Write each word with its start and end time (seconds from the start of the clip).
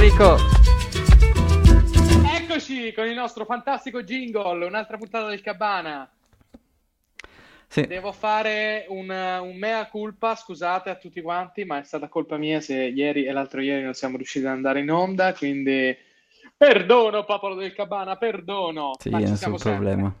Federico. 0.00 0.36
Eccoci 2.34 2.94
con 2.94 3.06
il 3.06 3.14
nostro 3.14 3.44
fantastico 3.44 4.02
jingle, 4.02 4.64
un'altra 4.64 4.96
puntata 4.96 5.28
del 5.28 5.42
Cabana. 5.42 6.10
Sì. 7.66 7.86
Devo 7.86 8.10
fare 8.10 8.86
un, 8.88 9.10
un 9.10 9.56
mea 9.58 9.86
culpa, 9.88 10.34
scusate 10.34 10.88
a 10.88 10.94
tutti 10.94 11.20
quanti, 11.20 11.66
ma 11.66 11.80
è 11.80 11.84
stata 11.84 12.08
colpa 12.08 12.38
mia 12.38 12.62
se 12.62 12.76
ieri 12.76 13.26
e 13.26 13.32
l'altro 13.32 13.60
ieri 13.60 13.84
non 13.84 13.92
siamo 13.92 14.16
riusciti 14.16 14.46
ad 14.46 14.52
andare 14.52 14.80
in 14.80 14.90
onda, 14.90 15.34
quindi 15.34 15.94
perdono 16.56 17.24
popolo 17.26 17.54
del 17.54 17.74
Cabana, 17.74 18.16
perdono. 18.16 18.92
Sì, 18.98 19.10
ma 19.10 19.18
ci 19.18 19.36
siamo 19.36 19.58
sempre. 19.58 19.84
problema. 19.84 20.14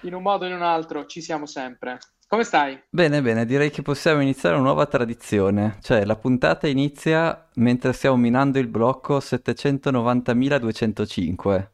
In 0.00 0.14
un 0.14 0.22
modo 0.22 0.46
o 0.46 0.48
in 0.48 0.54
un 0.54 0.62
altro 0.62 1.06
ci 1.06 1.20
siamo 1.20 1.46
sempre. 1.46 1.98
Come 2.30 2.44
stai? 2.44 2.80
Bene, 2.88 3.20
bene, 3.22 3.44
direi 3.44 3.70
che 3.70 3.82
possiamo 3.82 4.20
iniziare 4.22 4.54
una 4.54 4.66
nuova 4.66 4.86
tradizione, 4.86 5.78
cioè 5.82 6.04
la 6.04 6.14
puntata 6.14 6.68
inizia 6.68 7.48
mentre 7.54 7.92
stiamo 7.92 8.14
minando 8.14 8.60
il 8.60 8.68
blocco 8.68 9.18
790.205. 9.18 11.66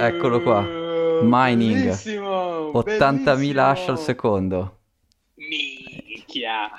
Eccolo 0.00 0.40
qua. 0.40 0.62
Mining. 0.62 1.74
Bellissimo, 1.82 2.70
80.000 2.70 2.78
hash 3.18 3.28
al 3.28 3.44
bellissimo. 3.44 3.96
secondo. 3.96 4.78
Minchia. 5.34 6.70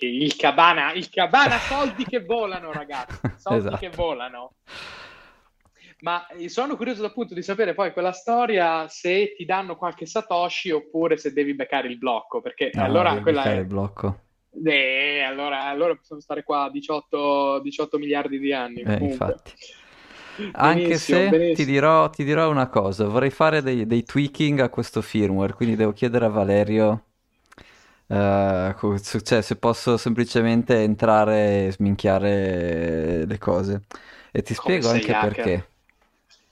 Il 0.00 0.36
cabana, 0.36 0.92
il 0.92 1.08
cabana 1.08 1.56
soldi 1.56 2.04
che 2.04 2.22
volano, 2.22 2.72
ragazzi. 2.72 3.20
Soldi 3.38 3.58
Esatto. 3.68 3.76
che 3.78 3.88
volano. 3.88 4.52
Ma 6.00 6.26
eh, 6.28 6.48
sono 6.48 6.76
curioso 6.76 7.04
appunto 7.04 7.34
di 7.34 7.42
sapere 7.42 7.74
poi 7.74 7.92
quella 7.92 8.12
storia 8.12 8.86
se 8.88 9.34
ti 9.36 9.44
danno 9.44 9.76
qualche 9.76 10.06
Satoshi 10.06 10.70
oppure 10.70 11.16
se 11.16 11.32
devi 11.32 11.54
beccare 11.54 11.88
il 11.88 11.98
blocco, 11.98 12.40
perché 12.40 12.72
No, 12.72 12.84
allora 12.84 13.20
quella 13.20 13.50
è... 13.52 13.60
il 13.60 13.66
blocco. 13.66 14.24
Eh, 14.64 15.20
allora, 15.22 15.64
allora 15.64 15.94
possiamo 15.96 16.20
stare 16.20 16.42
qua 16.44 16.70
18, 16.70 17.60
18 17.60 17.98
miliardi 17.98 18.38
di 18.38 18.52
anni. 18.52 18.82
Eh, 18.84 18.96
infatti. 19.02 19.52
Anche 20.52 20.98
Benissimo, 20.98 20.98
se 20.98 21.28
benissimo. 21.28 21.48
ti 21.52 21.64
dirò, 21.64 22.10
ti 22.10 22.22
dirò 22.24 22.50
una 22.50 22.68
cosa, 22.68 23.06
vorrei 23.06 23.30
fare 23.30 23.62
dei, 23.62 23.86
dei 23.86 24.02
tweaking 24.04 24.60
a 24.60 24.68
questo 24.68 25.00
firmware, 25.02 25.52
quindi 25.54 25.76
devo 25.76 25.92
chiedere 25.92 26.26
a 26.26 26.28
Valerio 26.28 27.04
su- 28.98 29.20
cioè, 29.20 29.42
se 29.42 29.56
posso 29.56 29.96
semplicemente 29.96 30.82
entrare 30.82 31.66
e 31.66 31.72
sminchiare 31.72 33.24
le 33.26 33.38
cose. 33.38 33.82
E 34.32 34.42
ti 34.42 34.54
Come 34.56 34.78
spiego 34.78 34.88
anche 34.90 35.14
hacker. 35.14 35.16
perché. 35.16 35.68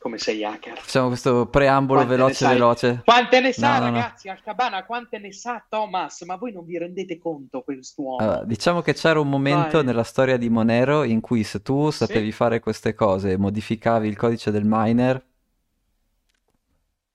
Come 0.07 0.19
sei 0.19 0.45
hacker? 0.45 0.79
Facciamo 0.79 1.09
questo 1.09 1.47
preambolo 1.47 2.05
Quante 2.05 2.17
veloce 2.17 2.47
veloce. 2.47 3.03
Quante 3.05 3.41
ne 3.41 3.53
sa, 3.53 3.73
No, 3.81 3.87
no, 3.87 3.91
no. 3.91 3.97
ragazzi? 3.97 4.29
Al 4.29 4.41
cabana, 4.41 4.85
quante 4.85 5.19
ne 5.19 5.33
sa 5.33 5.67
Thomas? 5.69 6.23
Ma 6.23 6.37
voi 6.37 6.53
non 6.53 6.65
vi 6.65 6.79
rendete 6.79 7.19
conto 7.19 7.63
quest'uomo? 7.63 8.19
Allora, 8.19 8.45
diciamo 8.45 8.83
che 8.83 8.95
c'era 8.95 9.19
un 9.19 9.29
momento 9.29 9.79
Vai. 9.79 9.85
nella 9.85 10.05
storia 10.05 10.37
di 10.37 10.49
Monero 10.49 11.03
in 11.03 11.21
cui 11.21 11.43
se 11.43 11.61
tu 11.61 11.91
sapevi 11.91 12.31
fare 12.31 12.61
queste 12.61 12.95
cose 12.95 13.33
e 13.33 13.37
modificavi 13.37 14.07
il 14.07 14.17
codice 14.17 14.53
del 14.53 14.63
miner, 14.65 15.21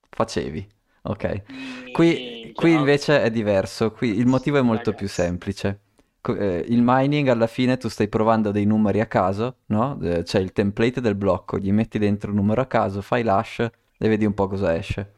facevi, 0.10 0.68
ok? 1.04 1.92
Qui, 1.94 2.52
qui 2.54 2.74
no. 2.74 2.80
invece 2.80 3.22
è 3.22 3.32
diverso, 3.32 3.92
qui 3.94 4.18
il 4.18 4.26
motivo 4.26 4.58
è 4.58 4.62
molto 4.62 4.92
più 4.94 5.08
Ragazzi. 5.08 5.22
semplice. 5.22 5.80
Eh, 6.28 6.66
il 6.70 6.82
mining 6.84 7.28
alla 7.30 7.48
fine 7.48 7.78
tu 7.78 7.88
stai 7.90 8.08
provando 8.08 8.52
dei 8.52 8.66
numeri 8.66 9.00
a 9.02 9.08
caso, 9.08 9.58
no? 9.68 10.00
Eh, 10.02 10.24
C'è 10.24 10.40
il 10.40 10.52
template 10.54 11.02
del 11.02 11.16
blocco, 11.16 11.58
gli 11.58 11.72
metti 11.72 11.98
dentro 12.00 12.30
un 12.32 12.38
numero 12.38 12.62
a 12.62 12.66
caso, 12.66 13.02
fai 13.02 13.24
l'hash 13.24 13.60
e 13.98 14.08
vedi 14.08 14.26
un 14.26 14.34
po' 14.34 14.48
cosa 14.48 14.76
esce. 14.76 15.14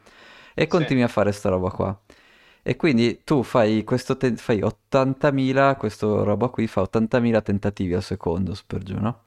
E 0.55 0.67
continui 0.67 1.03
a 1.03 1.07
fare 1.07 1.31
sta 1.31 1.49
roba 1.49 1.69
qua. 1.71 1.99
E 2.61 2.75
quindi 2.77 3.21
tu 3.23 3.43
fai 3.43 3.83
questo 3.83 4.15
te- 4.17 4.35
fai 4.37 4.61
80.000, 4.61 5.75
questo 5.75 6.23
roba 6.23 6.47
qui 6.49 6.67
fa 6.67 6.81
80.000 6.81 7.41
tentativi 7.41 7.93
al 7.93 8.03
secondo, 8.03 8.55
per 8.65 8.83
giù, 8.83 8.97
no? 8.99 9.21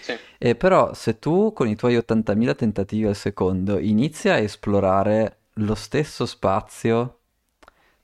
Sì. 0.00 0.18
E 0.38 0.54
però 0.56 0.92
se 0.94 1.18
tu 1.18 1.52
con 1.52 1.68
i 1.68 1.76
tuoi 1.76 1.96
80.000 1.96 2.54
tentativi 2.54 3.06
al 3.06 3.14
secondo 3.16 3.78
inizi 3.78 4.28
a 4.28 4.36
esplorare 4.38 5.38
lo 5.54 5.74
stesso 5.74 6.26
spazio 6.26 7.20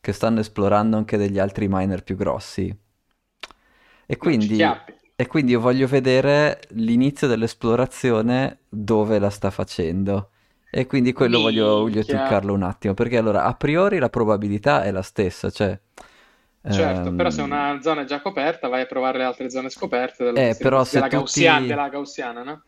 che 0.01 0.13
stanno 0.13 0.41
esplorando 0.41 0.97
anche 0.97 1.17
degli 1.17 1.39
altri 1.39 1.67
miner 1.69 2.03
più 2.03 2.17
grossi, 2.17 2.75
e 4.13 4.17
quindi, 4.17 4.61
e 5.15 5.27
quindi 5.29 5.53
io 5.53 5.61
voglio 5.61 5.87
vedere 5.87 6.63
l'inizio 6.71 7.29
dell'esplorazione 7.29 8.59
dove 8.69 9.21
la 9.21 9.31
sta 9.31 9.51
facendo. 9.51 10.31
E 10.69 10.87
quindi 10.87 11.13
quello 11.13 11.39
voglio, 11.41 11.81
voglio 11.81 12.05
tweakarlo 12.05 12.53
un 12.53 12.65
attimo, 12.65 12.95
perché 12.95 13.19
allora 13.19 13.45
a 13.45 13.55
priori 13.55 13.99
la 13.99 14.09
probabilità 14.11 14.83
è 14.83 14.91
la 14.91 15.03
stessa, 15.03 15.51
cioè... 15.51 15.79
Certo, 16.69 17.15
però 17.15 17.31
se 17.31 17.41
ehm, 17.41 17.47
una 17.47 17.79
zona 17.81 18.03
è 18.03 18.05
già 18.05 18.21
coperta, 18.21 18.69
vai 18.69 18.83
a 18.83 18.87
provare 18.87 19.19
le 19.19 19.25
altre 19.25 19.49
zone 19.49 19.71
scoperte 19.71 20.25
della, 20.25 20.41
Eh, 20.41 20.57
però 20.59 20.85
se 20.85 20.95
della, 20.95 21.05
tutti- 21.05 21.17
gaussiana, 21.17 21.67
della 21.67 21.89
gaussiana, 21.89 22.43
no? 22.43 22.63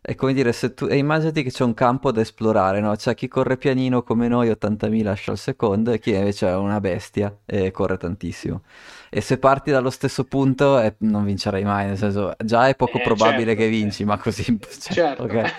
È 0.00 0.14
come 0.14 0.32
dire, 0.32 0.52
se 0.52 0.72
tu... 0.72 0.86
e 0.86 0.96
immaginati 0.96 1.42
che 1.42 1.50
c'è 1.50 1.64
un 1.64 1.74
campo 1.74 2.12
da 2.12 2.20
esplorare, 2.20 2.80
no? 2.80 2.94
C'è 2.94 3.14
chi 3.14 3.26
corre 3.26 3.56
pianino 3.56 4.02
come 4.04 4.28
noi, 4.28 4.48
80.000 4.50 5.10
hash 5.10 5.28
al 5.28 5.38
secondo, 5.38 5.90
e 5.90 5.98
chi 5.98 6.14
invece 6.14 6.46
è 6.46 6.54
una 6.54 6.80
bestia 6.80 7.36
e 7.44 7.72
corre 7.72 7.96
tantissimo. 7.96 8.62
E 9.16 9.20
se 9.22 9.38
parti 9.38 9.70
dallo 9.70 9.88
stesso 9.90 10.24
punto, 10.24 10.78
eh, 10.78 10.94
non 10.98 11.24
vincerai 11.24 11.64
mai, 11.64 11.86
nel 11.86 11.96
senso, 11.96 12.34
già 12.44 12.68
è 12.68 12.76
poco 12.76 12.98
Eh, 12.98 13.02
probabile 13.02 13.54
certo, 13.54 13.62
che 13.62 13.68
vinci, 13.68 14.04
ma 14.04 14.18
così... 14.18 14.44
cioè, 14.90 14.92
Certo. 14.92 15.22
ok? 15.22 15.52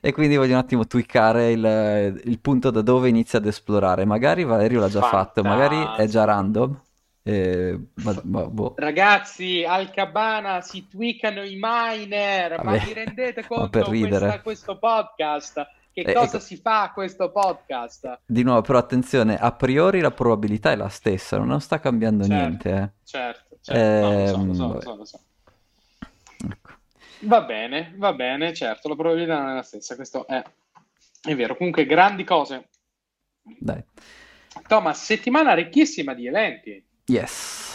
E 0.00 0.12
quindi 0.12 0.36
voglio 0.36 0.52
un 0.52 0.58
attimo 0.58 0.86
tweakare 0.86 1.50
il, 1.52 2.20
il 2.24 2.38
punto 2.40 2.70
da 2.70 2.82
dove 2.82 3.08
inizia 3.08 3.38
ad 3.38 3.46
esplorare. 3.46 4.04
Magari 4.04 4.44
Valerio 4.44 4.80
l'ha 4.80 4.88
già 4.88 5.00
fatto, 5.02 5.42
magari 5.42 5.90
è 5.96 6.06
già 6.06 6.24
random. 6.24 6.78
eh, 7.22 7.78
ma- 7.94 8.20
ma 8.24 8.42
boh. 8.46 8.74
Ragazzi, 8.76 9.64
al 9.64 9.90
cabana 9.90 10.60
si 10.60 10.86
tweakano 10.88 11.42
i 11.42 11.58
miner, 11.60 12.62
ma 12.62 12.72
Vabbè, 12.72 12.84
vi 12.84 12.92
rendete 12.92 13.40
ma 13.56 13.68
conto 13.70 13.78
questa- 13.96 14.40
questo 14.42 14.78
podcast? 14.78 15.66
Che 16.02 16.10
Eh, 16.10 16.14
cosa 16.14 16.36
ecco. 16.36 16.44
si 16.46 16.56
fa 16.56 16.82
a 16.82 16.92
questo 16.92 17.32
podcast? 17.32 18.20
Di 18.24 18.44
nuovo, 18.44 18.60
però 18.60 18.78
attenzione, 18.78 19.36
a 19.36 19.50
priori 19.52 19.98
la 20.00 20.12
probabilità 20.12 20.70
è 20.70 20.76
la 20.76 20.88
stessa, 20.88 21.38
non 21.38 21.60
sta 21.60 21.80
cambiando 21.80 22.24
Certo. 22.24 22.36
niente. 22.38 22.70
eh. 22.70 22.90
Certo, 23.04 23.58
certo, 23.60 24.06
no, 24.06 24.14
lo 24.14 24.26
so, 24.26 24.36
lo 24.36 24.44
Ehm, 24.48 24.54
so, 24.54 24.80
so, 24.80 24.96
lo 24.96 25.04
so. 25.04 25.20
Ecco. 26.48 26.70
Va 27.22 27.40
bene, 27.42 27.94
va 27.96 28.12
bene, 28.12 28.54
certo, 28.54 28.88
la 28.88 28.94
probabilità 28.94 29.40
non 29.40 29.50
è 29.50 29.54
la 29.54 29.62
stessa, 29.62 29.96
questo 29.96 30.24
è, 30.28 30.40
è 31.22 31.34
vero. 31.34 31.56
Comunque, 31.56 31.84
grandi 31.84 32.22
cose. 32.22 32.68
Dai. 33.42 33.82
Thomas, 34.68 35.02
settimana 35.02 35.54
ricchissima 35.54 36.14
di 36.14 36.28
eventi. 36.28 36.84
Yes. 37.06 37.67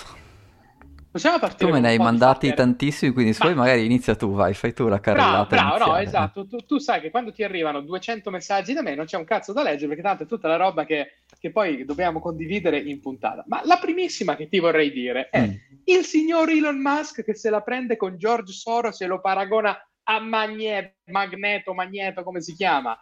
Possiamo 1.14 1.38
partire 1.38 1.70
Tu 1.70 1.76
me 1.76 1.80
ne 1.80 1.90
hai 1.90 1.98
mandati 2.00 2.48
fucker? 2.48 2.66
tantissimi, 2.66 3.14
quindi 3.14 3.34
se 3.34 3.46
Ma- 3.46 3.54
magari 3.54 3.86
inizia 3.86 4.16
tu, 4.16 4.34
vai, 4.34 4.56
fai 4.56 4.74
tu 4.74 4.88
la 4.88 4.98
Bravo, 4.98 5.02
carrellata 5.04 5.46
bravo, 5.56 5.68
no, 5.70 5.76
iniziale. 5.98 6.04
esatto. 6.04 6.48
Tu, 6.48 6.58
tu 6.66 6.78
sai 6.80 7.02
che 7.02 7.12
quando 7.12 7.32
ti 7.32 7.44
arrivano 7.44 7.82
200 7.82 8.32
messaggi 8.32 8.74
da 8.74 8.82
me 8.82 8.96
non 8.96 9.06
c'è 9.06 9.18
un 9.18 9.24
cazzo 9.24 9.54
da 9.54 9.62
leggere 9.62 9.90
perché 9.90 10.02
tanto 10.02 10.24
è 10.24 10.26
tutta 10.26 10.48
la 10.48 10.56
roba 10.56 10.86
che, 10.86 11.20
che 11.40 11.52
poi 11.52 11.86
dobbiamo 11.86 12.20
condividere 12.20 12.80
in 12.80 13.00
puntata. 13.00 13.44
Ma 13.48 13.62
la 13.64 13.78
primissima 13.78 14.36
che 14.36 14.48
ti 14.50 14.58
vorrei 14.58 14.92
dire 14.92 15.30
è 15.30 15.40
Mm. 15.48 15.52
il 15.86 16.04
signor 16.04 16.50
Elon 16.50 16.82
Musk 16.82 17.24
che 17.24 17.36
se 17.36 17.52
la 17.52 17.62
prende 17.62 17.96
con 17.96 18.18
George 18.18 18.52
Soros 18.52 19.00
e 19.02 19.06
lo 19.06 19.22
paragona 19.22 19.78
a 20.06 20.20
Magne- 20.20 20.96
Magneto, 21.12 21.76
Magneto, 21.76 22.24
come 22.24 22.42
si 22.42 22.56
chiama. 22.56 22.98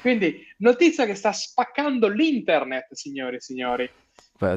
Quindi, 0.00 0.40
notizia 0.58 1.04
che 1.04 1.14
sta 1.16 1.32
spaccando 1.32 2.06
l'internet, 2.08 2.92
signori 2.94 3.36
e 3.36 3.40
signori. 3.40 3.90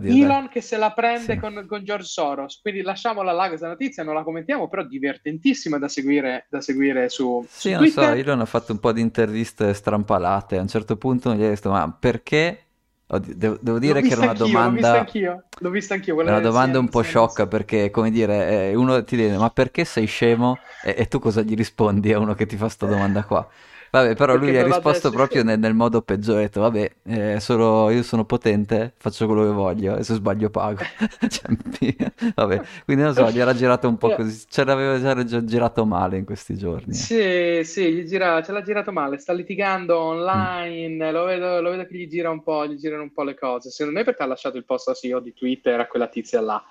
Elon 0.03 0.50
che 0.50 0.62
se 0.62 0.78
la 0.78 0.91
prende 0.91 1.34
Sì. 1.34 1.40
con, 1.40 1.66
con 1.67 1.84
George 1.84 2.06
Soros. 2.07 2.59
Quindi 2.62 2.81
lasciamola 2.81 3.31
là 3.31 3.47
questa 3.47 3.67
notizia, 3.67 4.03
non 4.03 4.16
la 4.16 4.23
commentiamo, 4.23 4.67
però 4.67 4.84
divertentissima 4.84 5.78
da 5.78 5.88
seguire, 5.88 6.47
da 6.50 6.62
seguire 6.62 7.09
su, 7.09 7.45
Sì, 7.47 7.69
su 7.69 7.75
non 7.75 7.88
so, 7.88 8.01
Twitter. 8.01 8.18
Elon 8.18 8.39
ha 8.41 8.45
fatto 8.45 8.72
un 8.72 8.79
po' 8.79 8.91
di 8.91 9.01
interviste 9.01 9.73
strampalate. 9.73 10.57
A 10.57 10.62
un 10.62 10.68
certo 10.68 10.97
punto 10.97 11.34
gli 11.34 11.44
ho 11.44 11.47
detto, 11.50 11.69
ma 11.72 11.91
perché? 11.91 12.63
Devo, 13.07 13.57
devo 13.59 13.79
dire 13.79 14.01
che 14.03 14.13
era 14.13 14.22
una 14.22 14.34
anch'io, 14.34 14.59
L'ho 14.62 14.69
vista 14.72 14.97
domanda, 14.97 15.00
anch'io, 15.00 15.44
l'ho 15.59 15.69
vista 15.72 15.94
anch'io. 15.95 16.13
è 16.13 16.16
quella 16.16 16.31
una 16.31 16.39
domanda 16.41 16.80
un 16.80 16.89
po' 16.89 17.01
sciocca 17.01 17.48
perché, 17.48 17.89
come 17.89 18.12
dire, 18.12 18.74
uno 18.75 19.04
ti 19.04 19.15
dice, 19.15 19.38
ma 19.38 19.50
perché 19.50 19.83
sei 19.86 20.06
scemo? 20.06 20.57
E, 20.80 20.94
e 20.98 21.07
tu 21.07 21.19
cosa 21.19 21.42
gli 21.42 21.56
rispondi 21.56 22.13
a 22.13 22.19
uno 22.19 22.36
che 22.36 22.45
ti 22.45 22.56
fa 22.56 22.69
sta 22.69 22.86
domanda 22.86 23.24
qua? 23.25 23.48
Vabbè, 23.91 24.15
però 24.15 24.36
lui 24.36 24.56
ha 24.57 24.63
risposto 24.63 25.09
detto- 25.09 25.18
proprio 25.18 25.44
nel, 25.44 25.59
nel 25.59 25.74
modo 25.74 26.01
peggiore, 26.01 26.39
ha 26.39 26.41
detto, 26.44 26.62
vabbè, 26.62 26.91
eh, 27.03 27.39
solo- 27.39 27.89
io 27.89 28.03
sono 28.03 28.25
potente, 28.25 28.94
faccio 28.97 29.25
quello 29.25 29.44
che 29.44 29.51
voglio 29.51 29.95
e 29.97 30.03
se 30.03 30.13
sbaglio 30.15 30.50
pago. 30.50 30.81
Cioè, 31.30 32.31
vabbè, 32.36 32.62
quindi 32.86 33.03
non 33.03 33.13
so, 33.13 33.30
gli 33.31 33.39
era 33.39 33.53
girato 33.53 33.88
un 33.88 33.97
po' 33.97 34.12
così, 34.12 34.45
ce 34.50 34.63
l'aveva 34.63 35.24
già 35.25 35.44
girato 35.44 35.86
male 35.86 36.18
in 36.18 36.25
questi 36.25 36.56
giorni. 36.57 36.94
eh. 36.94 36.94
Sì, 36.94 37.62
sì, 37.63 37.94
gli 37.94 38.03
gira- 38.07 38.41
ce 38.44 38.51
l'ha 38.51 38.62
girato 38.63 38.91
male, 38.91 39.18
sta 39.19 39.33
litigando 39.33 39.97
online, 40.00 41.12
lo 41.12 41.24
vedo, 41.25 41.62
lo 41.62 41.69
vedo 41.71 41.85
che 41.85 41.95
gli 41.95 42.07
gira 42.07 42.30
un 42.30 42.42
po', 42.44 42.65
gli 42.68 42.77
girano 42.77 43.03
un 43.03 43.12
po' 43.12 43.24
le 43.24 43.35
cose. 43.35 43.69
Secondo 43.69 44.00
me 44.00 44.06
perché 44.06 44.24
ha 44.24 44.25
lasciato 44.25 44.57
il 44.57 44.65
posto 44.65 44.92
a 44.92 44.94
CEO 44.94 45.19
di 45.19 45.33
Twitter 45.33 45.80
a 45.80 45.88
quella 45.88 46.07
tizia 46.07 46.42
là, 46.42 46.63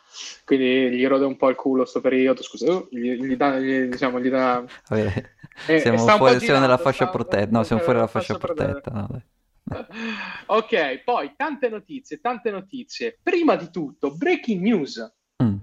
quindi 0.45 0.91
gli 0.91 1.07
rode 1.07 1.25
un 1.25 1.37
po' 1.37 1.49
il 1.49 1.57
culo 1.57 1.85
sto 1.85 2.01
periodo, 2.01 2.43
scusa, 2.43 2.73
uh, 2.73 2.89
gli, 2.91 3.13
gli 3.25 3.37
dà, 3.37 3.59
gli- 3.59 3.85
diciamo, 3.89 4.21
gli 4.21 4.29
dà... 4.29 4.65
Vabbè, 4.89 5.23
eh, 5.67 5.79
siamo 5.81 6.11
fuori, 6.17 6.39
siamo 6.39 6.39
girando, 6.39 6.67
nella 6.67 6.79
fascia 6.79 7.08
sta- 7.09 7.19
protetta, 7.19 7.51
no, 7.51 7.63
siamo 7.63 7.83
fuori 7.83 7.99
dalla 7.99 8.11
fascia 8.11 8.35
sta- 8.35 8.47
protetta, 8.47 8.91
no. 8.91 9.23
Ok, 10.47 11.03
poi 11.05 11.33
tante 11.37 11.69
notizie, 11.69 12.21
tante 12.21 12.51
notizie. 12.51 13.19
Prima 13.23 13.57
di 13.57 13.71
tutto, 13.71 14.15
breaking 14.15 14.63
news. 14.63 15.17
Mm. 15.43 15.57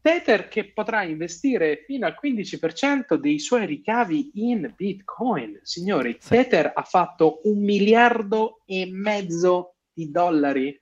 Tether 0.00 0.48
che 0.48 0.72
potrà 0.72 1.04
investire 1.04 1.84
fino 1.86 2.06
al 2.06 2.16
15% 2.20 3.14
dei 3.14 3.38
suoi 3.38 3.66
ricavi 3.66 4.32
in 4.34 4.72
Bitcoin. 4.76 5.60
Signori, 5.62 6.16
sì. 6.18 6.30
Tether 6.30 6.72
ha 6.74 6.82
fatto 6.82 7.40
un 7.44 7.62
miliardo 7.62 8.62
e 8.66 8.88
mezzo 8.90 9.76
di 9.92 10.10
dollari 10.10 10.76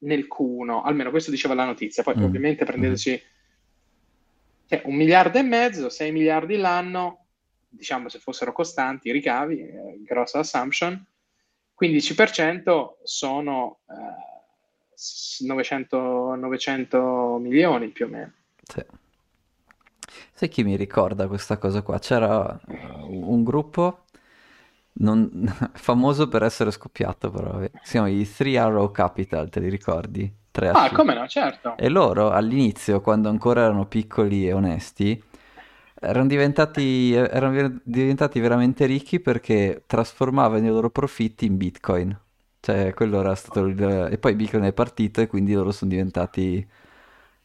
nel 0.00 0.26
Q1, 0.26 0.82
almeno 0.84 1.10
questo 1.10 1.30
diceva 1.30 1.54
la 1.54 1.66
notizia, 1.66 2.02
poi 2.02 2.16
mm. 2.16 2.22
ovviamente 2.22 2.64
prendeteci 2.64 3.12
mm. 3.12 4.66
cioè, 4.66 4.82
un 4.86 4.94
miliardo 4.94 5.38
e 5.38 5.42
mezzo, 5.42 5.90
6 5.90 6.12
miliardi 6.12 6.56
l'anno, 6.56 7.26
diciamo 7.68 8.08
se 8.08 8.18
fossero 8.18 8.52
costanti 8.52 9.08
i 9.08 9.12
ricavi, 9.12 9.60
eh, 9.60 10.02
grossa 10.04 10.40
assumption, 10.40 11.04
15% 11.80 12.94
sono 13.04 13.78
eh, 13.88 15.46
900, 15.46 16.34
900 16.34 17.38
milioni 17.40 17.88
più 17.88 18.06
o 18.06 18.08
meno. 18.08 18.32
Sì. 18.62 18.84
Sai 20.32 20.48
chi 20.48 20.62
mi 20.64 20.76
ricorda 20.76 21.26
questa 21.26 21.58
cosa 21.58 21.82
qua? 21.82 21.98
C'era 21.98 22.60
uh, 22.66 23.32
un 23.32 23.42
gruppo 23.44 24.04
non... 24.94 25.30
famoso 25.74 26.28
per 26.28 26.42
essere 26.42 26.70
scoppiato, 26.70 27.30
però. 27.30 27.60
Si 27.82 27.92
chiama 27.92 28.08
i 28.08 28.28
Three 28.28 28.58
Arrow 28.58 28.90
Capital, 28.90 29.48
te 29.48 29.60
li 29.60 29.68
ricordi? 29.68 30.32
Tre 30.50 30.70
ah, 30.70 30.90
come 30.90 31.14
no, 31.14 31.26
certo. 31.28 31.76
E 31.76 31.88
loro 31.88 32.30
all'inizio, 32.30 33.00
quando 33.00 33.28
ancora 33.28 33.62
erano 33.62 33.86
piccoli 33.86 34.46
e 34.48 34.52
onesti, 34.52 35.22
erano 36.00 36.26
diventati, 36.26 37.12
erano 37.12 37.80
diventati 37.82 38.40
veramente 38.40 38.86
ricchi 38.86 39.20
perché 39.20 39.82
trasformavano 39.86 40.66
i 40.66 40.68
loro 40.68 40.90
profitti 40.90 41.46
in 41.46 41.56
bitcoin. 41.56 42.16
Cioè, 42.60 42.92
quello 42.94 43.20
era 43.20 43.34
stato 43.34 43.64
il... 43.64 44.08
E 44.10 44.18
poi 44.18 44.34
Bitcoin 44.34 44.64
è 44.64 44.72
partito 44.72 45.20
e 45.20 45.26
quindi 45.26 45.52
loro 45.54 45.70
sono 45.70 45.90
diventati 45.90 46.66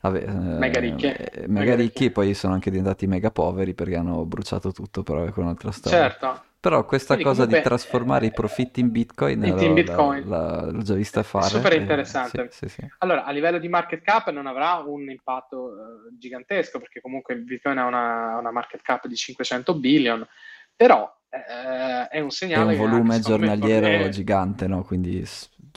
Vabbè, 0.03 0.25
mega 0.27 0.79
ricchi. 0.81 1.05
Eh, 1.05 1.45
mega, 1.47 1.75
ricchi 1.75 2.05
e 2.05 2.11
poi 2.11 2.33
sono 2.33 2.53
anche 2.53 2.69
diventati 2.69 3.07
mega 3.07 3.31
poveri 3.31 3.73
perché 3.73 3.95
hanno 3.95 4.25
bruciato 4.25 4.73
tutto, 4.73 5.01
però 5.01 5.23
è 5.23 5.31
un'altra 5.33 5.71
storia. 5.71 6.09
Certo. 6.09 6.43
Però 6.63 6.85
questa 6.85 7.15
Quindi, 7.15 7.23
cosa 7.25 7.43
comunque, 7.43 7.61
di 7.61 7.67
trasformare 7.67 8.23
eh, 8.23 8.27
i 8.29 8.31
profitti 8.31 8.79
in 8.79 8.89
Bitcoin, 8.89 9.43
in 9.43 9.73
Bitcoin. 9.73 10.29
La, 10.29 10.71
l'ho 10.71 10.81
già 10.81 10.93
vista 10.93 11.21
fare. 11.21 11.47
È 11.47 11.49
super 11.49 11.73
interessante. 11.73 12.47
Sì, 12.51 12.69
sì, 12.69 12.75
sì. 12.75 12.87
Allora, 12.99 13.25
a 13.25 13.31
livello 13.31 13.59
di 13.59 13.67
market 13.67 14.01
cap 14.01 14.29
non 14.29 14.47
avrà 14.47 14.75
un 14.75 15.09
impatto 15.09 15.57
uh, 15.57 16.17
gigantesco 16.17 16.79
perché 16.79 17.01
comunque 17.01 17.35
Bitcoin 17.35 17.79
ha 17.79 17.85
una, 17.85 18.37
una, 18.37 18.51
market 18.51 18.81
cap 18.81 19.07
di 19.07 19.15
500 19.17 19.77
billion, 19.77 20.25
però 20.73 21.03
uh, 21.03 22.07
è 22.09 22.21
un 22.21 22.29
segnale... 22.29 22.75
È 22.75 22.79
un 22.79 22.89
volume 22.89 23.19
giornaliero 23.19 24.05
è... 24.05 24.07
gigante, 24.07 24.65
no? 24.65 24.83
Quindi, 24.83 25.21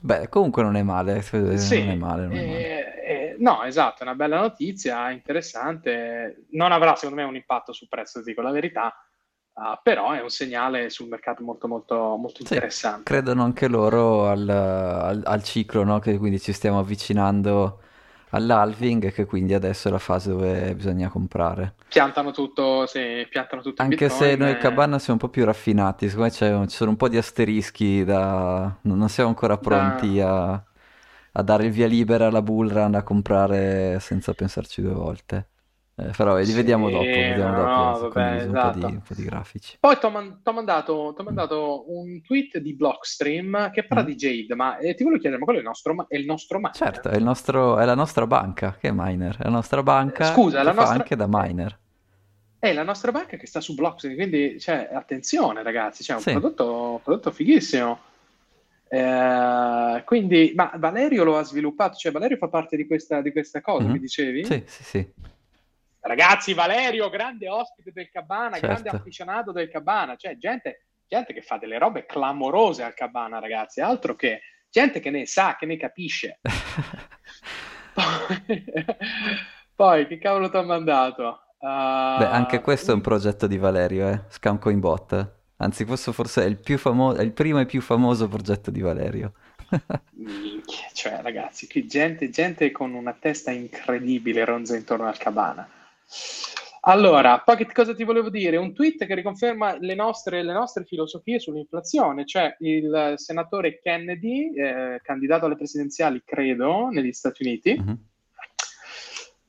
beh, 0.03 0.29
comunque 0.29 0.63
non 0.63 0.77
è 0.77 0.85
male. 0.85 1.25
Non 1.33 1.51
è 1.51 1.95
male, 1.97 2.27
non 2.27 2.37
è 2.37 2.47
male. 2.47 3.37
No, 3.39 3.65
esatto, 3.65 4.01
è 4.01 4.03
una 4.05 4.15
bella 4.15 4.39
notizia, 4.39 5.11
interessante. 5.11 6.45
Non 6.51 6.71
avrà 6.71 6.95
secondo 6.95 7.21
me 7.21 7.27
un 7.27 7.35
impatto 7.35 7.73
sul 7.73 7.89
prezzo, 7.89 8.23
dico 8.23 8.41
la 8.41 8.53
verità, 8.53 8.95
uh, 9.57 9.79
però 9.83 10.13
è 10.13 10.23
un 10.23 10.31
segnale 10.31 10.89
sul 10.91 11.09
mercato 11.09 11.43
molto 11.43 11.69
molto, 11.69 12.17
molto 12.17 12.43
interessante. 12.43 12.99
Sì, 12.99 13.05
credono 13.05 13.43
anche 13.43 13.69
loro 13.69 14.29
al, 14.29 14.49
al, 14.49 15.23
al 15.25 15.43
ciclo, 15.43 15.85
no? 15.85 15.99
che 15.99 16.17
quindi 16.19 16.41
ci 16.41 16.53
stiamo 16.53 16.79
avvicinando 16.79 17.81
all'halving 18.31 19.05
e 19.05 19.13
che 19.13 19.25
quindi 19.25 19.55
adesso 19.55 19.89
è 19.89 19.91
la 19.91 19.99
fase 19.99 20.31
dove 20.31 20.75
bisogna 20.75 21.09
comprare. 21.09 21.75
Piantano 21.89 22.31
tutto, 22.33 22.87
sì, 22.87 23.27
piantano 23.31 23.63
tutto 23.63 23.83
Anche 23.83 24.09
se 24.09 24.37
noi 24.37 24.53
e... 24.53 24.59
Cabana 24.59 24.99
siamo 24.99 25.19
un 25.21 25.27
po' 25.27 25.33
più 25.33 25.45
raffinati, 25.45 26.09
secondo 26.09 26.33
me 26.41 26.69
ci 26.69 26.77
sono 26.77 26.91
un 26.91 26.97
po' 26.97 27.09
di 27.09 27.17
asterischi 27.17 28.05
da... 28.05 28.77
non 28.83 29.09
siamo 29.09 29.31
ancora 29.31 29.57
pronti 29.59 30.17
da... 30.17 30.53
a 30.53 30.65
a 31.37 31.43
dare 31.43 31.67
il 31.67 31.71
via 31.71 31.87
libera 31.87 32.27
alla 32.29 32.43
bullrun 32.43 32.95
a 32.95 33.03
comprare 33.03 33.99
senza 34.01 34.33
pensarci 34.33 34.81
due 34.81 34.95
volte. 34.95 35.49
Eh, 35.99 36.11
però 36.15 36.43
sì, 36.45 36.53
vediamo 36.53 36.91
dopo, 36.91 37.05
vediamo 37.05 37.57
no, 37.57 37.93
dopo 37.99 38.09
vabbè, 38.11 38.43
esatto. 38.43 38.45
un, 38.45 38.51
po 38.51 38.51
di, 38.51 38.81
esatto. 38.81 38.87
un, 38.87 39.01
po 39.01 39.15
di, 39.15 39.25
grafici. 39.25 39.77
Poi 39.81 39.99
ti 39.99 40.05
ho 40.05 40.11
man- 40.11 40.41
mandato, 40.45 41.17
mandato, 41.25 41.85
un 41.91 42.21
tweet 42.21 42.59
di 42.59 42.75
Blockstream 42.75 43.71
che 43.71 43.87
parla 43.87 44.03
mm. 44.03 44.07
di 44.07 44.15
Jade, 44.15 44.55
ma 44.55 44.77
eh, 44.77 44.95
ti 44.95 45.05
volevo 45.05 45.23
chiedere, 45.23 45.41
ma 45.41 45.47
quello 45.47 45.61
è 45.61 45.63
il 45.63 45.69
nostro, 45.69 46.07
è 46.07 46.17
il 46.17 46.27
nostro 46.27 46.59
miner? 46.59 46.75
Certo, 46.75 47.09
è, 47.09 47.19
nostro, 47.19 47.79
è, 47.79 47.87
la 47.87 47.95
nostra 47.95 48.27
banca 48.27 48.77
che 48.79 48.89
è 48.89 48.93
miner, 48.95 49.39
è 49.39 49.45
la 49.45 49.51
nostra 49.51 49.83
banca 49.83 50.25
Scusa, 50.27 50.63
la 50.63 50.73
nostra... 50.73 50.97
anche 50.97 51.17
da 51.17 51.27
miner. 51.27 51.79
È 52.59 52.73
la 52.75 52.83
nostra 52.83 53.11
banca 53.11 53.39
che 53.39 53.47
sta 53.47 53.63
su 53.63 53.75
Blockstream, 53.75 54.17
quindi 54.17 54.61
cioè, 54.61 54.91
attenzione 54.93 55.63
ragazzi, 55.63 56.03
c'è 56.03 56.13
un 56.13 56.21
sì. 56.21 56.33
prodotto, 56.33 57.01
prodotto 57.03 57.31
fighissimo. 57.31 58.01
Eh, 58.87 60.03
quindi, 60.05 60.53
ma 60.55 60.73
Valerio 60.77 61.25
lo 61.25 61.39
ha 61.39 61.43
sviluppato, 61.43 61.97
cioè 61.97 62.13
Valerio 62.13 62.37
fa 62.37 62.49
parte 62.49 62.77
di 62.77 62.87
questa, 62.87 63.23
di 63.23 63.33
questa 63.33 63.63
cosa, 63.63 63.85
mm-hmm. 63.85 63.93
mi 63.93 63.99
dicevi? 63.99 64.45
Sì, 64.45 64.63
sì, 64.67 64.85
sì. 64.85 65.35
Ragazzi, 66.07 66.55
Valerio, 66.55 67.11
grande 67.11 67.49
ospite 67.49 67.91
del 67.93 68.09
Cabana, 68.09 68.59
certo. 68.59 68.67
grande 68.67 68.89
appassionato 68.91 69.53
del 69.53 69.69
Cabana, 69.69 70.17
cioè 70.17 70.37
gente, 70.37 70.87
gente 71.09 71.33
che 71.33 71.43
fa 71.43 71.59
delle 71.59 71.79
robe 71.79 72.07
clamorose 72.07 72.85
al 72.85 72.95
Cabana, 72.95 73.41
ragazzi, 73.41 73.81
altro 73.81 74.15
che 74.15 74.41
gente 74.71 75.01
che 75.01 75.11
ne 75.11 75.27
sa, 75.27 75.57
che 75.57 75.67
ne 75.67 75.77
capisce. 75.77 76.39
poi, 77.93 78.65
poi, 79.75 80.07
che 80.07 80.19
cavolo 80.19 80.49
ti 80.49 80.57
ha 80.57 80.63
mandato? 80.63 81.41
Uh... 81.59 82.19
Beh, 82.19 82.27
anche 82.27 82.61
questo 82.61 82.93
è 82.93 82.95
un 82.95 83.01
progetto 83.01 83.47
di 83.47 83.59
Valerio, 83.59 84.09
eh? 84.09 84.21
Scamcoin 84.29 84.79
Bot. 84.79 85.35
Anzi, 85.59 85.85
questo 85.87 86.13
forse 86.13 86.45
è 86.45 86.47
il, 86.47 86.61
più 86.61 86.77
famo- 86.77 87.15
è 87.15 87.23
il 87.23 87.33
primo 87.33 87.59
e 87.61 87.67
più 87.67 87.81
famoso 87.81 88.29
progetto 88.29 88.71
di 88.71 88.81
Valerio. 88.81 89.33
Minchia, 90.13 90.89
cioè 90.93 91.21
ragazzi, 91.23 91.67
qui 91.67 91.87
gente, 91.87 92.29
gente 92.31 92.71
con 92.71 92.93
una 92.93 93.17
testa 93.19 93.51
incredibile 93.51 94.45
ronza 94.45 94.77
intorno 94.77 95.09
al 95.09 95.17
cabana. 95.17 95.67
Allora, 96.89 97.41
poi 97.41 97.57
che 97.57 97.67
cosa 97.73 97.95
ti 97.95 98.05
volevo 98.05 98.31
dire? 98.31 98.57
Un 98.57 98.73
tweet 98.73 99.07
che 99.07 99.15
riconferma 99.15 99.77
le 99.79 99.95
nostre, 99.97 100.45
le 100.45 100.53
nostre 100.53 100.85
filosofie 100.85 101.41
sull'inflazione, 101.41 102.25
cioè 102.25 102.57
il 102.61 103.15
senatore 103.17 103.81
Kennedy, 103.81 104.55
eh, 104.55 105.01
candidato 105.03 105.47
alle 105.47 105.57
presidenziali, 105.57 106.23
credo, 106.25 106.89
negli 106.91 107.13
Stati 107.13 107.43
Uniti, 107.43 107.81
mm-hmm 107.81 107.95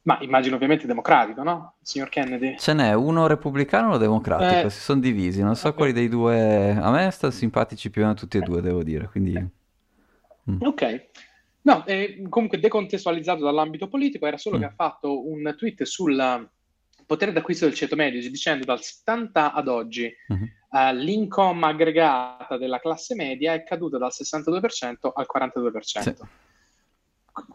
ma 0.08 0.18
immagino 0.22 0.56
ovviamente 0.56 0.88
democratico, 0.88 1.44
no? 1.44 1.74
Il 1.82 1.88
signor 1.88 2.08
Kennedy. 2.08 2.58
Ce 2.58 2.74
n'è 2.74 2.94
uno 2.94 3.28
repubblicano 3.28 3.84
e 3.84 3.88
uno 3.90 3.98
democratico, 3.98 4.68
eh, 4.68 4.70
si 4.70 4.80
sono 4.80 5.02
divisi, 5.02 5.42
non 5.44 5.56
so 5.56 5.68
okay. 5.68 5.78
quali 5.78 5.92
dei 5.92 6.08
due... 6.08 6.72
A 6.72 6.90
me 6.92 7.12
stanno 7.12 7.34
simpatici 7.34 7.90
più 7.90 8.04
o 8.04 8.06
meno 8.06 8.18
tutti 8.18 8.38
e 8.38 8.40
due, 8.40 8.62
devo 8.62 8.84
dire, 8.84 9.10
quindi... 9.10 9.34
Mm. 10.50 10.62
Ok. 10.62 11.10
No, 11.68 11.86
eh, 11.86 12.24
comunque 12.30 12.60
decontestualizzato 12.60 13.44
dall'ambito 13.44 13.90
politico, 13.90 14.26
era 14.26 14.38
solo 14.38 14.56
mm. 14.56 14.60
che 14.60 14.66
ha 14.66 14.74
fatto 14.74 15.28
un 15.28 15.54
tweet 15.58 15.84
sul 15.84 16.50
potere 17.06 17.34
d'acquisto 17.34 17.66
del 17.66 17.74
ceto 17.74 17.98
medio, 17.98 18.22
dicendo 18.22 18.64
dal 18.64 18.82
70 18.82 19.52
ad 19.52 19.68
oggi 19.68 20.10
mm-hmm. 20.32 20.44
uh, 20.44 20.96
l'income 20.96 21.66
aggregata 21.66 22.58
della 22.58 22.80
classe 22.80 23.16
media 23.16 23.54
è 23.54 23.64
caduta 23.64 23.98
dal 23.98 24.12
62% 24.14 25.12
al 25.14 25.28
42%. 25.34 25.82
Sì. 25.82 26.16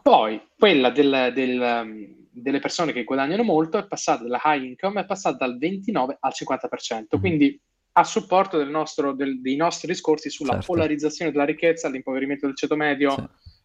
Poi 0.01 0.41
quella 0.57 0.91
del, 0.91 1.31
del 1.33 2.21
delle 2.33 2.59
persone 2.59 2.93
che 2.93 3.03
guadagnano 3.03 3.43
molto 3.43 3.77
è 3.77 3.85
passata 3.85 4.23
dalla 4.23 4.41
high 4.43 4.63
income, 4.63 5.01
è 5.01 5.05
passata 5.05 5.37
dal 5.37 5.57
29 5.57 6.17
al 6.19 6.33
50%, 6.35 6.93
mm-hmm. 6.93 7.05
quindi 7.19 7.61
a 7.95 8.03
supporto 8.03 8.57
del 8.57 8.69
nostro, 8.69 9.13
del, 9.13 9.39
dei 9.39 9.55
nostri 9.55 9.87
discorsi 9.87 10.31
sulla 10.31 10.53
certo. 10.53 10.65
polarizzazione 10.65 11.31
della 11.31 11.45
ricchezza, 11.45 11.89
l'impoverimento 11.89 12.47
del 12.47 12.55
ceto 12.55 12.75
medio, 12.75 13.11
sì. 13.11 13.23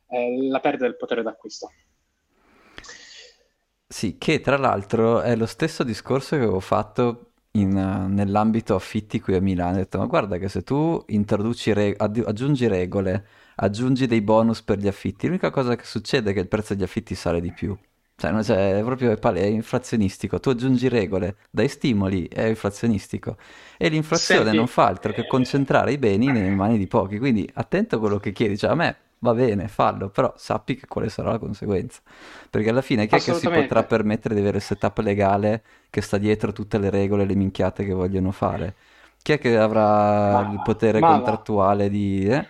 Eh, 0.09 0.49
la 0.49 0.61
perdita 0.61 0.85
del 0.85 0.97
potere 0.97 1.23
d'acquisto. 1.23 1.71
Sì, 3.91 4.19
che 4.19 4.41
tra 4.41 4.59
l'altro 4.59 5.23
è 5.23 5.35
lo 5.35 5.47
stesso 5.47 5.83
discorso 5.83 6.37
che 6.37 6.43
avevo 6.43 6.61
fatto 6.61 7.33
in, 7.53 7.75
uh, 7.75 8.07
nell'ambito 8.12 8.75
affitti 8.75 9.21
qui 9.21 9.35
a 9.35 9.41
Milano. 9.41 9.77
Ho 9.77 9.77
detto, 9.77 9.99
ma 9.99 10.05
guarda 10.07 10.37
che 10.37 10.49
se 10.49 10.62
tu 10.62 11.03
introduci 11.09 11.73
re- 11.73 11.97
aggiungi 11.97 12.67
regole, 12.69 13.27
aggiungi 13.57 14.07
dei 14.07 14.21
bonus 14.21 14.62
per 14.62 14.79
gli 14.79 14.88
affitti, 14.88 15.27
l'unica 15.27 15.50
cosa 15.50 15.75
che 15.75 15.85
succede 15.85 16.31
è 16.31 16.35
che 16.35 16.41
il 16.41 16.49
prezzo 16.49 16.75
degli 16.75 16.83
affitti 16.83 17.15
sale 17.15 17.41
di 17.41 17.50
più. 17.53 17.77
Cioè, 18.15 18.33
non 18.33 18.43
c'è, 18.43 18.79
è 18.79 18.83
proprio 18.83 19.17
è 19.17 19.45
inflazionistico. 19.45 20.41
Tu 20.41 20.50
aggiungi 20.50 20.88
regole, 20.88 21.37
dai 21.50 21.69
stimoli, 21.69 22.27
è 22.27 22.47
inflazionistico. 22.47 23.37
E 23.79 23.88
l'inflazione 23.88 24.43
Senti, 24.43 24.57
non 24.57 24.67
fa 24.67 24.87
altro 24.87 25.12
che 25.12 25.27
concentrare 25.27 25.93
i 25.93 25.99
beni 25.99 26.27
nelle 26.27 26.50
mani 26.50 26.79
di 26.79 26.88
pochi. 26.88 27.19
Quindi 27.19 27.49
attento 27.55 27.97
a 27.97 27.99
quello 28.00 28.19
che 28.19 28.33
chiedi. 28.33 28.59
Cioè, 28.59 28.71
a 28.71 28.75
me 28.75 28.97
va 29.21 29.35
bene, 29.35 29.69
fallo, 29.69 30.09
però 30.09 30.33
sappi 30.37 30.77
che 30.77 30.87
quale 30.87 31.09
sarà 31.09 31.33
la 31.33 31.39
conseguenza. 31.39 32.01
Perché 32.51 32.71
alla 32.71 32.83
fine 32.83 33.07
chi 33.07 33.17
è 33.17 33.21
che 33.21 33.35
si 33.35 33.49
potrà 33.49 33.83
permettere 33.85 34.35
di 34.35 34.41
avere 34.41 34.59
il 34.59 34.63
setup 34.63 34.99
legale 34.99 35.63
che 35.91 36.01
sta 36.01 36.19
dietro 36.19 36.53
tutte 36.53 36.79
le 36.79 36.91
regole 36.91 37.23
e 37.23 37.27
le 37.27 37.35
minchiate 37.35 37.85
che 37.85 37.93
vogliono 37.93 38.31
fare? 38.31 38.75
Chi 39.21 39.33
è 39.33 39.39
che 39.39 39.57
avrà 39.57 40.43
ma, 40.43 40.53
il 40.53 40.63
potere 40.63 41.01
contrattuale 41.01 41.85
va. 41.85 41.91
di... 41.91 42.27
Eh? 42.27 42.47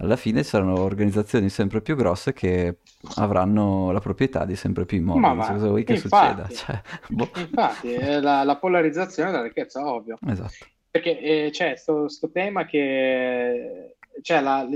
alla 0.00 0.16
fine 0.16 0.42
saranno 0.42 0.80
organizzazioni 0.80 1.48
sempre 1.48 1.80
più 1.80 1.96
grosse 1.96 2.32
che 2.32 2.78
avranno 3.16 3.90
la 3.90 4.00
proprietà 4.00 4.44
di 4.44 4.54
sempre 4.54 4.84
più 4.84 4.98
immobili. 4.98 5.34
Ma, 5.34 5.52
cosa 5.52 5.66
vuoi 5.66 5.84
che 5.84 5.94
infatti, 5.94 6.42
succeda? 6.42 6.48
Cioè, 6.48 6.80
boh. 7.08 7.30
Infatti, 7.36 7.92
è 7.92 8.20
la, 8.20 8.44
la, 8.44 8.56
polarizzazione 8.56 9.30
della 9.30 9.42
ricchezza, 9.42 9.84
ovvio. 9.84 10.18
Esatto. 10.26 10.66
Perché 10.90 11.20
eh, 11.20 11.48
c'è 11.50 11.74
questo 11.84 12.30
tema 12.30 12.64
che... 12.64 13.96
Cioè, 14.22 14.40
la, 14.40 14.66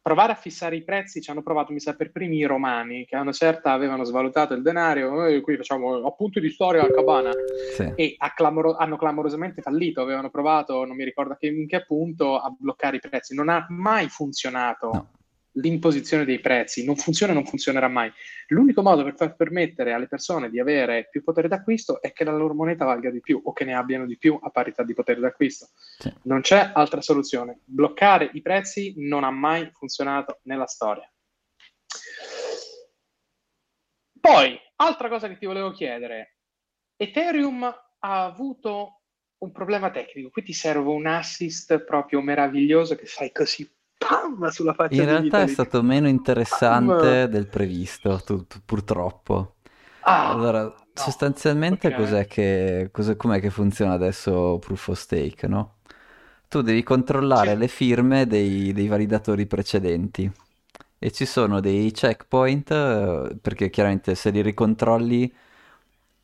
provare 0.00 0.32
a 0.32 0.36
fissare 0.36 0.76
i 0.76 0.84
prezzi 0.84 1.20
ci 1.20 1.30
hanno 1.30 1.42
provato, 1.42 1.72
mi 1.72 1.80
sa, 1.80 1.94
per 1.94 2.10
primi 2.10 2.36
i 2.36 2.44
romani, 2.44 3.04
che 3.04 3.16
a 3.16 3.20
una 3.20 3.32
certa 3.32 3.72
avevano 3.72 4.04
svalutato 4.04 4.54
il 4.54 4.62
denaro, 4.62 5.10
noi 5.10 5.40
qui 5.40 5.56
facciamo 5.56 6.06
appunti 6.06 6.40
di 6.40 6.50
storia 6.50 6.82
al 6.82 6.92
cabana, 6.92 7.30
sì. 7.74 7.92
e 7.94 8.16
clamoro- 8.34 8.76
hanno 8.76 8.96
clamorosamente 8.96 9.62
fallito, 9.62 10.00
avevano 10.00 10.30
provato, 10.30 10.84
non 10.84 10.96
mi 10.96 11.04
ricordo 11.04 11.36
che, 11.38 11.46
in 11.46 11.66
che 11.66 11.84
punto, 11.84 12.38
a 12.38 12.54
bloccare 12.56 12.96
i 12.96 13.00
prezzi. 13.00 13.34
Non 13.34 13.48
ha 13.48 13.66
mai 13.68 14.08
funzionato. 14.08 14.90
No 14.92 15.08
l'imposizione 15.60 16.24
dei 16.24 16.40
prezzi 16.40 16.84
non 16.84 16.96
funziona 16.96 17.32
e 17.32 17.34
non 17.34 17.44
funzionerà 17.44 17.88
mai. 17.88 18.10
L'unico 18.48 18.82
modo 18.82 19.04
per 19.04 19.14
far 19.14 19.36
permettere 19.36 19.92
alle 19.92 20.08
persone 20.08 20.50
di 20.50 20.58
avere 20.58 21.08
più 21.10 21.22
potere 21.22 21.48
d'acquisto 21.48 22.00
è 22.00 22.12
che 22.12 22.24
la 22.24 22.32
loro 22.32 22.54
moneta 22.54 22.84
valga 22.84 23.10
di 23.10 23.20
più 23.20 23.40
o 23.42 23.52
che 23.52 23.64
ne 23.64 23.74
abbiano 23.74 24.06
di 24.06 24.16
più 24.16 24.38
a 24.40 24.50
parità 24.50 24.82
di 24.82 24.94
potere 24.94 25.20
d'acquisto. 25.20 25.68
Sì. 25.98 26.12
Non 26.22 26.40
c'è 26.40 26.70
altra 26.74 27.00
soluzione. 27.00 27.60
Bloccare 27.64 28.30
i 28.32 28.42
prezzi 28.42 28.94
non 28.96 29.24
ha 29.24 29.30
mai 29.30 29.70
funzionato 29.72 30.40
nella 30.42 30.66
storia. 30.66 31.10
Poi, 34.20 34.58
altra 34.76 35.08
cosa 35.08 35.28
che 35.28 35.38
ti 35.38 35.46
volevo 35.46 35.70
chiedere. 35.70 36.38
Ethereum 36.96 37.62
ha 37.62 38.24
avuto 38.24 39.02
un 39.38 39.52
problema 39.52 39.90
tecnico, 39.90 40.30
qui 40.30 40.42
ti 40.42 40.52
serve 40.52 40.88
un 40.88 41.06
assist 41.06 41.78
proprio 41.84 42.20
meraviglioso 42.20 42.96
che 42.96 43.06
fai 43.06 43.30
così 43.30 43.68
pam, 43.98 44.48
sulla 44.48 44.72
faccia 44.72 44.94
In 44.94 45.04
realtà 45.04 45.42
è 45.42 45.46
stato 45.48 45.82
meno 45.82 46.08
interessante 46.08 47.22
pam. 47.22 47.30
del 47.30 47.48
previsto, 47.48 48.20
tu, 48.24 48.46
tu, 48.46 48.58
purtroppo. 48.64 49.56
Ah, 50.00 50.30
allora, 50.30 50.62
no. 50.62 50.74
sostanzialmente 50.94 51.88
okay. 51.88 51.98
cos'è 51.98 52.26
che, 52.26 52.88
cos'è, 52.92 53.16
com'è 53.16 53.40
che 53.40 53.50
funziona 53.50 53.92
adesso 53.92 54.58
Proof 54.58 54.88
of 54.88 54.98
Stake, 54.98 55.46
no? 55.46 55.74
Tu 56.48 56.62
devi 56.62 56.82
controllare 56.82 57.52
sì. 57.52 57.56
le 57.58 57.68
firme 57.68 58.26
dei, 58.26 58.72
dei, 58.72 58.86
validatori 58.86 59.44
precedenti 59.46 60.30
e 60.98 61.10
ci 61.10 61.26
sono 61.26 61.60
dei 61.60 61.90
checkpoint, 61.90 62.70
eh, 62.70 63.36
perché 63.40 63.68
chiaramente 63.68 64.14
se 64.14 64.30
li 64.30 64.40
ricontrolli 64.40 65.30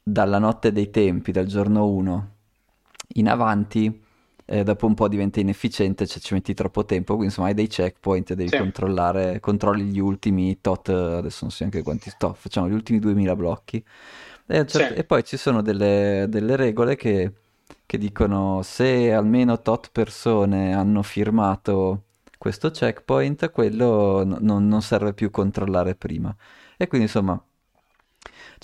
dalla 0.03 0.39
notte 0.39 0.73
dei 0.73 0.91
tempi, 0.91 1.31
dal 1.31 1.47
giorno 1.47 1.87
1 1.87 2.31
in 3.17 3.29
avanti, 3.29 4.04
eh, 4.47 4.63
dopo 4.63 4.87
un 4.87 4.95
po' 4.95 5.09
diventa 5.09 5.41
inefficiente, 5.41 6.07
cioè 6.07 6.21
ci 6.21 6.35
metti 6.35 6.55
troppo 6.55 6.85
tempo, 6.85 7.15
quindi 7.15 7.27
insomma 7.27 7.49
hai 7.49 7.55
dei 7.55 7.67
checkpoint, 7.67 8.35
devi 8.35 8.51
sì. 8.51 8.57
controllare, 8.57 9.41
controlli 9.41 9.85
gli 9.85 9.99
ultimi 9.99 10.61
tot, 10.61 10.89
adesso 10.89 11.39
non 11.43 11.51
so 11.51 11.57
neanche 11.61 11.83
quanti 11.83 12.13
tot, 12.17 12.37
facciamo 12.37 12.69
gli 12.69 12.75
ultimi 12.75 12.99
2000 12.99 13.35
blocchi. 13.37 13.85
E, 14.47 14.67
certo, 14.67 14.95
sì. 14.95 15.01
e 15.01 15.05
poi 15.05 15.25
ci 15.25 15.37
sono 15.37 15.63
delle, 15.63 16.27
delle 16.29 16.57
regole 16.57 16.97
che, 16.97 17.33
che, 17.87 17.97
dicono 17.97 18.61
se 18.63 19.13
almeno 19.13 19.61
tot 19.61 19.91
persone 19.91 20.75
hanno 20.75 21.03
firmato 21.03 22.05
questo 22.37 22.71
checkpoint, 22.71 23.51
quello 23.51 24.23
n- 24.25 24.39
non 24.41 24.83
serve 24.83 25.15
più 25.15 25.31
controllare 25.31 25.95
prima. 25.95 26.35
E 26.77 26.87
quindi 26.87 27.07
insomma 27.07 27.43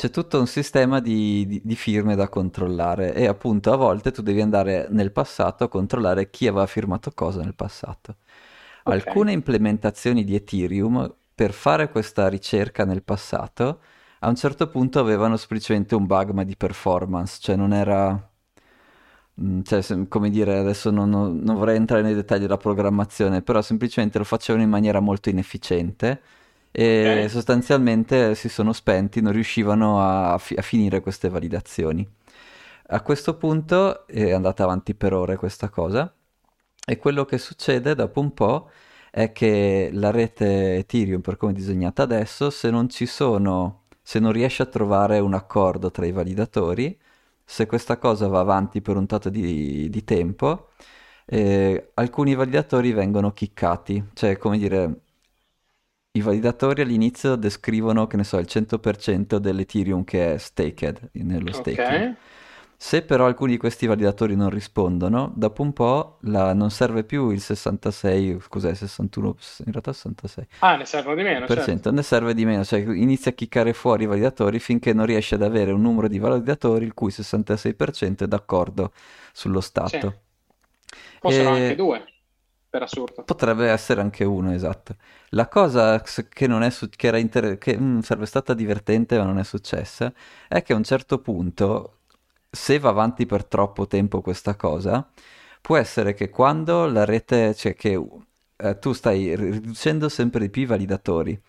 c'è 0.00 0.09
tutto 0.09 0.38
un 0.38 0.47
sistema 0.47 0.99
di, 0.99 1.47
di, 1.47 1.61
di, 1.62 1.76
firme 1.76 2.16
da 2.16 2.30
controllare 2.30 3.12
e 3.12 3.26
appunto 3.26 3.71
a 3.71 3.76
volte 3.76 4.12
tu 4.12 4.23
devi 4.23 4.40
andare 4.40 4.87
nel 4.88 5.12
passato 5.12 5.64
a 5.64 5.69
controllare 5.69 6.30
chi 6.30 6.47
aveva 6.47 6.64
firmato 6.64 7.11
cosa 7.12 7.42
nel 7.42 7.54
passato. 7.54 8.16
Okay. 8.83 8.99
Alcune 8.99 9.33
implementazioni 9.33 10.25
di 10.25 10.35
Ethereum 10.35 11.14
per 11.35 11.52
fare 11.52 11.90
questa 11.90 12.28
ricerca 12.28 12.87
nel 12.87 13.02
passato 13.02 13.80
a 14.21 14.28
un 14.28 14.37
certo 14.37 14.71
punto 14.71 15.00
avevano 15.00 15.37
semplicemente 15.37 15.95
un 15.95 16.07
bug 16.07 16.30
ma 16.30 16.45
di 16.45 16.57
performance, 16.57 17.37
cioè 17.38 17.57
non 17.57 17.75
era... 17.75 18.30
Mm, 19.42 19.61
cioè, 19.64 20.09
come 20.09 20.30
dire, 20.30 20.57
adesso 20.57 20.90
non, 20.90 21.11
non, 21.11 21.40
non 21.40 21.57
vorrei 21.57 21.76
entrare 21.76 22.00
nei 22.00 22.14
dettagli 22.14 22.40
della 22.40 22.57
programmazione, 22.57 23.42
però 23.42 23.61
semplicemente 23.61 24.16
lo 24.16 24.25
facevano 24.25 24.64
in 24.64 24.71
maniera 24.71 25.00
molto 25.00 25.28
inefficiente 25.28 26.23
e 26.73 27.27
sostanzialmente 27.29 28.35
si 28.35 28.49
sono 28.49 28.73
spenti, 28.73 29.21
non 29.21 29.33
riuscivano 29.33 30.00
a, 30.00 30.39
fi- 30.39 30.55
a, 30.55 30.62
finire 30.62 31.00
queste 31.00 31.29
validazioni. 31.29 32.09
A 32.93 33.03
questo 33.03 33.37
punto 33.37 34.07
è 34.07 34.33
andata 34.33 34.65
avanti 34.65 34.95
per 34.95 35.12
ore 35.12 35.37
questa 35.37 35.69
cosa 35.69 36.12
e 36.85 36.97
quello 36.99 37.25
che 37.25 37.39
succede 37.39 37.95
dopo 37.95 38.21
un 38.21 38.35
po' 38.35 38.71
è 39.11 39.33
che 39.33 39.91
la 39.93 40.11
rete 40.11 40.77
Ethereum, 40.77 41.21
per 41.21 41.37
come 41.37 41.53
è 41.53 41.55
disegnata 41.55 42.03
adesso, 42.03 42.50
se 42.50 42.71
non 42.71 42.89
ci 42.89 43.07
sono, 43.07 43.85
se 44.03 44.19
non 44.21 44.33
riesce 44.33 44.62
a 44.62 44.67
trovare 44.67 45.19
un 45.19 45.35
accordo 45.35 45.91
tra 45.91 46.07
i 46.07 46.12
validatori, 46.12 46.99
se 47.45 47.67
questa 47.67 47.99
cosa 47.99 48.29
va 48.29 48.41
avanti 48.41 48.81
per 48.81 48.97
un 48.97 49.07
tot 49.07 49.29
di, 49.29 49.89
di 49.91 50.05
tempo, 50.05 50.71
eh, 51.27 51.91
alcuni 51.95 52.35
validatori 52.35 52.93
vengono 52.93 53.33
kickati, 53.33 54.11
cioè 54.15 54.37
come 54.37 54.59
dire 54.59 55.00
i 56.12 56.21
validatori 56.23 56.83
all'inizio 56.83 57.37
descrivono, 57.37 58.07
che 58.07 58.17
ne 58.17 58.25
so, 58.25 58.38
il 58.38 58.47
100% 58.49 59.37
dell'Ethereum 59.37 60.02
che 60.02 60.35
è 60.35 60.38
staked 60.38 61.11
nello 61.12 61.52
staking. 61.52 61.79
Okay. 61.79 62.14
Se 62.83 63.02
però 63.02 63.26
alcuni 63.26 63.52
di 63.52 63.59
questi 63.59 63.87
validatori 63.87 64.35
non 64.35 64.49
rispondono, 64.49 65.31
dopo 65.37 65.61
un 65.61 65.75
po' 65.75 66.17
la, 66.23 66.55
non 66.55 66.71
serve 66.71 67.05
più 67.05 67.31
il 67.31 67.40
66, 67.40 68.38
scusate, 68.40 68.75
61, 68.75 69.37
in 69.67 69.71
realtà 69.73 69.93
66. 69.93 70.47
Ah, 70.61 70.76
ne 70.76 70.87
serve 70.87 71.14
di 71.14 71.23
meno, 71.23 71.47
certo. 71.47 71.90
Ne 71.93 72.02
serve 72.02 72.33
di 72.33 72.47
meno, 72.47 72.64
cioè 72.64 72.81
inizia 72.81 73.33
a 73.33 73.35
chiccare 73.35 73.75
fuori 73.75 74.05
i 74.05 74.07
validatori 74.07 74.59
finché 74.59 74.95
non 74.95 75.05
riesce 75.05 75.35
ad 75.35 75.43
avere 75.43 75.73
un 75.73 75.83
numero 75.83 76.09
di 76.09 76.19
validatori 76.19 76.87
il 76.87 76.95
cui 76.95 77.11
66% 77.11 78.25
è 78.25 78.26
d'accordo 78.26 78.93
sullo 79.33 79.61
stato. 79.61 80.14
Sì. 80.88 80.99
Possono 81.21 81.57
e... 81.57 81.61
anche 81.61 81.75
due 81.76 82.05
per 82.71 82.83
assurdo. 82.83 83.23
Potrebbe 83.25 83.69
essere 83.69 84.00
anche 84.00 84.25
uno, 84.25 84.53
esatto. 84.53 84.97
La 85.31 85.49
cosa 85.49 86.00
che, 86.00 86.47
non 86.47 86.62
è 86.62 86.71
su- 86.71 86.89
che, 86.89 87.17
inter- 87.19 87.59
che 87.59 87.77
mm, 87.79 88.00
sarebbe 88.00 88.27
stata 88.27 88.55
divertente 88.55 89.19
ma 89.19 89.25
non 89.25 89.39
è 89.39 89.45
successa 89.45 90.12
è 90.49 90.62
che 90.62 90.73
a 90.73 90.77
un 90.77 90.85
certo 90.85 91.19
punto, 91.21 91.99
se 92.50 92.79
va 92.79 92.89
avanti 92.91 93.27
per 93.27 93.45
troppo 93.45 93.87
tempo 93.87 94.21
questa 94.21 94.57
cosa, 94.57 95.09
può 95.61 95.77
essere 95.77 96.15
che 96.15 96.31
quando 96.31 96.87
la 96.87 97.05
rete, 97.05 97.55
cioè 97.55 97.75
che 97.75 98.00
eh, 98.57 98.79
tu 98.79 98.93
stai 98.93 99.35
riducendo 99.37 100.09
sempre 100.09 100.41
di 100.41 100.50
più 100.50 100.62
i 100.62 100.67
validatori, 100.67 101.41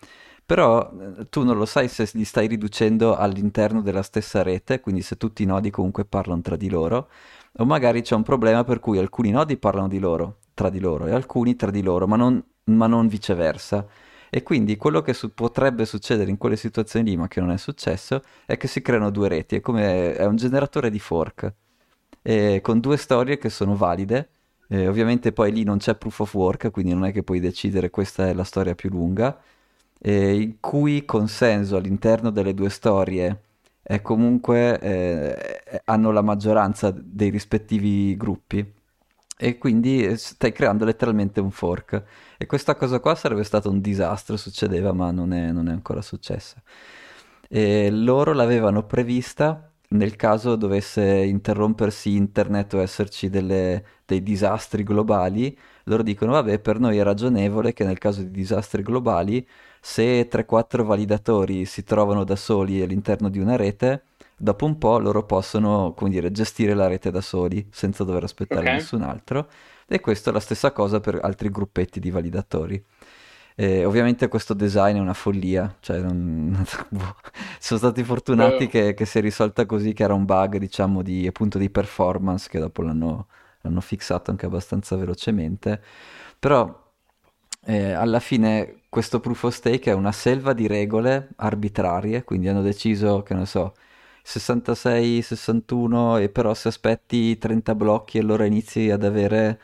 però 0.44 0.90
eh, 1.18 1.28
tu 1.28 1.44
non 1.44 1.56
lo 1.56 1.64
sai 1.66 1.88
se 1.88 2.08
li 2.14 2.24
stai 2.24 2.46
riducendo 2.46 3.16
all'interno 3.16 3.82
della 3.82 4.02
stessa 4.02 4.42
rete, 4.42 4.80
quindi 4.80 5.02
se 5.02 5.16
tutti 5.16 5.42
i 5.42 5.46
nodi 5.46 5.70
comunque 5.70 6.04
parlano 6.04 6.40
tra 6.42 6.56
di 6.56 6.68
loro, 6.68 7.08
o 7.58 7.64
magari 7.64 8.02
c'è 8.02 8.14
un 8.14 8.22
problema 8.22 8.64
per 8.64 8.80
cui 8.80 8.98
alcuni 8.98 9.30
nodi 9.30 9.56
parlano 9.56 9.88
di 9.88 9.98
loro, 9.98 10.38
tra 10.54 10.70
di 10.70 10.80
loro 10.80 11.06
e 11.06 11.12
alcuni 11.12 11.56
tra 11.56 11.70
di 11.70 11.82
loro, 11.82 12.06
ma 12.06 12.16
non, 12.16 12.42
ma 12.64 12.86
non 12.86 13.08
viceversa. 13.08 13.86
E 14.30 14.42
quindi 14.42 14.76
quello 14.76 15.02
che 15.02 15.12
su- 15.12 15.34
potrebbe 15.34 15.84
succedere 15.84 16.30
in 16.30 16.38
quelle 16.38 16.56
situazioni 16.56 17.10
lì, 17.10 17.16
ma 17.16 17.28
che 17.28 17.40
non 17.40 17.50
è 17.50 17.58
successo, 17.58 18.22
è 18.46 18.56
che 18.56 18.66
si 18.66 18.80
creano 18.80 19.10
due 19.10 19.28
reti, 19.28 19.56
è 19.56 19.60
come 19.60 20.14
è 20.14 20.24
un 20.24 20.36
generatore 20.36 20.90
di 20.90 20.98
fork, 20.98 21.52
e 22.22 22.60
con 22.62 22.80
due 22.80 22.96
storie 22.96 23.38
che 23.38 23.50
sono 23.50 23.76
valide. 23.76 24.30
E 24.68 24.88
ovviamente 24.88 25.32
poi 25.32 25.52
lì 25.52 25.64
non 25.64 25.78
c'è 25.78 25.94
proof 25.96 26.20
of 26.20 26.34
work, 26.34 26.70
quindi 26.70 26.94
non 26.94 27.04
è 27.04 27.12
che 27.12 27.22
puoi 27.22 27.40
decidere 27.40 27.90
questa 27.90 28.28
è 28.28 28.32
la 28.32 28.44
storia 28.44 28.74
più 28.74 28.88
lunga, 28.88 29.38
in 30.04 30.56
cui 30.60 31.04
consenso 31.04 31.76
all'interno 31.76 32.30
delle 32.30 32.54
due 32.54 32.70
storie 32.70 33.42
è 33.82 34.00
comunque 34.00 34.78
eh, 34.80 35.80
hanno 35.84 36.10
la 36.10 36.22
maggioranza 36.22 36.90
dei 36.90 37.28
rispettivi 37.30 38.16
gruppi 38.16 38.80
e 39.42 39.58
quindi 39.58 40.06
eh, 40.06 40.16
stai 40.16 40.52
creando 40.52 40.84
letteralmente 40.84 41.40
un 41.40 41.50
fork. 41.50 42.00
E 42.38 42.46
questa 42.46 42.76
cosa 42.76 43.00
qua 43.00 43.16
sarebbe 43.16 43.42
stato 43.42 43.70
un 43.70 43.80
disastro, 43.80 44.36
succedeva, 44.36 44.92
ma 44.92 45.10
non 45.10 45.32
è, 45.32 45.50
non 45.50 45.68
è 45.68 45.72
ancora 45.72 46.00
successa. 46.00 46.62
E 47.48 47.90
loro 47.90 48.34
l'avevano 48.34 48.84
prevista 48.86 49.68
nel 49.88 50.14
caso 50.14 50.54
dovesse 50.54 51.02
interrompersi 51.02 52.14
internet 52.14 52.74
o 52.74 52.80
esserci 52.80 53.28
delle, 53.28 53.84
dei 54.06 54.22
disastri 54.22 54.84
globali, 54.84 55.58
loro 55.84 56.02
dicono 56.04 56.32
vabbè 56.32 56.60
per 56.60 56.78
noi 56.78 56.98
è 56.98 57.02
ragionevole 57.02 57.72
che 57.72 57.84
nel 57.84 57.98
caso 57.98 58.22
di 58.22 58.30
disastri 58.30 58.82
globali 58.82 59.46
se 59.80 60.28
3-4 60.28 60.82
validatori 60.84 61.64
si 61.64 61.82
trovano 61.82 62.24
da 62.24 62.36
soli 62.36 62.80
all'interno 62.80 63.28
di 63.28 63.40
una 63.40 63.56
rete, 63.56 64.04
dopo 64.42 64.64
un 64.64 64.76
po' 64.76 64.98
loro 64.98 65.24
possono, 65.24 65.94
come 65.94 66.10
dire, 66.10 66.32
gestire 66.32 66.74
la 66.74 66.88
rete 66.88 67.12
da 67.12 67.20
soli 67.20 67.64
senza 67.70 68.02
dover 68.02 68.24
aspettare 68.24 68.62
okay. 68.62 68.74
nessun 68.74 69.02
altro. 69.02 69.48
E 69.86 70.00
questo 70.00 70.30
è 70.30 70.32
la 70.32 70.40
stessa 70.40 70.72
cosa 70.72 70.98
per 70.98 71.20
altri 71.22 71.48
gruppetti 71.48 72.00
di 72.00 72.10
validatori. 72.10 72.84
E 73.54 73.84
ovviamente 73.84 74.26
questo 74.26 74.52
design 74.54 74.96
è 74.96 75.00
una 75.00 75.14
follia, 75.14 75.76
cioè 75.78 76.00
non... 76.00 76.64
Boh, 76.90 77.16
sono 77.60 77.78
stati 77.78 78.02
fortunati 78.02 78.66
che, 78.66 78.94
che, 78.94 79.04
si 79.04 79.18
è 79.18 79.20
risolta 79.20 79.64
così, 79.64 79.92
che 79.92 80.02
era 80.02 80.14
un 80.14 80.24
bug 80.24 80.56
diciamo 80.56 81.02
di, 81.02 81.24
appunto, 81.26 81.58
di 81.58 81.70
performance 81.70 82.48
che 82.48 82.58
dopo 82.58 82.82
l'hanno, 82.82 83.28
l'hanno 83.60 83.80
fissato 83.80 84.32
anche 84.32 84.46
abbastanza 84.46 84.96
velocemente. 84.96 85.80
Però 86.38 86.82
eh, 87.66 87.92
alla 87.92 88.18
fine 88.18 88.80
questo 88.88 89.20
proof 89.20 89.44
of 89.44 89.54
stake 89.54 89.90
è 89.90 89.94
una 89.94 90.12
selva 90.12 90.52
di 90.52 90.66
regole 90.66 91.28
arbitrarie, 91.36 92.24
quindi 92.24 92.48
hanno 92.48 92.62
deciso, 92.62 93.22
che 93.22 93.34
ne 93.34 93.46
so, 93.46 93.74
66, 94.22 95.22
61 95.22 96.16
e 96.18 96.28
però 96.28 96.54
se 96.54 96.68
aspetti 96.68 97.36
30 97.38 97.74
blocchi 97.74 98.18
allora 98.18 98.44
inizi 98.44 98.90
ad 98.90 99.04
avere 99.04 99.60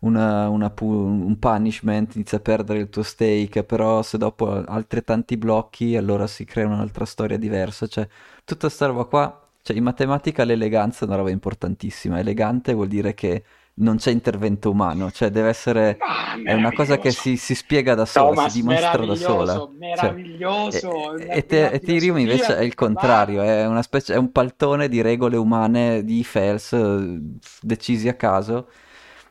una, 0.00 0.48
una 0.48 0.70
pu- 0.70 0.86
un 0.86 1.38
punishment, 1.38 2.14
inizi 2.14 2.34
a 2.36 2.40
perdere 2.40 2.80
il 2.80 2.88
tuo 2.88 3.02
stake, 3.02 3.64
però 3.64 4.02
se 4.02 4.18
dopo 4.18 4.50
altri 4.64 5.02
tanti 5.02 5.36
blocchi 5.36 5.96
allora 5.96 6.26
si 6.26 6.44
crea 6.44 6.66
un'altra 6.66 7.04
storia 7.04 7.36
diversa, 7.38 7.86
cioè 7.86 8.06
tutta 8.44 8.66
questa 8.66 8.86
roba 8.86 9.04
qua, 9.04 9.48
cioè 9.62 9.76
in 9.76 9.82
matematica 9.82 10.44
l'eleganza 10.44 11.04
è 11.04 11.08
una 11.08 11.16
roba 11.16 11.30
importantissima, 11.30 12.18
elegante 12.18 12.72
vuol 12.72 12.88
dire 12.88 13.14
che 13.14 13.44
non 13.78 13.96
c'è 13.96 14.10
intervento 14.10 14.70
umano, 14.70 15.10
cioè 15.10 15.30
deve 15.30 15.48
essere 15.48 15.96
Ah, 16.00 16.40
è 16.42 16.52
una 16.52 16.72
cosa 16.72 16.98
che 16.98 17.10
si, 17.10 17.36
si 17.36 17.54
spiega 17.54 17.94
da 17.94 18.04
sola, 18.04 18.34
Thomas, 18.34 18.52
si 18.52 18.60
dimostra 18.60 19.04
da 19.04 19.14
sola. 19.14 19.52
Cioè, 19.54 19.68
meraviglioso. 19.78 21.16
e, 21.16 21.38
e 21.38 21.46
te- 21.46 21.70
Ethereum 21.70 22.18
invece 22.18 22.56
è 22.56 22.62
il 22.62 22.74
contrario, 22.74 23.42
è, 23.42 23.66
una 23.66 23.82
specie, 23.82 24.14
è 24.14 24.16
un 24.16 24.32
paltone 24.32 24.88
di 24.88 25.00
regole 25.00 25.36
umane 25.36 26.04
di 26.04 26.22
Fels 26.24 26.72
eh, 26.72 27.20
decisi 27.60 28.08
a 28.08 28.14
caso. 28.14 28.68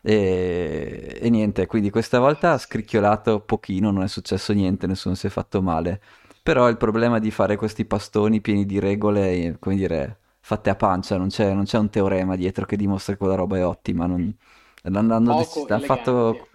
E, 0.01 1.20
e 1.22 1.30
niente, 1.30 1.66
quindi 1.66 1.89
questa 1.89 2.20
volta 2.20 2.54
ha 2.54 2.58
scricchiolato 2.58 3.42
pochino, 3.42 3.92
non 3.92 4.04
è 4.04 4.08
successo 4.08 4.54
niente, 4.54 4.88
nessuno 4.88 5.16
si 5.16 5.27
è 5.27 5.30
fatto 5.30 5.62
male. 5.62 6.01
Però 6.42 6.70
il 6.70 6.77
problema 6.77 7.20
di 7.20 7.30
fare 7.30 7.58
questi 7.58 7.84
pastoni 7.86 8.39
pieni 8.39 8.66
di 8.66 8.80
regole, 8.80 9.32
eh, 9.32 9.56
come 9.60 9.75
dire, 9.75 10.20
fatte 10.48 10.70
a 10.70 10.75
pancia, 10.75 11.18
non 11.18 11.27
c'è, 11.27 11.54
non 11.54 11.66
c'è 11.66 11.77
un 11.77 11.89
teorema 11.89 12.36
dietro 12.38 12.66
che 12.66 12.77
dimostra 12.77 13.13
che 13.13 13.20
quella 13.20 13.36
roba 13.36 13.58
è 13.58 13.66
ottima. 13.66 14.06
Non, 14.06 14.34
l'hanno, 14.84 15.13
hanno 15.16 15.34
dec- 15.34 15.63
l'hanno 15.68 15.82
fatto 15.84 16.50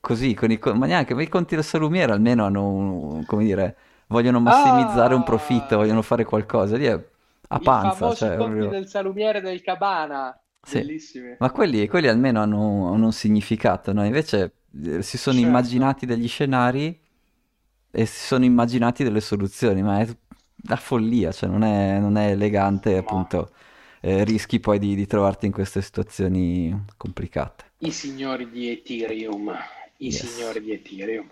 così, 0.00 0.34
con 0.34 0.50
i, 0.50 0.58
ma 0.74 0.86
neanche 0.86 1.14
ma 1.14 1.22
i 1.22 1.28
conti 1.28 1.54
del 1.54 1.64
salumiere 1.64 2.12
almeno 2.12 2.44
hanno, 2.46 2.68
un- 2.68 3.24
come 3.26 3.44
dire, 3.44 3.76
vogliono 4.08 4.40
massimizzare 4.40 5.14
un 5.14 5.22
profitto, 5.22 5.76
Ah, 5.76 5.78
vogliono 5.78 6.02
fare 6.02 6.24
qualcosa. 6.24 6.76
Lì 6.76 6.86
è 6.86 7.08
a 7.48 7.60
i 7.66 7.68
panza, 7.68 8.10
famosi 8.10 8.12
cioè 8.12 8.34
conti 8.34 8.66
proprio... 8.66 8.68
del 8.68 8.88
salumiere 8.88 9.42
del 9.42 9.60
Cabana, 9.60 10.34
Sì, 10.62 10.86
bellissimi. 10.86 11.38
ma 11.38 11.50
quelli, 11.50 11.86
quelli 11.88 12.08
almeno 12.08 12.40
hanno, 12.42 12.92
hanno 12.92 13.06
un 13.06 13.12
significato, 13.12 13.92
no? 13.92 14.04
Invece 14.04 14.56
eh, 14.84 15.02
si 15.02 15.16
sono 15.16 15.38
Certo. 15.38 15.38
immaginati 15.38 16.04
degli 16.06 16.28
scenari 16.28 17.00
e 17.90 18.06
si 18.06 18.26
sono 18.26 18.44
immaginati 18.44 19.02
delle 19.02 19.20
soluzioni, 19.20 19.82
ma 19.82 20.00
è 20.00 20.08
la 20.66 20.76
follia, 20.76 21.32
cioè 21.32 21.48
non 21.48 21.62
è, 21.62 21.98
non 21.98 22.16
è 22.16 22.30
elegante, 22.30 22.92
Ma 22.92 22.98
appunto, 22.98 23.52
eh, 24.00 24.24
rischi 24.24 24.60
poi 24.60 24.78
di, 24.78 24.94
di 24.94 25.06
trovarti 25.06 25.46
in 25.46 25.52
queste 25.52 25.82
situazioni 25.82 26.86
complicate. 26.96 27.64
i 27.78 27.90
signori 27.92 28.50
di 28.50 28.68
Ethereum, 28.70 29.54
i 29.98 30.10
Yes. 30.10 30.26
signori 30.26 30.60
di 30.60 30.72
Ethereum. 30.72 31.28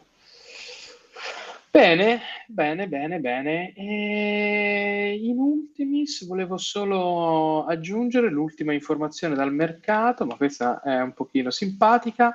Bene, 1.70 2.20
bene, 2.48 2.88
bene, 2.88 3.18
bene. 3.20 3.72
E 3.74 5.18
in 5.22 5.38
ultimis 5.38 6.26
volevo 6.26 6.56
solo 6.56 7.66
aggiungere 7.66 8.30
l'ultima 8.30 8.72
informazione 8.72 9.34
dal 9.34 9.52
mercato, 9.52 10.24
ma 10.24 10.36
questa 10.36 10.80
è 10.80 11.00
un 11.02 11.12
pochino 11.12 11.50
simpatica. 11.50 12.34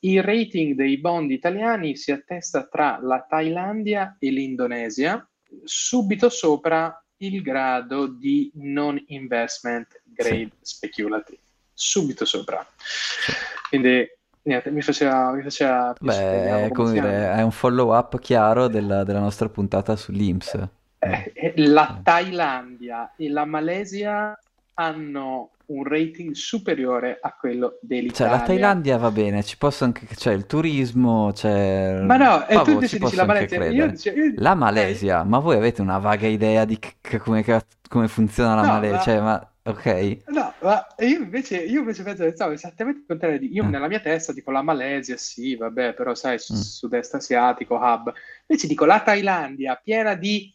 Il 0.00 0.22
rating 0.22 0.74
dei 0.74 0.98
bond 0.98 1.30
italiani 1.30 1.94
si 1.96 2.10
attesta 2.10 2.66
tra 2.66 2.98
la 3.02 3.24
Thailandia 3.28 4.16
e 4.18 4.30
l'Indonesia, 4.30 5.26
subito 5.64 6.28
sopra 6.28 6.98
il 7.18 7.42
grado 7.42 8.06
di 8.06 8.50
non 8.56 9.02
investment 9.08 9.88
Sì, 10.04 10.12
grade 10.12 10.50
speculative, 10.60 11.38
subito 11.72 12.24
sopra. 12.24 12.66
sì. 12.76 13.32
Quindi 13.68 14.06
niente, 14.42 14.70
mi 14.70 14.82
faceva, 14.82 15.32
mi 15.32 15.42
faceva 15.42 15.94
Beh, 15.98 16.66
è, 16.66 16.68
come 16.70 16.92
dire, 16.92 17.32
è 17.32 17.42
un 17.42 17.50
follow-up 17.50 18.18
chiaro 18.18 18.68
della, 18.68 19.04
della 19.04 19.20
nostra 19.20 19.48
puntata 19.48 19.96
sull'INPS. 19.96 20.54
no? 20.54 20.70
Eh, 20.98 21.32
eh, 21.34 21.52
la 21.56 21.94
Sì. 21.96 22.02
Thailandia 22.02 23.14
e 23.16 23.28
la 23.30 23.44
Malesia 23.44 24.38
hanno 24.74 25.50
un 25.66 25.84
rating 25.84 26.32
superiore 26.34 27.18
a 27.20 27.34
quello 27.34 27.78
Cioè, 28.12 28.28
la 28.28 28.38
dell'Italia. 28.40 28.40
Thailandia 28.40 28.96
va 28.98 29.10
bene, 29.10 29.42
ci 29.42 29.56
posso 29.58 29.84
anche... 29.84 30.06
c'è 30.06 30.32
il 30.32 30.46
turismo, 30.46 31.30
c'è... 31.32 32.00
Ma 32.02 32.16
no, 32.16 32.46
e 32.46 32.60
tu 32.62 32.76
dici 32.76 32.98
posso 32.98 33.16
la 33.16 33.24
Malesia, 33.24 33.64
io 33.66 33.88
dicevo, 33.88 34.20
io- 34.20 34.34
La 34.36 34.52
eh, 34.52 34.54
Malesia, 34.54 35.24
ma 35.24 35.38
voi 35.38 35.56
avete 35.56 35.80
una 35.80 35.98
vaga 35.98 36.26
idea 36.26 36.64
di 36.64 36.78
che- 36.78 37.18
come, 37.18 37.42
ca- 37.42 37.64
come 37.88 38.08
funziona 38.08 38.54
la 38.54 38.62
no, 38.62 38.68
Malesia? 38.68 38.96
ma 38.96 39.02
Cioè, 39.02 39.20
ma... 39.20 39.48
Ok? 39.66 40.24
No, 40.26 40.52
ma 40.60 40.86
io 40.98 41.18
invece, 41.22 41.56
io 41.62 41.80
invece 41.80 42.02
penso, 42.02 42.30
stavo 42.32 42.52
esattamente 42.52 43.00
il 43.00 43.06
contrario 43.06 43.38
di 43.38 43.52
io 43.52 43.64
Eh, 43.64 43.66
nella 43.66 43.88
mia 43.88 44.00
testa 44.00 44.32
dico 44.32 44.50
la 44.50 44.62
Malesia, 44.62 45.16
sì, 45.16 45.56
vabbè, 45.56 45.94
però 45.94 46.14
sai, 46.14 46.34
mm. 46.34 46.54
sud-est 46.54 47.14
asiatico, 47.14 47.76
hub. 47.76 48.12
Invece 48.46 48.66
dico 48.66 48.84
la 48.84 49.00
Thailandia, 49.00 49.80
piena 49.82 50.14
di 50.14 50.54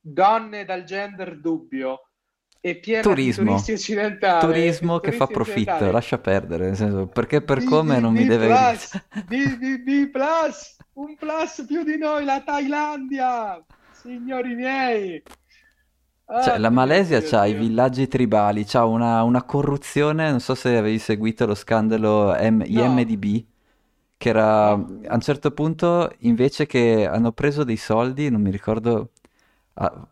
donne 0.00 0.64
dal 0.64 0.84
gender 0.84 1.38
dubbio 1.38 2.11
e 2.62 2.76
piena 2.80 3.14
di 3.16 3.28
Turismo. 3.28 3.30
turisti 3.30 3.72
occidentali, 3.72 4.76
Turismo 4.76 5.00
che 5.00 5.12
fa 5.12 5.28
profitto, 5.28 5.90
occidentali. 5.90 5.92
lascia 5.92 6.18
perdere, 6.18 6.66
nel 6.66 6.76
senso, 6.76 7.06
perché 7.08 7.42
per 7.42 7.62
come 7.62 8.00
non 8.00 8.14
mi 8.14 8.24
BBB 8.24 8.26
deve... 8.26 8.58
plus, 8.58 8.90
BBB 9.28 10.10
plus, 10.10 10.80
un 10.94 11.16
plus 11.16 11.64
più 11.66 11.82
di 11.84 11.96
noi, 11.98 12.24
la 12.24 12.42
Thailandia, 12.42 13.64
signori 13.90 14.54
miei. 14.54 15.22
Cioè, 16.36 16.58
la 16.58 16.70
Oddio, 16.70 16.70
Malesia 16.70 17.22
ha 17.40 17.46
i 17.46 17.54
villaggi 17.54 18.08
tribali, 18.08 18.64
c'ha 18.64 18.84
una, 18.84 19.22
una 19.22 19.44
corruzione, 19.44 20.28
non 20.30 20.40
so 20.40 20.56
se 20.56 20.76
avevi 20.76 20.98
seguito 20.98 21.46
lo 21.46 21.54
scandalo 21.54 22.32
M- 22.34 22.64
No, 22.68 22.88
IMDb, 22.88 23.44
che 24.16 24.28
era 24.28 24.70
a 24.72 24.74
un 24.76 25.20
certo 25.20 25.52
punto 25.52 26.10
invece 26.20 26.66
che 26.66 27.06
hanno 27.06 27.30
preso 27.32 27.62
dei 27.64 27.76
soldi, 27.76 28.28
non 28.30 28.40
mi 28.40 28.50
ricordo, 28.50 29.12
ah, 29.74 30.08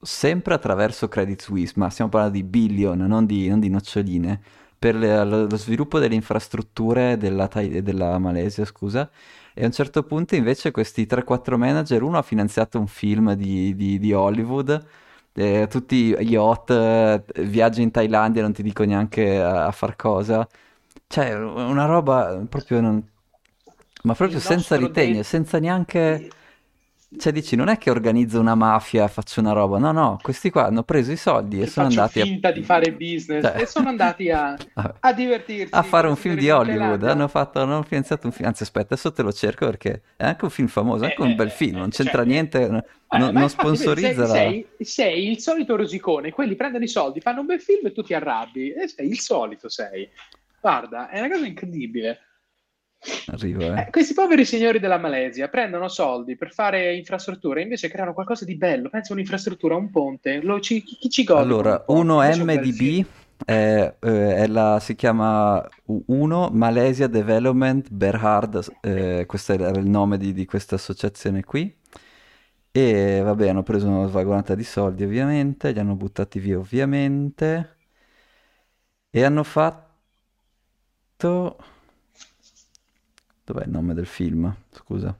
sempre 0.00 0.54
attraverso 0.54 1.08
Credit 1.08 1.40
Suisse, 1.40 1.74
ma 1.76 1.90
stiamo 1.90 2.10
parlando 2.10 2.36
di 2.36 2.44
billion, 2.44 2.98
non 2.98 3.26
di, 3.26 3.48
non 3.48 3.60
di 3.60 3.68
noccioline, 3.68 4.40
per 4.78 4.94
le- 4.94 5.24
lo, 5.24 5.56
sviluppo 5.56 5.98
delle 5.98 6.14
infrastrutture 6.14 7.16
della, 7.16 7.48
della 7.48 8.18
Malesia, 8.18 8.64
scusa. 8.64 9.10
E 9.54 9.62
a 9.62 9.66
un 9.66 9.72
certo 9.72 10.02
punto 10.04 10.34
invece 10.34 10.70
questi 10.70 11.06
3-4 11.06 11.56
manager, 11.56 12.02
uno 12.02 12.18
ha 12.18 12.22
finanziato 12.22 12.78
un 12.78 12.86
film 12.86 13.32
di, 13.34 13.74
di- 13.74 13.98
di 13.98 14.12
Hollywood, 14.12 14.84
eh, 15.32 15.66
tutti 15.68 16.14
yacht, 16.20 16.70
eh, 16.70 17.22
viaggi 17.44 17.82
in 17.82 17.90
Thailandia, 17.90 18.42
non 18.42 18.52
ti 18.52 18.62
dico 18.62 18.84
neanche 18.84 19.40
a, 19.42 19.66
a 19.66 19.70
far 19.72 19.96
cosa. 19.96 20.46
Cioè, 21.06 21.34
una 21.34 21.86
roba 21.86 22.44
proprio 22.48 22.80
non... 22.80 23.02
Ma 24.02 24.14
proprio 24.14 24.38
senza 24.40 24.76
ritegno, 24.76 25.16
de- 25.16 25.22
senza 25.22 25.58
neanche... 25.58 26.30
Cioè, 27.16 27.32
dici, 27.32 27.54
non 27.54 27.68
è 27.68 27.78
che 27.78 27.88
organizzo 27.88 28.40
una 28.40 28.56
mafia, 28.56 29.06
faccio 29.06 29.38
una 29.38 29.52
roba. 29.52 29.78
No, 29.78 29.92
no, 29.92 30.18
questi 30.20 30.50
qua 30.50 30.66
hanno 30.66 30.82
preso 30.82 31.12
i 31.12 31.16
soldi 31.16 31.60
e 31.60 31.64
che 31.64 31.70
sono 31.70 31.86
faccio 31.86 32.00
andati 32.00 32.20
a... 32.20 32.24
finta 32.24 32.50
di 32.50 32.62
fare 32.64 32.92
business 32.92 33.44
Cioè, 33.44 33.60
e 33.60 33.66
sono 33.66 33.88
andati 33.88 34.30
a, 34.30 34.56
a 35.00 35.12
divertirsi 35.12 35.72
a 35.72 35.82
fare 35.82 36.08
un 36.08 36.16
film 36.16 36.34
di 36.36 36.50
Hollywood. 36.50 37.04
Hanno 37.04 37.28
fatto, 37.28 37.60
hanno 37.60 37.82
finanziato 37.84 38.26
un 38.26 38.32
film. 38.32 38.48
Anzi, 38.48 38.64
aspetta, 38.64 38.94
adesso 38.94 39.12
te 39.12 39.22
lo 39.22 39.32
cerco 39.32 39.66
perché 39.66 40.02
è 40.16 40.24
anche 40.24 40.44
un 40.44 40.50
film 40.50 40.66
famoso, 40.66 41.04
Eh, 41.04 41.10
anche 41.10 41.22
un 41.22 41.36
bel 41.36 41.46
eh, 41.46 41.50
film. 41.50 41.76
Non 41.76 41.88
eh, 41.88 41.92
c'entra 41.92 42.22
cioè, 42.22 42.26
niente, 42.26 42.62
eh, 42.62 43.18
non, 43.18 43.28
infatti 43.28 43.48
sponsorizza 43.50 44.26
sei, 44.26 44.66
sei, 44.76 44.84
sei 44.84 45.30
il 45.30 45.38
solito 45.38 45.76
rosicone, 45.76 46.32
quelli 46.32 46.56
prendono 46.56 46.82
i 46.82 46.88
soldi, 46.88 47.20
fanno 47.20 47.40
un 47.40 47.46
bel 47.46 47.60
film 47.60 47.86
e 47.86 47.92
tu 47.92 48.02
ti 48.02 48.14
arrabbi, 48.14 48.72
e 48.72 48.88
sei 48.88 49.08
il 49.08 49.20
solito 49.20 49.68
sei. 49.68 50.08
Guarda, 50.60 51.08
è 51.08 51.20
una 51.20 51.30
cosa 51.30 51.46
incredibile. 51.46 52.18
Arrivo, 53.26 53.74
Eh, 53.74 53.74
eh. 53.74 53.90
questi 53.90 54.14
poveri 54.14 54.44
signori 54.44 54.78
della 54.78 54.98
Malesia 54.98 55.48
prendono 55.48 55.88
soldi 55.88 56.36
per 56.36 56.52
fare 56.52 56.94
infrastrutture, 56.96 57.62
invece 57.62 57.88
creano 57.88 58.14
qualcosa 58.14 58.44
di 58.44 58.56
bello. 58.56 58.88
Pensa 58.88 59.12
un'infrastruttura, 59.12 59.74
un 59.76 59.90
ponte, 59.90 60.40
lo 60.42 60.60
ci- 60.60 60.82
chi, 60.82 60.96
chi 60.96 61.10
ci 61.10 61.24
gode 61.24 61.52
Allora, 61.52 61.84
un 61.88 61.94
ponte? 62.06 62.18
Invece 62.18 62.40
è 62.40 62.44
un 62.44 62.52
bel 62.52 62.68
film. 62.68 62.96
1MDB 62.96 63.06
è, 63.44 63.94
eh, 64.00 64.34
è 64.36 64.46
la, 64.46 64.78
si 64.80 64.94
chiama 64.94 65.66
1 66.06 66.48
Malaysia 66.50 67.06
Development 67.08 67.90
Berhad, 67.90 68.64
eh, 68.80 69.24
questo 69.26 69.52
era 69.52 69.68
il 69.70 69.86
nome 69.86 70.16
di, 70.18 70.32
di 70.32 70.44
questa 70.46 70.76
associazione 70.76 71.42
qui. 71.44 71.74
E 72.70 73.20
vabbè, 73.22 73.48
hanno 73.48 73.62
preso 73.62 73.88
una 73.88 74.06
svagonata 74.08 74.54
di 74.54 74.64
soldi 74.64 75.04
ovviamente, 75.04 75.72
li 75.72 75.78
hanno 75.78 75.94
buttati 75.96 76.38
via 76.38 76.58
ovviamente 76.58 77.76
e 79.10 79.24
hanno 79.24 79.42
fatto... 79.42 81.56
Dov'è 83.46 83.62
il 83.62 83.70
nome 83.70 83.94
del 83.94 84.06
film? 84.06 84.52
Scusa. 84.72 85.16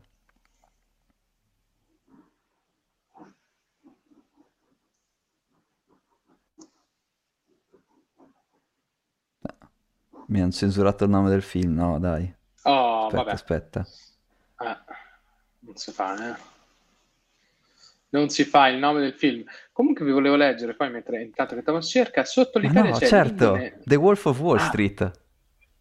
Mi 10.29 10.41
hanno 10.41 10.51
censurato 10.51 11.05
il 11.05 11.11
nome 11.11 11.31
del 11.31 11.43
film, 11.43 11.75
no, 11.75 12.01
dai. 12.01 12.33
Oh, 12.63 13.05
Aspetta, 13.05 13.17
vabbè. 13.23 13.31
aspetta. 13.33 13.87
Eh, 14.59 14.77
non 15.61 15.77
si 15.77 15.93
fa, 15.93 16.31
eh. 16.31 16.37
Non 18.09 18.29
si 18.29 18.45
fa 18.45 18.67
il 18.69 18.79
nome 18.79 19.01
del 19.01 19.13
film. 19.13 19.45
Comunque 19.73 20.05
vi 20.05 20.11
volevo 20.11 20.35
leggere, 20.37 20.75
poi 20.75 20.91
mentre 20.91 21.23
intanto 21.23 21.55
che 21.55 21.63
Thomas 21.63 21.87
cerca, 21.89 22.25
sotto 22.25 22.59
l'Italia 22.59 22.91
no, 22.91 22.97
certo, 22.99 23.57
The 23.85 23.95
Wolf 23.97 24.25
of 24.27 24.41
Wall 24.41 24.57
Ah, 24.59 24.61
Street. 24.67 25.25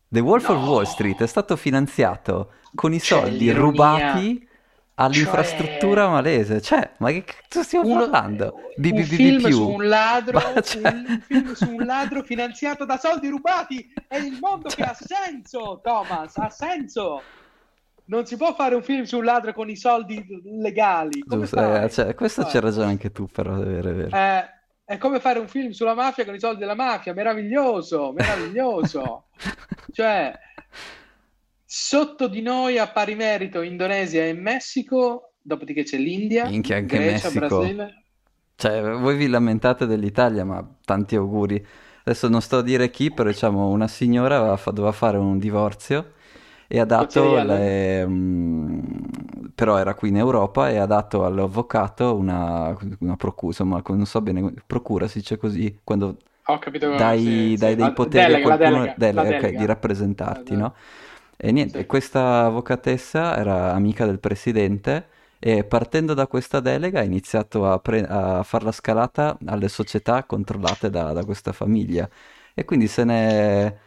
The 0.07 0.19
Wolf 0.19 0.49
of 0.49 0.63
Wall 0.63 0.83
no, 0.83 0.85
Street 0.85 1.21
è 1.21 1.27
stato 1.27 1.55
finanziato 1.55 2.53
con 2.73 2.93
i 2.93 2.99
soldi 2.99 3.37
l'ironia. 3.39 3.61
rubati 3.61 4.47
all'infrastruttura 4.95 6.03
cioè... 6.03 6.11
malese. 6.11 6.61
Cioè, 6.61 6.91
ma 6.97 7.09
che 7.11 7.23
cazzo 7.23 7.63
stiamo 7.63 7.89
Uno... 7.89 7.99
parlando? 7.99 8.55
Di 8.75 8.91
un 8.91 9.03
film 9.03 9.49
su 9.49 9.69
un 9.69 9.87
ladro, 9.87 10.39
cioè... 10.61 10.91
un 10.91 11.21
film 11.25 11.53
su 11.53 11.69
un 11.73 11.85
ladro 11.85 12.23
finanziato 12.23 12.85
da 12.85 12.97
soldi 12.97 13.27
rubati. 13.29 13.91
È 14.07 14.17
il 14.17 14.37
mondo 14.39 14.69
cioè... 14.69 14.85
che 14.85 14.91
ha 14.91 14.93
senso, 14.93 15.81
Thomas, 15.83 16.37
ha 16.37 16.49
senso. 16.49 17.21
Non 18.07 18.25
si 18.27 18.37
può 18.37 18.53
fare 18.53 18.75
un 18.75 18.83
film 18.83 19.03
su 19.03 19.17
un 19.17 19.23
ladro 19.23 19.51
con 19.53 19.69
i 19.69 19.75
soldi 19.75 20.23
legali. 20.61 21.23
Giusto, 21.25 21.75
eh, 21.75 21.89
cioè, 21.89 22.13
questo 22.13 22.43
c'è 22.43 22.59
ragione 22.59 22.91
anche 22.91 23.11
tu, 23.11 23.25
però, 23.25 23.59
è 23.59 23.65
vero, 23.65 23.89
è 23.89 23.93
vero. 23.93 24.15
Eh, 24.15 24.49
è 24.85 24.97
come 24.97 25.19
fare 25.19 25.39
un 25.39 25.47
film 25.47 25.71
sulla 25.71 25.95
mafia 25.95 26.23
con 26.23 26.35
i 26.35 26.39
soldi 26.39 26.59
della 26.59 26.75
mafia, 26.75 27.13
meraviglioso, 27.13 28.13
meraviglioso. 28.13 29.25
cioè, 29.91 30.31
Sotto 31.77 32.27
di 32.27 32.41
noi 32.41 32.77
a 32.77 32.87
pari 32.87 33.15
merito 33.15 33.61
Indonesia 33.61 34.23
e 34.23 34.33
Messico, 34.33 35.33
dopodiché 35.41 35.83
c'è 35.83 35.97
l'India, 35.97 36.47
Minchia, 36.47 36.77
anche 36.77 36.95
Grecia, 36.95 37.27
Messico. 37.27 37.57
Brasile. 37.59 38.03
Cioè, 38.55 38.81
voi 38.81 39.17
vi 39.17 39.27
lamentate 39.27 39.85
dell'Italia, 39.85 40.45
ma 40.45 40.65
tanti 40.85 41.15
auguri. 41.17 41.65
Adesso 42.05 42.29
non 42.29 42.41
sto 42.41 42.59
a 42.59 42.61
dire 42.61 42.89
chi, 42.91 43.11
però 43.11 43.29
diciamo 43.29 43.67
una 43.67 43.87
signora 43.87 44.57
doveva 44.63 44.91
fare 44.93 45.17
un 45.17 45.37
divorzio 45.39 46.13
e 46.67 46.79
ha 46.79 46.85
dato 46.85 47.43
le, 47.43 48.03
um, 48.03 49.09
però 49.55 49.77
era 49.77 49.95
qui 49.95 50.09
in 50.09 50.17
Europa 50.17 50.69
e 50.69 50.77
ha 50.77 50.85
dato 50.85 51.25
all'avvocato 51.25 52.15
una, 52.15 52.77
una 52.99 53.15
procura, 53.15 53.47
insomma, 53.47 53.81
non 53.87 54.05
so 54.05 54.21
bene, 54.21 54.53
procura 54.67 55.07
si 55.07 55.19
dice 55.19 55.37
così, 55.37 55.79
quando 55.83 56.17
dai, 56.95 57.21
sì, 57.21 57.55
dai 57.57 57.71
sì. 57.71 57.75
dei 57.77 57.93
poteri 57.93 58.33
delega, 58.33 58.53
a 58.53 58.57
qualcuno 58.57 58.79
delega, 58.95 59.21
delega, 59.23 59.37
okay, 59.37 59.55
di 59.55 59.65
rappresentarti, 59.65 60.55
no? 60.55 60.75
E 61.37 61.51
niente, 61.51 61.79
sì. 61.79 61.85
questa 61.85 62.45
avvocatessa 62.45 63.37
era 63.37 63.73
amica 63.73 64.05
del 64.05 64.19
presidente 64.19 65.09
e 65.39 65.63
partendo 65.63 66.13
da 66.13 66.27
questa 66.27 66.59
delega 66.59 66.99
ha 66.99 67.03
iniziato 67.03 67.69
a, 67.69 67.79
pre- 67.79 68.05
a 68.07 68.43
fare 68.43 68.63
la 68.65 68.71
scalata 68.71 69.37
alle 69.45 69.67
società 69.69 70.23
controllate 70.23 70.89
da, 70.89 71.13
da 71.13 71.23
questa 71.25 71.51
famiglia. 71.51 72.09
E 72.53 72.63
quindi 72.65 72.87
se 72.87 73.03
ne 73.03 73.77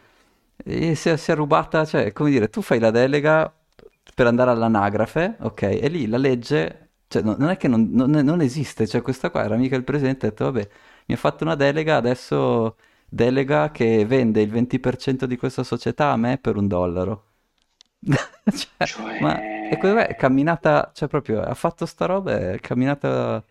è, 0.65 0.93
si, 0.95 1.09
è, 1.09 1.17
si 1.17 1.31
è 1.31 1.35
rubata, 1.35 1.85
cioè, 1.85 2.11
come 2.13 2.29
dire, 2.29 2.49
tu 2.49 2.61
fai 2.61 2.79
la 2.79 2.91
delega 2.91 3.51
per 4.19 4.27
andare 4.27 4.51
all'anagrafe, 4.51 5.37
ok, 5.39 5.61
e 5.61 5.87
lì 5.87 6.05
la 6.05 6.17
legge, 6.17 6.89
cioè, 7.07 7.21
no, 7.21 7.37
non 7.39 7.51
è 7.51 7.55
che 7.55 7.69
non, 7.69 7.87
non, 7.89 8.11
non, 8.11 8.41
esiste, 8.41 8.85
cioè 8.85 9.01
questa 9.01 9.29
qua 9.29 9.45
era 9.45 9.55
amica 9.55 9.77
del 9.77 9.85
presidente, 9.85 10.25
ha 10.25 10.29
detto, 10.31 10.43
vabbè, 10.43 10.69
mi 11.05 11.15
ha 11.15 11.17
fatto 11.17 11.45
una 11.45 11.55
delega, 11.55 11.95
adesso 11.95 12.75
delega 13.07 13.71
che 13.71 14.05
vende 14.05 14.41
il 14.41 14.51
20% 14.51 15.23
di 15.23 15.37
questa 15.37 15.63
società 15.63 16.11
a 16.11 16.17
me 16.17 16.37
per 16.37 16.57
un 16.57 16.67
dollaro. 16.67 17.27
cioè, 18.03 18.85
cioè... 18.85 19.21
Ma 19.21 19.39
è, 19.39 19.69
è 19.79 20.15
camminata, 20.17 20.91
cioè 20.93 21.07
proprio 21.07 21.41
ha 21.41 21.53
fatto 21.53 21.85
sta 21.85 22.05
roba, 22.05 22.37
è 22.51 22.59
camminata 22.59 23.41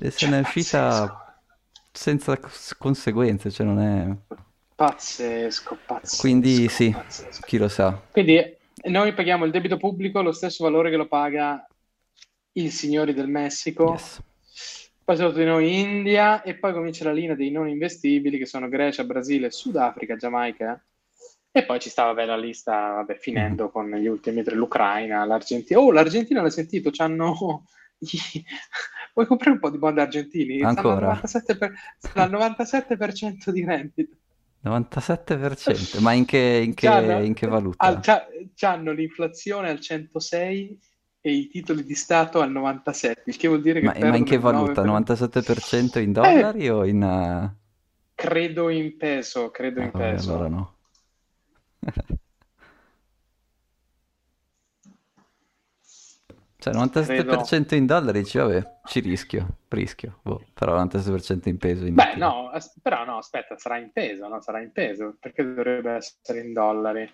e 0.00 0.10
se 0.10 0.16
cioè, 0.16 0.30
ne 0.30 0.38
è 0.38 0.40
uscita 0.40 1.42
senza 1.92 2.40
conseguenze, 2.78 3.50
cioè 3.50 3.66
non 3.66 3.80
è... 3.80 4.34
Pazzesco, 4.74 5.76
pazzesco. 5.84 6.20
Quindi 6.22 6.70
sì, 6.70 6.90
pazzesco. 6.90 7.42
chi 7.44 7.58
lo 7.58 7.68
sa. 7.68 8.00
Quindi 8.10 8.56
noi 8.84 9.12
paghiamo 9.12 9.44
il 9.44 9.50
debito 9.50 9.76
pubblico 9.76 10.22
lo 10.22 10.32
stesso 10.32 10.64
valore 10.64 10.90
che 10.90 10.96
lo 10.96 11.06
paga 11.06 11.66
i 12.52 12.70
signori 12.70 13.14
del 13.14 13.28
Messico. 13.28 13.92
Yes. 13.92 14.22
Poi 15.04 15.16
sotto 15.16 15.38
di 15.38 15.44
noi 15.44 15.80
India 15.80 16.42
e 16.42 16.54
poi 16.54 16.72
comincia 16.72 17.04
la 17.04 17.12
linea 17.12 17.34
dei 17.34 17.50
non 17.50 17.68
investibili 17.68 18.38
che 18.38 18.46
sono 18.46 18.68
Grecia, 18.68 19.04
Brasile, 19.04 19.50
Sudafrica, 19.50 20.16
Giamaica 20.16 20.80
e 21.52 21.64
poi 21.64 21.80
ci 21.80 21.90
stava 21.90 22.14
bella 22.14 22.36
lista, 22.36 22.92
vabbè, 22.92 23.16
finendo 23.16 23.66
mm. 23.66 23.70
con 23.70 23.90
gli 23.90 24.06
ultimi 24.06 24.44
tre, 24.44 24.54
l'Ucraina, 24.54 25.24
l'Argentina. 25.24 25.80
Oh, 25.80 25.90
l'Argentina 25.90 26.40
l'hai 26.40 26.50
sentito, 26.50 26.90
c'hanno... 26.92 27.64
Vuoi 29.12 29.26
comprare 29.26 29.54
un 29.54 29.58
po' 29.58 29.70
di 29.70 29.78
bond 29.78 29.98
argentini? 29.98 30.62
Ancora? 30.62 31.20
Stanno 31.24 32.38
al 32.38 32.52
97%, 32.52 32.94
97% 32.96 33.50
di 33.50 33.64
rendita. 33.64 34.16
97%? 34.64 36.00
Ma 36.02 36.12
in 36.12 36.24
che, 36.24 36.62
in 36.64 36.74
che, 36.74 36.86
in 37.24 37.34
che 37.34 37.46
valuta? 37.46 37.84
Al, 37.84 38.00
c'hanno 38.54 38.92
l'inflazione 38.92 39.70
al 39.70 39.80
106 39.80 40.78
e 41.22 41.32
i 41.32 41.48
titoli 41.48 41.84
di 41.84 41.94
Stato 41.94 42.40
al 42.40 42.50
97, 42.50 43.22
il 43.26 43.36
che 43.36 43.48
vuol 43.48 43.60
dire 43.60 43.80
che... 43.80 43.86
Ma, 43.86 44.08
ma 44.08 44.16
in 44.16 44.24
che 44.24 44.38
valuta? 44.38 44.82
97% 44.82 45.98
in 46.00 46.12
dollari 46.12 46.64
eh, 46.64 46.70
o 46.70 46.84
in... 46.86 47.02
Uh... 47.02 47.58
Credo 48.14 48.68
in 48.68 48.96
peso, 48.96 49.50
credo 49.50 49.80
ah, 49.80 49.84
in 49.84 49.90
peso. 49.90 50.32
Allora 50.32 50.48
no. 50.48 50.74
Cioè 56.60 56.74
97% 56.74 57.46
Credo... 57.46 57.74
in 57.74 57.86
dollari, 57.86 58.20
dici 58.20 58.36
vabbè, 58.36 58.80
ci 58.84 59.00
rischio, 59.00 59.56
rischio, 59.68 60.18
boh, 60.20 60.44
però 60.52 60.76
97% 60.84 61.48
in 61.48 61.56
peso. 61.56 61.86
In 61.86 61.94
Beh, 61.94 62.16
no, 62.16 62.50
però 62.82 63.06
no, 63.06 63.16
aspetta, 63.16 63.56
sarà 63.56 63.78
in 63.78 63.90
peso, 63.92 64.28
no? 64.28 64.42
Sarà 64.42 64.60
in 64.60 64.70
peso, 64.70 65.16
perché 65.18 65.42
dovrebbe 65.42 65.92
essere 65.92 66.40
in 66.40 66.52
dollari? 66.52 67.10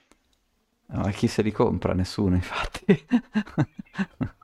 Ma 0.86 1.10
chi 1.10 1.28
se 1.28 1.42
li 1.42 1.52
compra? 1.52 1.94
Nessuno, 1.94 2.34
infatti. 2.34 2.84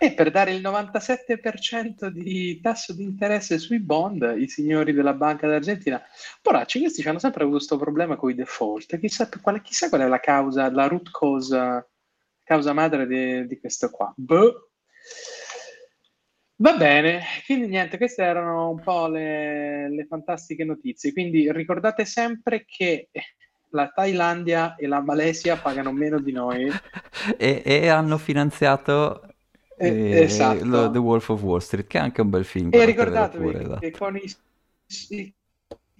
E 0.00 0.12
per 0.12 0.30
dare 0.30 0.52
il 0.52 0.60
97% 0.60 2.06
di 2.06 2.60
tasso 2.60 2.92
di 2.92 3.02
interesse 3.02 3.58
sui 3.58 3.80
bond, 3.80 4.36
i 4.38 4.46
signori 4.46 4.92
della 4.92 5.12
Banca 5.12 5.48
d'Argentina, 5.48 6.00
poracci, 6.40 6.78
questi 6.78 7.06
hanno 7.08 7.18
sempre 7.18 7.42
avuto 7.42 7.58
questo 7.58 7.78
problema 7.78 8.14
con 8.14 8.30
i 8.30 8.34
default. 8.34 8.96
Chissà 9.00 9.28
qual, 9.42 9.60
chissà 9.60 9.88
qual 9.88 10.02
è 10.02 10.06
la 10.06 10.20
causa, 10.20 10.70
la 10.70 10.86
root 10.86 11.10
cause, 11.10 11.86
causa 12.48 12.72
madre 12.72 13.06
di, 13.06 13.46
di 13.46 13.60
questo 13.60 13.90
qua. 13.90 14.10
Boh. 14.16 14.70
Va 16.60 16.74
bene, 16.76 17.20
quindi 17.44 17.68
niente, 17.68 17.98
queste 17.98 18.22
erano 18.22 18.70
un 18.70 18.80
po' 18.80 19.06
le, 19.06 19.88
le 19.90 20.06
fantastiche 20.06 20.64
notizie. 20.64 21.12
Quindi 21.12 21.52
ricordate 21.52 22.06
sempre 22.06 22.64
che 22.66 23.10
la 23.70 23.92
Thailandia 23.94 24.74
e 24.76 24.86
la 24.86 25.00
Malesia 25.02 25.58
pagano 25.58 25.92
meno 25.92 26.18
di 26.18 26.32
noi. 26.32 26.68
e, 27.36 27.62
e 27.64 27.88
hanno 27.88 28.16
finanziato 28.16 29.22
eh, 29.76 30.22
esatto. 30.22 30.64
lo, 30.64 30.90
The 30.90 30.98
Wolf 30.98 31.28
of 31.28 31.42
Wall 31.42 31.58
Street, 31.58 31.86
che 31.86 31.98
è 31.98 32.00
anche 32.00 32.22
un 32.22 32.30
bel 32.30 32.46
film. 32.46 32.70
E 32.72 32.84
ricordatevi 32.86 33.44
pure, 33.44 33.60
esatto. 33.60 33.78
che 33.78 33.90
con 33.90 34.16
i, 34.16 35.34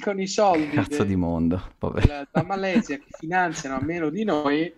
con 0.02 0.18
i 0.18 0.26
soldi 0.26 0.70
Cazzo 0.70 1.02
de, 1.02 1.08
di 1.08 1.16
mondo. 1.16 1.62
La, 2.06 2.26
la 2.32 2.42
Malesia 2.42 2.96
che 2.96 3.06
finanziano 3.10 3.76
a 3.76 3.84
meno 3.84 4.08
di 4.08 4.24
noi 4.24 4.72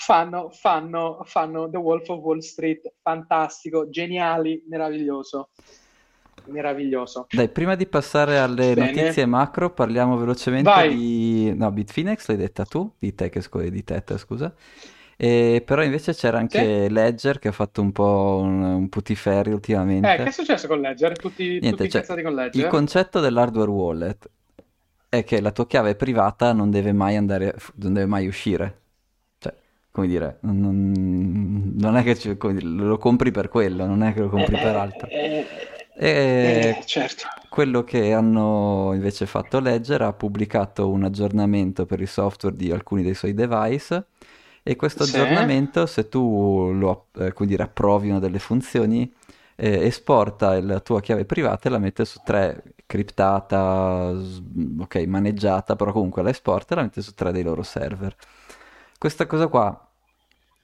fanno, 0.00 0.48
fanno, 0.50 1.20
fanno 1.24 1.68
The 1.68 1.76
Wolf 1.76 2.08
of 2.08 2.20
Wall 2.20 2.38
Street 2.38 2.90
fantastico, 3.02 3.90
geniali, 3.90 4.64
meraviglioso. 4.66 5.50
Meraviglioso. 6.46 7.26
Dai, 7.30 7.50
prima 7.50 7.74
di 7.74 7.86
passare 7.86 8.38
alle 8.38 8.72
Bene. 8.72 8.92
notizie 8.92 9.26
macro, 9.26 9.70
parliamo 9.74 10.16
velocemente 10.16 10.70
Vai. 10.70 10.96
di 10.96 11.54
no, 11.54 11.70
Bitfinex, 11.70 12.28
l'hai 12.28 12.38
detta 12.38 12.64
tu, 12.64 12.90
di 12.98 13.14
te 13.14 13.28
che 13.28 13.42
scusa, 13.42 13.68
di 13.68 13.84
Teta, 13.84 14.16
scusa. 14.16 14.52
E, 15.18 15.62
però 15.66 15.82
invece 15.82 16.14
c'era 16.14 16.38
anche 16.38 16.86
sì. 16.86 16.92
Ledger 16.92 17.38
che 17.38 17.48
ha 17.48 17.52
fatto 17.52 17.82
un 17.82 17.92
po' 17.92 18.40
un, 18.42 18.62
un 18.62 18.88
putiferri 18.88 19.52
ultimamente. 19.52 20.14
Eh, 20.14 20.16
che 20.16 20.24
è 20.24 20.30
successo 20.30 20.66
con 20.66 20.80
Ledger? 20.80 21.18
Tutti, 21.18 21.58
Niente, 21.60 21.88
tutti 21.88 21.90
cioè, 21.90 22.22
con 22.22 22.34
Ledger? 22.34 22.64
Il 22.64 22.70
concetto 22.70 23.20
dell'hardware 23.20 23.70
wallet 23.70 24.30
è 25.10 25.22
che 25.24 25.42
la 25.42 25.52
tua 25.52 25.66
chiave 25.66 25.94
privata 25.94 26.54
non 26.54 26.70
deve 26.70 26.94
mai 26.94 27.16
andare, 27.16 27.54
non 27.74 27.92
deve 27.92 28.06
mai 28.06 28.26
uscire. 28.26 28.78
Come 29.92 30.06
dire, 30.06 30.38
non, 30.42 31.74
non 31.76 31.96
è 31.96 32.02
che 32.04 32.14
dire, 32.14 32.60
lo 32.60 32.96
compri 32.96 33.32
per 33.32 33.48
quello, 33.48 33.86
non 33.86 34.02
è 34.02 34.12
che 34.12 34.20
lo 34.20 34.28
compri 34.28 34.56
eh, 34.56 34.60
per 34.60 34.76
altro. 34.76 35.08
Eh, 35.08 35.46
eh, 35.96 36.76
eh, 36.78 36.82
certo. 36.86 37.24
Quello 37.48 37.82
che 37.82 38.12
hanno 38.12 38.92
invece 38.94 39.26
fatto 39.26 39.58
Ledger 39.60 40.02
ha 40.02 40.12
pubblicato 40.12 40.88
un 40.88 41.04
aggiornamento 41.04 41.84
per 41.84 42.00
il 42.00 42.08
software 42.08 42.56
di 42.56 42.70
alcuni 42.70 43.02
dei 43.02 43.14
suoi 43.14 43.34
device 43.34 44.06
e 44.62 44.76
questo 44.76 45.04
sì. 45.04 45.16
aggiornamento, 45.16 45.86
se 45.86 46.08
tu 46.08 46.70
lo 46.72 47.08
eh, 47.18 47.34
dire, 47.40 47.64
approvi 47.64 48.08
una 48.08 48.18
delle 48.18 48.38
funzioni, 48.38 49.12
eh, 49.56 49.86
esporta 49.86 50.60
la 50.62 50.80
tua 50.80 51.00
chiave 51.00 51.24
privata 51.24 51.68
e 51.68 51.72
la 51.72 51.78
mette 51.78 52.04
su 52.04 52.20
tre 52.24 52.62
criptata, 52.86 54.12
ok, 54.78 54.96
maneggiata, 55.06 55.76
però 55.76 55.92
comunque 55.92 56.22
la 56.22 56.30
esporta 56.30 56.74
e 56.74 56.76
la 56.76 56.82
mette 56.84 57.02
su 57.02 57.12
tre 57.14 57.32
dei 57.32 57.42
loro 57.42 57.62
server. 57.62 58.14
Questa 59.00 59.26
cosa 59.26 59.46
qua, 59.46 59.90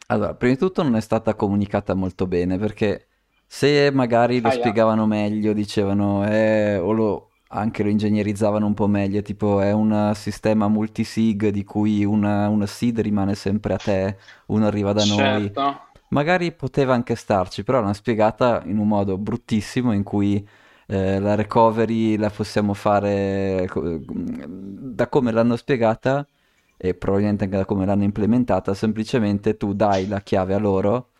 allora, 0.08 0.34
prima 0.34 0.52
di 0.52 0.58
tutto 0.58 0.82
non 0.82 0.94
è 0.94 1.00
stata 1.00 1.34
comunicata 1.34 1.94
molto 1.94 2.26
bene 2.26 2.58
perché 2.58 3.06
se 3.46 3.90
magari 3.90 4.42
lo 4.42 4.48
ah, 4.48 4.50
spiegavano 4.50 5.06
meglio, 5.06 5.54
dicevano, 5.54 6.22
eh, 6.28 6.76
o 6.76 6.92
lo 6.92 7.30
anche 7.48 7.82
lo 7.82 7.88
ingegnerizzavano 7.88 8.66
un 8.66 8.74
po' 8.74 8.88
meglio, 8.88 9.22
tipo 9.22 9.62
è 9.62 9.72
un 9.72 10.12
sistema 10.14 10.68
multisig 10.68 11.48
di 11.48 11.64
cui 11.64 12.04
una, 12.04 12.46
una 12.50 12.66
seed 12.66 13.00
rimane 13.00 13.34
sempre 13.34 13.72
a 13.72 13.78
te, 13.78 14.18
uno 14.48 14.66
arriva 14.66 14.92
da 14.92 15.00
certo. 15.00 15.60
noi. 15.62 15.76
Magari 16.10 16.52
poteva 16.52 16.92
anche 16.92 17.14
starci, 17.14 17.64
però 17.64 17.80
l'hanno 17.80 17.94
spiegata 17.94 18.60
in 18.66 18.76
un 18.76 18.86
modo 18.86 19.16
bruttissimo 19.16 19.92
in 19.94 20.02
cui 20.02 20.46
eh, 20.88 21.18
la 21.20 21.36
recovery 21.36 22.18
la 22.18 22.28
possiamo 22.28 22.74
fare 22.74 23.66
da 23.72 25.08
come 25.08 25.32
l'hanno 25.32 25.56
spiegata 25.56 26.28
e 26.76 26.94
probabilmente 26.94 27.44
anche 27.44 27.56
da 27.56 27.64
come 27.64 27.86
l'hanno 27.86 28.04
implementata, 28.04 28.74
semplicemente 28.74 29.56
tu 29.56 29.72
dai 29.74 30.06
la 30.08 30.20
chiave 30.22 30.54
a 30.54 30.58
loro 30.58 31.10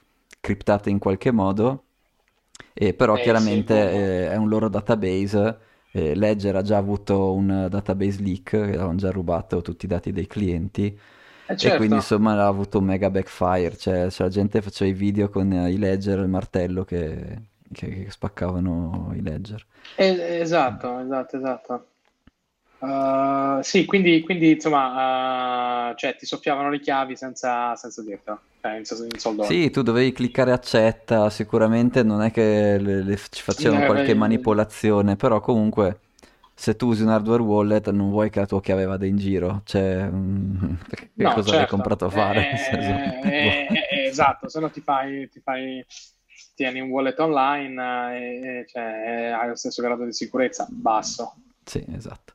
criptate 0.40 0.90
in 0.90 0.99
qualche 0.99 1.31
modo, 1.33 1.85
e 2.73 2.95
però 2.95 3.19
Eh, 3.19 3.21
chiaramente 3.21 3.75
sì, 3.75 3.88
eh, 4.27 4.31
è 4.31 4.37
un 4.37 4.49
loro 4.49 4.69
database. 4.69 5.59
eh, 5.92 6.14
Ledger 6.14 6.57
ha 6.57 6.62
già 6.62 6.77
avuto 6.77 7.33
un 7.33 7.66
database 7.71 8.21
leak, 8.23 8.55
avevano 8.55 8.97
già 8.97 9.11
rubato 9.11 9.62
tutti 9.62 9.87
i 9.87 9.88
dati 9.88 10.12
dei 10.12 10.27
clienti 10.27 10.99
eh, 11.47 11.57
e 11.59 11.73
quindi 11.73 11.97
certo. 11.97 11.97
insomma 11.97 12.33
ha 12.35 12.47
avuto 12.47 12.79
un 12.79 12.85
mega 12.85 13.09
backfire, 13.11 13.77
cioè, 13.77 14.11
cioè 14.11 14.27
la 14.27 14.33
gente 14.33 14.61
faceva 14.62 14.90
i 14.90 14.95
video 14.95 15.29
con 15.31 15.51
i 15.53 15.79
Ledger 15.79 16.19
e 16.19 16.23
il 16.23 16.29
martello 16.29 16.85
che, 16.85 17.49
che- 17.73 18.05
che 18.05 18.11
spaccavano 18.11 19.12
i 19.14 19.23
Ledger. 19.23 19.64
Eh, 19.99 20.40
esatto, 20.40 21.01
esatto, 21.01 21.37
esatto. 21.37 21.88
Uh, 22.79 23.61
sì, 23.62 23.85
quindi, 23.87 24.21
quindi 24.23 24.51
insomma, 24.53 25.91
uh, 25.91 25.95
cioè, 25.97 26.15
ti 26.17 26.27
soffiavano 26.27 26.71
le 26.71 26.81
chiavi 26.81 27.17
senza, 27.17 27.75
senza 27.77 28.03
dirtelo, 28.03 28.43
soldoni. 29.17 29.61
Sì, 29.61 29.71
tu 29.71 29.83
dovevi 29.83 30.11
cliccare 30.12 30.51
accetta, 30.51 31.31
sicuramente 31.31 32.03
non 32.03 32.21
è 32.21 32.31
che 32.33 32.79
le- 32.79 33.03
le- 33.05 33.17
ci 33.31 33.43
facevano 33.43 33.81
Eh, 33.81 33.85
qualche 33.85 34.12
beh, 34.15 34.15
manipolazione, 34.15 35.15
però 35.17 35.41
comunque 35.41 36.01
se 36.53 36.75
tu 36.75 36.89
usi 36.89 37.03
un 37.03 37.11
hardware 37.11 37.43
wallet 37.43 37.91
non 37.91 38.11
vuoi 38.11 38.29
che 38.29 38.41
la 38.41 38.47
tua 38.47 38.61
chiave 38.61 38.85
vada 38.87 39.07
in 39.07 39.17
giro, 39.17 39.62
cioè 39.65 40.09
mm, 40.11 40.75
che 41.17 41.29
No, 41.29 41.31
cosa 41.31 41.53
l'hai 41.55 41.67
certo. 41.67 41.67
comprato 41.67 42.07
a 42.07 42.11
fare? 42.11 42.49
Eh, 42.51 42.51
eh, 43.23 43.49
eh, 43.91 44.07
esatto, 44.09 44.49
se 44.49 44.61
no 44.61 44.71
ti 44.71 44.81
fai, 44.83 45.29
ti 45.31 45.41
fai, 45.41 45.85
tieni 46.55 46.81
un 46.81 46.91
wallet 46.91 47.19
online 47.19 47.83
eh, 48.19 48.41
e, 48.41 48.59
e, 48.61 48.67
cioè, 48.67 48.83
hai 49.39 49.49
lo 49.49 49.55
stesso 49.57 49.83
grado 49.83 50.05
di 50.05 50.12
sicurezza 50.12 50.67
basso. 50.71 51.35
Sì, 51.65 51.85
esatto. 51.89 52.35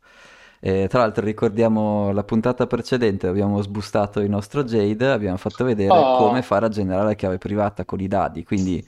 E 0.63 0.87
tra 0.89 0.99
l'altro 0.99 1.25
ricordiamo 1.25 2.11
la 2.11 2.23
puntata 2.23 2.67
precedente, 2.67 3.27
abbiamo 3.27 3.61
sbustato 3.63 4.19
il 4.19 4.29
nostro 4.29 4.63
Jade, 4.63 5.09
abbiamo 5.11 5.37
fatto 5.37 5.63
vedere 5.65 6.09
come 6.11 6.41
Oh, 6.41 6.43
fare 6.43 6.67
a 6.67 6.69
generare 6.69 7.05
la 7.05 7.13
chiave 7.15 7.39
privata 7.39 7.83
con 7.85 7.99
i 7.99 8.07
dadi, 8.07 8.43
quindi 8.43 8.85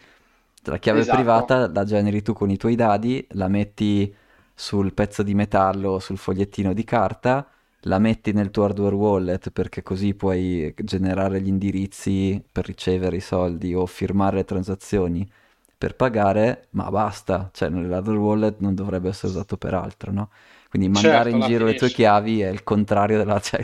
la 0.65 0.77
chiave 0.79 1.05
esatto, 1.05 1.07
privata 1.07 1.67
la 1.69 1.83
generi 1.83 2.21
tu 2.21 2.33
con 2.33 2.49
i 2.51 2.57
tuoi 2.57 2.75
dadi, 2.75 3.25
la 3.31 3.47
metti 3.47 4.13
sul 4.53 4.93
pezzo 4.93 5.23
di 5.23 5.33
metallo 5.33 5.91
o 5.91 5.99
sul 5.99 6.17
fogliettino 6.17 6.73
di 6.73 6.83
carta, 6.83 7.47
la 7.86 7.99
metti 7.99 8.31
nel 8.33 8.51
tuo 8.51 8.65
hardware 8.65 8.95
wallet 8.95 9.49
perché 9.51 9.81
così 9.83 10.13
puoi 10.13 10.73
generare 10.77 11.41
gli 11.41 11.47
indirizzi 11.47 12.41
per 12.51 12.65
ricevere 12.65 13.17
i 13.17 13.19
soldi 13.21 13.73
o 13.73 13.86
firmare 13.88 14.38
le 14.38 14.45
transazioni 14.45 15.29
per 15.77 15.95
pagare, 15.95 16.67
ma 16.71 16.89
basta, 16.89 17.49
cioè 17.53 17.69
l'hardware 17.69 18.17
wallet 18.19 18.59
non 18.59 18.73
dovrebbe 18.75 19.09
essere 19.09 19.33
usato 19.33 19.57
per 19.57 19.73
altro, 19.73 20.12
no? 20.13 20.29
Quindi 20.73 20.89
mandare 20.89 21.29
certo, 21.29 21.36
in 21.36 21.39
giro 21.39 21.65
le 21.65 21.75
tue 21.75 21.91
chiavi 21.91 22.41
è 22.41 22.49
il 22.49 22.63
contrario 22.63 23.17
della, 23.19 23.39
cioè, 23.41 23.63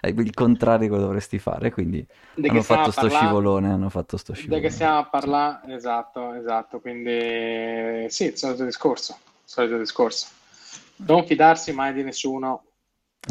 è 0.00 0.08
il 0.08 0.34
contrario 0.34 0.80
di 0.80 0.86
quello 0.88 1.02
che 1.02 1.06
dovresti 1.08 1.38
fare, 1.38 1.70
quindi 1.70 2.04
De 2.34 2.50
che 2.50 2.58
hanno 2.58 2.62
fatto 2.62 2.90
sto 2.90 3.08
parlare? 3.08 3.16
scivolone, 3.16 3.70
hanno 3.72 3.88
fatto 3.90 4.16
sto 4.16 4.34
De 4.44 4.60
che 4.60 4.70
scivolone. 4.70 4.70
stiamo 4.70 4.98
a 4.98 5.08
parlare? 5.08 5.74
Esatto, 5.74 6.34
esatto, 6.34 6.80
quindi 6.80 8.08
sì, 8.10 8.24
il 8.26 8.36
solito 8.36 8.64
discorso, 8.64 9.12
il 9.22 9.28
solito 9.44 9.78
discorso. 9.78 10.26
Non 10.96 11.26
fidarsi 11.26 11.72
mai 11.72 11.92
di 11.92 12.02
nessuno. 12.02 12.64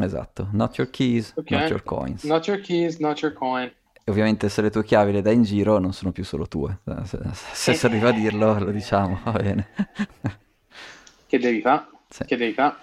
Esatto, 0.02 0.50
not 0.52 0.78
your 0.78 0.90
keys, 0.90 1.34
Ok? 1.36 1.52
not 1.52 1.70
your 1.70 1.84
coins. 1.84 2.24
Not 2.24 2.48
your 2.48 2.62
keys, 2.62 3.00
not 3.00 3.22
your 3.22 3.34
coin. 3.34 3.72
E 4.04 4.10
ovviamente 4.12 4.50
se 4.50 4.62
le 4.62 4.70
tue 4.72 4.84
chiavi 4.84 5.12
le 5.12 5.22
dai 5.22 5.36
in 5.36 5.44
giro 5.44 5.78
non 5.78 5.94
sono 5.94 6.12
più 6.12 6.24
solo 6.24 6.48
tue, 6.48 6.80
se, 7.06 7.20
se 7.34 7.74
si 7.76 7.86
arriva 7.86 8.10
a 8.10 8.12
dirlo 8.12 8.58
lo 8.60 8.72
diciamo, 8.72 9.20
va 9.24 9.32
bene. 9.34 9.70
Che 11.26 11.40
devi 11.40 11.62
fare? 11.62 11.88
Sì. 12.10 12.24
Che 12.26 12.38
devi 12.38 12.54
fare? 12.54 12.76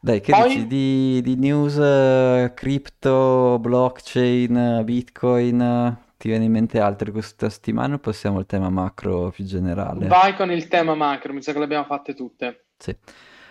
Dai, 0.00 0.20
che 0.20 0.32
dici 0.34 0.66
Poi, 0.66 0.66
di, 0.66 1.20
di 1.22 1.34
news, 1.36 1.76
eh, 1.76 2.52
crypto, 2.54 3.58
blockchain, 3.60 4.56
eh, 4.56 4.84
bitcoin? 4.84 5.60
eh, 5.60 5.96
Ti 6.16 6.28
viene 6.28 6.44
in 6.44 6.52
mente 6.52 6.78
altri 6.80 7.10
questa 7.10 7.48
settimana 7.50 7.94
o 7.96 7.98
passiamo 7.98 8.38
al 8.38 8.46
tema 8.46 8.70
macro 8.70 9.30
più 9.30 9.44
generale? 9.44 10.14
vai 10.14 10.34
con 10.34 10.50
il 10.50 10.66
tema 10.66 10.94
macro, 10.96 11.32
mi 11.32 11.42
sa 11.42 11.52
che 11.52 11.58
le 11.58 11.64
abbiamo 11.64 11.84
fatte 11.84 12.14
tutte. 12.14 12.68
Sì. 12.76 12.96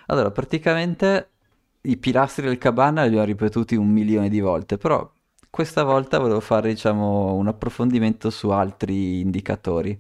Allora, 0.08 0.32
praticamente 0.32 1.32
i 1.82 1.98
pilastri 1.98 2.46
del 2.48 2.58
cabana 2.58 3.02
li 3.02 3.08
abbiamo 3.08 3.26
ripetuti 3.26 3.76
un 3.76 3.90
milione 3.90 4.30
di 4.30 4.40
volte, 4.40 4.78
però 4.78 5.10
questa 5.50 5.84
volta 5.84 6.18
volevo 6.20 6.40
fare, 6.40 6.70
diciamo, 6.70 7.34
un 7.36 7.48
approfondimento 7.48 8.30
su 8.30 8.50
altri 8.50 9.20
indicatori. 9.22 10.00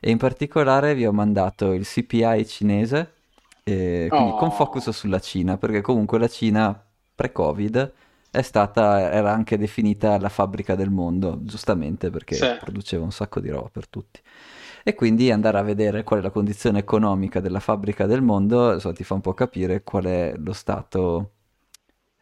E 0.00 0.10
in 0.10 0.18
particolare 0.18 0.94
vi 0.94 1.06
ho 1.06 1.12
mandato 1.12 1.72
il 1.72 1.86
CPI 1.86 2.46
cinese, 2.46 3.14
eh, 3.68 4.10
quindi 4.12 4.32
con 4.34 4.50
focus 4.52 4.88
Oh, 4.88 4.92
sulla 4.92 5.18
Cina, 5.20 5.56
perché 5.58 5.80
comunque 5.80 6.18
la 6.18 6.28
Cina 6.28 6.80
pre-Covid 7.14 7.92
è 8.30 8.42
stata, 8.42 9.10
era 9.12 9.32
anche 9.32 9.56
definita 9.58 10.18
la 10.18 10.28
fabbrica 10.28 10.74
del 10.76 10.90
mondo, 10.90 11.38
giustamente 11.42 12.10
perché 12.10 12.36
sì, 12.36 12.46
produceva 12.56 13.02
un 13.04 13.12
sacco 13.12 13.40
di 13.40 13.48
roba 13.50 13.68
per 13.70 13.88
tutti. 13.88 14.20
E 14.84 14.94
quindi 14.94 15.30
andare 15.32 15.58
a 15.58 15.62
vedere 15.62 16.04
qual 16.04 16.20
è 16.20 16.22
la 16.22 16.30
condizione 16.30 16.78
economica 16.80 17.40
della 17.40 17.60
fabbrica 17.60 18.06
del 18.06 18.22
mondo, 18.22 18.72
insomma, 18.74 18.94
ti 18.94 19.02
fa 19.04 19.14
un 19.14 19.20
po' 19.20 19.34
capire 19.34 19.82
qual 19.82 20.04
è 20.04 20.34
lo 20.36 20.52
stato 20.52 21.32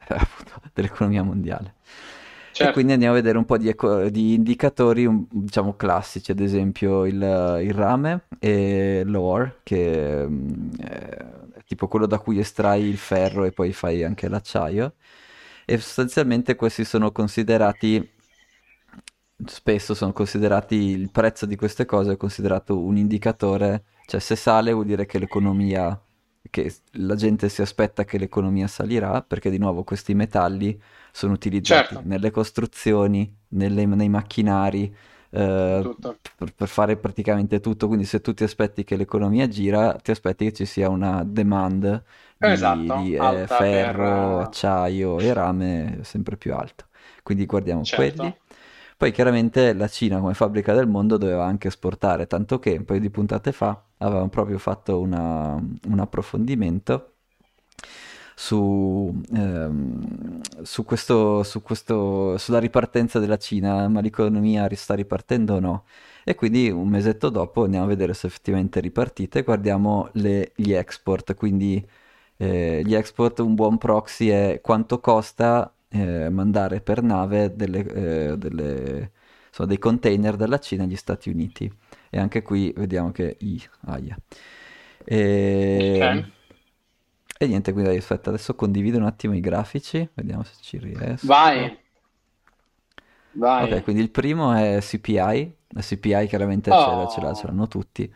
eh, 0.09 0.14
appunto, 0.14 0.61
dell'economia 0.72 1.22
mondiale. 1.22 1.74
E 2.56 2.70
quindi 2.70 2.92
certo. 2.92 2.92
andiamo 2.92 3.14
a 3.14 3.18
vedere 3.18 3.36
un 3.38 3.44
po' 3.44 3.58
di, 3.58 3.68
eco- 3.68 4.08
di 4.10 4.34
indicatori, 4.34 5.04
un- 5.06 5.26
diciamo, 5.28 5.74
classici, 5.76 6.30
ad 6.30 6.40
esempio 6.40 7.04
il, 7.04 7.14
il 7.62 7.72
rame 7.74 8.26
e 8.38 9.02
l'ore, 9.04 9.60
che 9.64 10.24
mm, 10.26 10.70
è 10.80 11.64
tipo 11.66 11.88
quello 11.88 12.06
da 12.06 12.18
cui 12.18 12.38
estrai 12.38 12.84
il 12.84 12.96
ferro 12.96 13.44
e 13.44 13.52
poi 13.52 13.72
fai 13.72 14.04
anche 14.04 14.28
l'acciaio. 14.28 14.94
E 15.66 15.78
sostanzialmente 15.78 16.54
questi 16.56 16.84
sono 16.84 17.10
considerati, 17.12 18.08
spesso 19.46 19.94
sono 19.94 20.12
considerati, 20.12 20.74
il 20.76 21.10
prezzo 21.10 21.46
di 21.46 21.56
queste 21.56 21.84
cose 21.84 22.12
è 22.12 22.16
considerato 22.16 22.78
un 22.78 22.96
indicatore, 22.96 23.84
cioè 24.06 24.20
se 24.20 24.36
sale 24.36 24.72
vuol 24.72 24.86
dire 24.86 25.06
che 25.06 25.18
l'economia, 25.18 26.00
che 26.50 26.72
la 26.92 27.14
gente 27.16 27.48
si 27.48 27.62
aspetta 27.62 28.04
che 28.04 28.18
l'economia 28.18 28.66
salirà, 28.68 29.22
perché 29.22 29.50
di 29.50 29.58
nuovo 29.58 29.84
questi 29.84 30.14
metalli 30.14 30.80
sono 31.14 31.33
utilizzati 31.35 31.96
Certo, 31.96 32.05
nelle 32.05 32.31
costruzioni, 32.31 33.33
nelle- 33.48 33.87
nei 33.87 34.09
macchinari, 34.09 34.83
in 34.85 34.94
eh, 35.31 35.90
per, 36.37 36.53
per 36.55 36.68
fare 36.68 36.96
praticamente 36.96 37.61
tutto. 37.61 37.87
Quindi 37.87 38.05
se 38.05 38.20
tu 38.20 38.35
ti 38.35 38.44
aspetti 38.44 38.85
che 38.85 38.96
l'economia 38.96 39.46
gira, 39.48 39.94
ti 39.94 40.11
aspetti 40.11 40.46
che 40.46 40.53
ci 40.53 40.66
sia 40.66 40.88
una 40.88 41.22
demand 41.24 42.03
di, 42.37 42.55
Esatto, 42.55 42.94
di, 42.94 43.14
eh, 43.16 43.46
alta 43.46 43.64
ferro, 43.64 44.38
per... 44.40 44.40
acciaio 44.40 45.20
e 45.20 45.33
rame 45.33 46.00
sempre 46.03 46.37
più 46.37 46.55
alto. 46.55 46.87
Quindi 47.22 47.46
guardiamo 47.46 47.87
quelli. 47.88 48.35
Certo. 48.35 48.38
Poi 48.96 49.11
chiaramente 49.12 49.72
la 49.74 49.88
Cina 49.88 50.20
come 50.20 50.35
fabbrica 50.35 50.72
del 50.74 50.87
mondo 50.88 51.16
doveva 51.16 51.44
anche 51.44 51.68
esportare, 51.68 52.27
tanto 52.27 52.59
che 52.59 52.77
un 52.77 52.85
paio 52.85 53.00
di 53.00 53.11
puntate 53.11 53.53
fa 53.53 53.83
avevamo 53.98 54.29
proprio 54.29 54.59
fatto 54.59 55.00
una- 55.00 55.55
un 55.88 55.98
approfondimento 56.00 57.13
su, 58.34 59.20
ehm, 59.34 60.40
su 60.62 60.84
questo, 60.84 61.42
su 61.42 61.62
questo- 61.62 62.36
sulla 62.38 62.58
ripartenza 62.58 63.18
della 63.18 63.36
Cina, 63.38 63.88
ma 63.88 64.00
l'economia 64.00 64.68
sta 64.74 64.94
ripartendo 64.94 65.54
o 65.54 65.60
no? 65.60 65.84
E 66.24 66.34
quindi 66.34 66.70
un 66.70 66.88
mesetto 66.88 67.28
dopo 67.30 67.64
andiamo 67.64 67.84
a 67.84 67.88
vedere 67.88 68.14
se 68.14 68.26
effettivamente 68.26 68.78
è 68.78 68.82
ripartita 68.82 69.38
e 69.38 69.42
guardiamo 69.42 70.08
le- 70.14 70.52
gli 70.56 70.72
export, 70.72 71.34
quindi 71.34 71.84
eh, 72.36 72.82
gli 72.84 72.94
export, 72.94 73.38
un 73.40 73.54
buon 73.54 73.78
proxy 73.78 74.28
è 74.28 74.60
quanto 74.62 75.00
costa 75.00 75.72
eh, 75.88 76.28
mandare 76.30 76.80
per 76.80 77.02
nave 77.02 77.54
delle, 77.54 77.78
eh, 78.32 78.36
delle- 78.38 79.12
insomma, 79.48 79.68
dei 79.68 79.78
container 79.78 80.34
dalla 80.36 80.58
Cina 80.58 80.82
agli 80.84 80.96
Stati 80.96 81.28
Uniti. 81.30 81.70
E 82.10 82.18
anche 82.18 82.42
qui 82.42 82.72
vediamo 82.76 83.12
che... 83.12 83.36
I, 83.40 83.60
aia. 83.86 84.16
E, 85.04 86.10
Ok, 86.10 86.33
e 87.44 87.48
niente, 87.48 87.72
quindi 87.72 87.96
aspetta, 87.96 88.30
adesso 88.30 88.54
condivido 88.54 88.98
un 88.98 89.04
attimo 89.04 89.35
i 89.35 89.40
grafici, 89.40 90.09
vediamo 90.14 90.42
se 90.44 90.54
ci 90.61 90.78
riesco. 90.78 91.42
vai, 91.42 91.78
Ok, 93.57 93.83
vai. 93.83 93.83
quindi 93.83 94.02
il 94.02 94.11
primo 94.11 94.52
è 94.52 94.78
CPI, 94.80 95.54
la 95.68 95.80
CPI 95.80 96.26
chiaramente 96.26 96.74
ce 96.76 96.90
l'ha- 96.90 97.07
ce 97.07 97.20
l'ha- 97.20 97.33
ce 97.35 97.46
Oh, 97.46 97.46
l'hanno 97.46 97.68
tutti. 97.68 98.12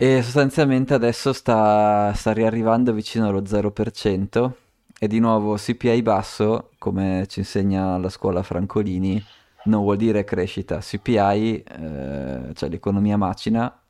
E 0.00 0.22
sostanzialmente 0.22 0.94
adesso 0.94 1.32
sta, 1.32 2.12
sta 2.14 2.32
riarrivando 2.32 2.92
vicino 2.92 3.26
allo 3.28 3.44
0%. 3.46 4.56
E 5.00 5.06
di 5.08 5.18
nuovo 5.20 5.56
CPI 5.56 6.02
basso, 6.02 6.70
come 6.78 7.26
ci 7.28 7.40
insegna 7.40 7.96
la 7.98 8.08
scuola 8.08 8.42
Francolini, 8.42 9.24
non 9.64 9.82
vuol 9.82 9.96
dire 9.96 10.24
crescita. 10.24 10.78
CPI, 10.80 11.62
eh, 11.62 12.52
cioè 12.54 12.68
l'economia 12.68 13.16
macina, 13.16 13.80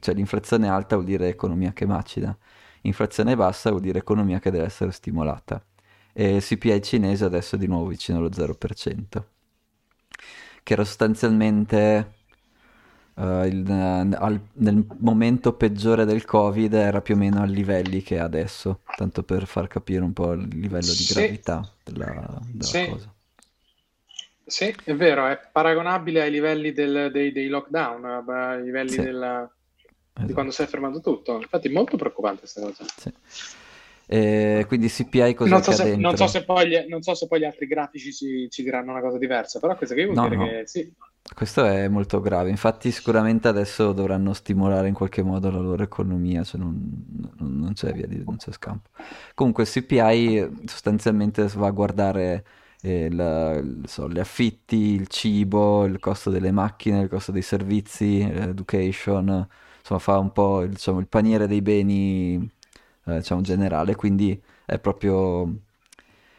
cioè 0.00 0.14
l'inflazione 0.14 0.68
alta 0.68 0.94
vuol 0.96 1.06
dire 1.08 1.28
economia 1.28 1.72
che 1.72 1.86
macina. 1.86 2.36
Inflazione 2.82 3.36
bassa 3.36 3.70
vuol 3.70 3.82
dire 3.82 3.98
economia 3.98 4.38
che 4.40 4.50
deve 4.50 4.64
essere 4.64 4.90
stimolata. 4.92 5.62
E 6.12 6.38
CPI 6.40 6.82
cinese 6.82 7.24
adesso 7.24 7.54
è 7.56 7.58
di 7.58 7.66
nuovo 7.66 7.86
vicino 7.88 8.18
allo 8.18 8.32
0%, 8.32 9.26
che 10.62 10.72
era 10.72 10.84
sostanzialmente 10.84 12.14
eh, 13.16 13.46
il- 13.48 13.70
eh, 13.70 14.16
al- 14.16 14.40
nel 14.54 14.84
momento 14.98 15.52
peggiore 15.54 16.04
del 16.04 16.24
Covid 16.24 16.72
era 16.74 17.00
più 17.00 17.14
o 17.14 17.18
meno 17.18 17.42
ai 17.42 17.50
livelli 17.50 18.02
che 18.02 18.16
è 18.16 18.18
adesso, 18.20 18.80
tanto 18.94 19.22
per 19.22 19.46
far 19.46 19.66
capire 19.68 20.02
un 20.04 20.12
po' 20.12 20.32
il 20.32 20.48
livello 20.48 20.94
di 20.94 21.04
sì, 21.04 21.04
gravità 21.04 21.68
della, 21.84 22.40
della 22.50 22.76
sì. 22.76 22.80
cosa. 22.80 23.12
Sì, 24.44 24.74
è 24.84 24.94
vero, 24.94 25.26
è 25.26 25.38
paragonabile 25.52 26.22
ai 26.22 26.30
livelli 26.30 26.72
del, 26.72 27.10
dei, 27.12 27.30
dei, 27.32 27.48
lockdown, 27.48 28.04
ai 28.28 28.62
livelli 28.62 28.98
sì. 28.98 29.00
della, 29.00 29.48
esatto. 30.18 30.26
di 30.26 30.32
quando 30.32 30.52
si 30.52 30.62
è 30.62 30.66
fermato 30.66 31.00
tutto. 31.00 31.38
Infatti 31.40 31.68
è 31.68 31.72
molto 31.72 31.96
preoccupante 31.96 32.40
questa 32.40 32.60
cosa. 32.60 32.84
Sì. 32.96 33.12
Eh, 34.10 34.64
quindi 34.66 34.88
CPI 34.88 35.34
cosa 35.34 35.50
non 35.50 35.62
so, 35.62 35.72
se, 35.72 35.96
non, 35.96 36.16
so 36.16 36.26
se 36.26 36.42
poi, 36.42 36.86
non 36.88 37.02
so 37.02 37.14
se 37.14 37.26
poi 37.26 37.40
gli 37.40 37.44
altri 37.44 37.66
grafici 37.66 38.10
ci, 38.10 38.48
ci 38.48 38.62
diranno 38.62 38.90
una 38.90 39.02
cosa 39.02 39.18
diversa, 39.18 39.60
però 39.60 39.76
questo 39.76 39.94
che 39.94 40.04
vuol 40.06 40.16
no, 40.16 40.22
dire 40.28 40.36
no. 40.36 40.46
che 40.46 40.62
sì. 40.66 40.90
Questo 41.34 41.66
è 41.66 41.88
molto 41.88 42.22
grave, 42.22 42.48
infatti 42.48 42.90
sicuramente 42.90 43.48
adesso 43.48 43.92
dovranno 43.92 44.32
stimolare 44.32 44.88
in 44.88 44.94
qualche 44.94 45.22
modo 45.22 45.50
la 45.50 45.58
loro 45.58 45.82
economia, 45.82 46.42
cioè 46.42 46.58
non, 46.58 47.04
non, 47.36 47.58
non 47.58 47.72
c'è 47.74 47.92
via 47.92 48.06
di, 48.06 48.22
non 48.24 48.38
c'è 48.38 48.50
scampo. 48.50 48.88
Comunque 49.34 49.64
il 49.64 49.68
CPI 49.68 50.62
sostanzialmente 50.64 51.46
va 51.54 51.66
a 51.66 51.70
guardare 51.70 52.44
eh, 52.80 53.10
la, 53.10 53.62
so, 53.84 54.08
gli 54.08 54.18
affitti, 54.18 54.94
il 54.94 55.08
cibo, 55.08 55.84
il 55.84 55.98
costo 55.98 56.30
delle 56.30 56.50
macchine, 56.50 57.00
il 57.02 57.08
costo 57.08 57.30
dei 57.30 57.42
servizi, 57.42 58.26
l'education, 58.26 59.46
insomma 59.88 60.00
fa 60.00 60.18
un 60.18 60.32
po' 60.32 60.66
diciamo, 60.66 60.98
il 61.00 61.08
paniere 61.08 61.46
dei 61.46 61.62
beni 61.62 62.50
eh, 63.06 63.16
diciamo, 63.16 63.40
generale, 63.40 63.94
quindi 63.96 64.40
è 64.66 64.78
proprio, 64.78 65.50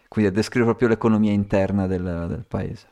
quindi 0.08 0.32
descrive 0.32 0.66
proprio 0.66 0.88
l'economia 0.88 1.32
interna 1.32 1.88
del, 1.88 2.26
del 2.28 2.46
paese. 2.48 2.88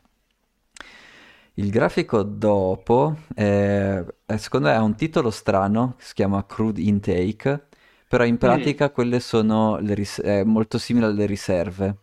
Il 1.54 1.70
grafico 1.70 2.22
dopo, 2.22 3.16
è, 3.34 4.04
secondo 4.36 4.68
me 4.68 4.74
ha 4.74 4.82
un 4.82 4.94
titolo 4.94 5.30
strano, 5.30 5.94
si 5.98 6.14
chiama 6.14 6.44
Crude 6.46 6.80
Intake, 6.80 7.66
però 8.06 8.24
in 8.24 8.38
pratica 8.38 8.86
mm. 8.86 8.92
quelle 8.92 9.20
sono 9.20 9.78
ris- 9.78 10.20
è 10.20 10.44
molto 10.44 10.78
simile 10.78 11.06
alle 11.06 11.26
riserve. 11.26 11.96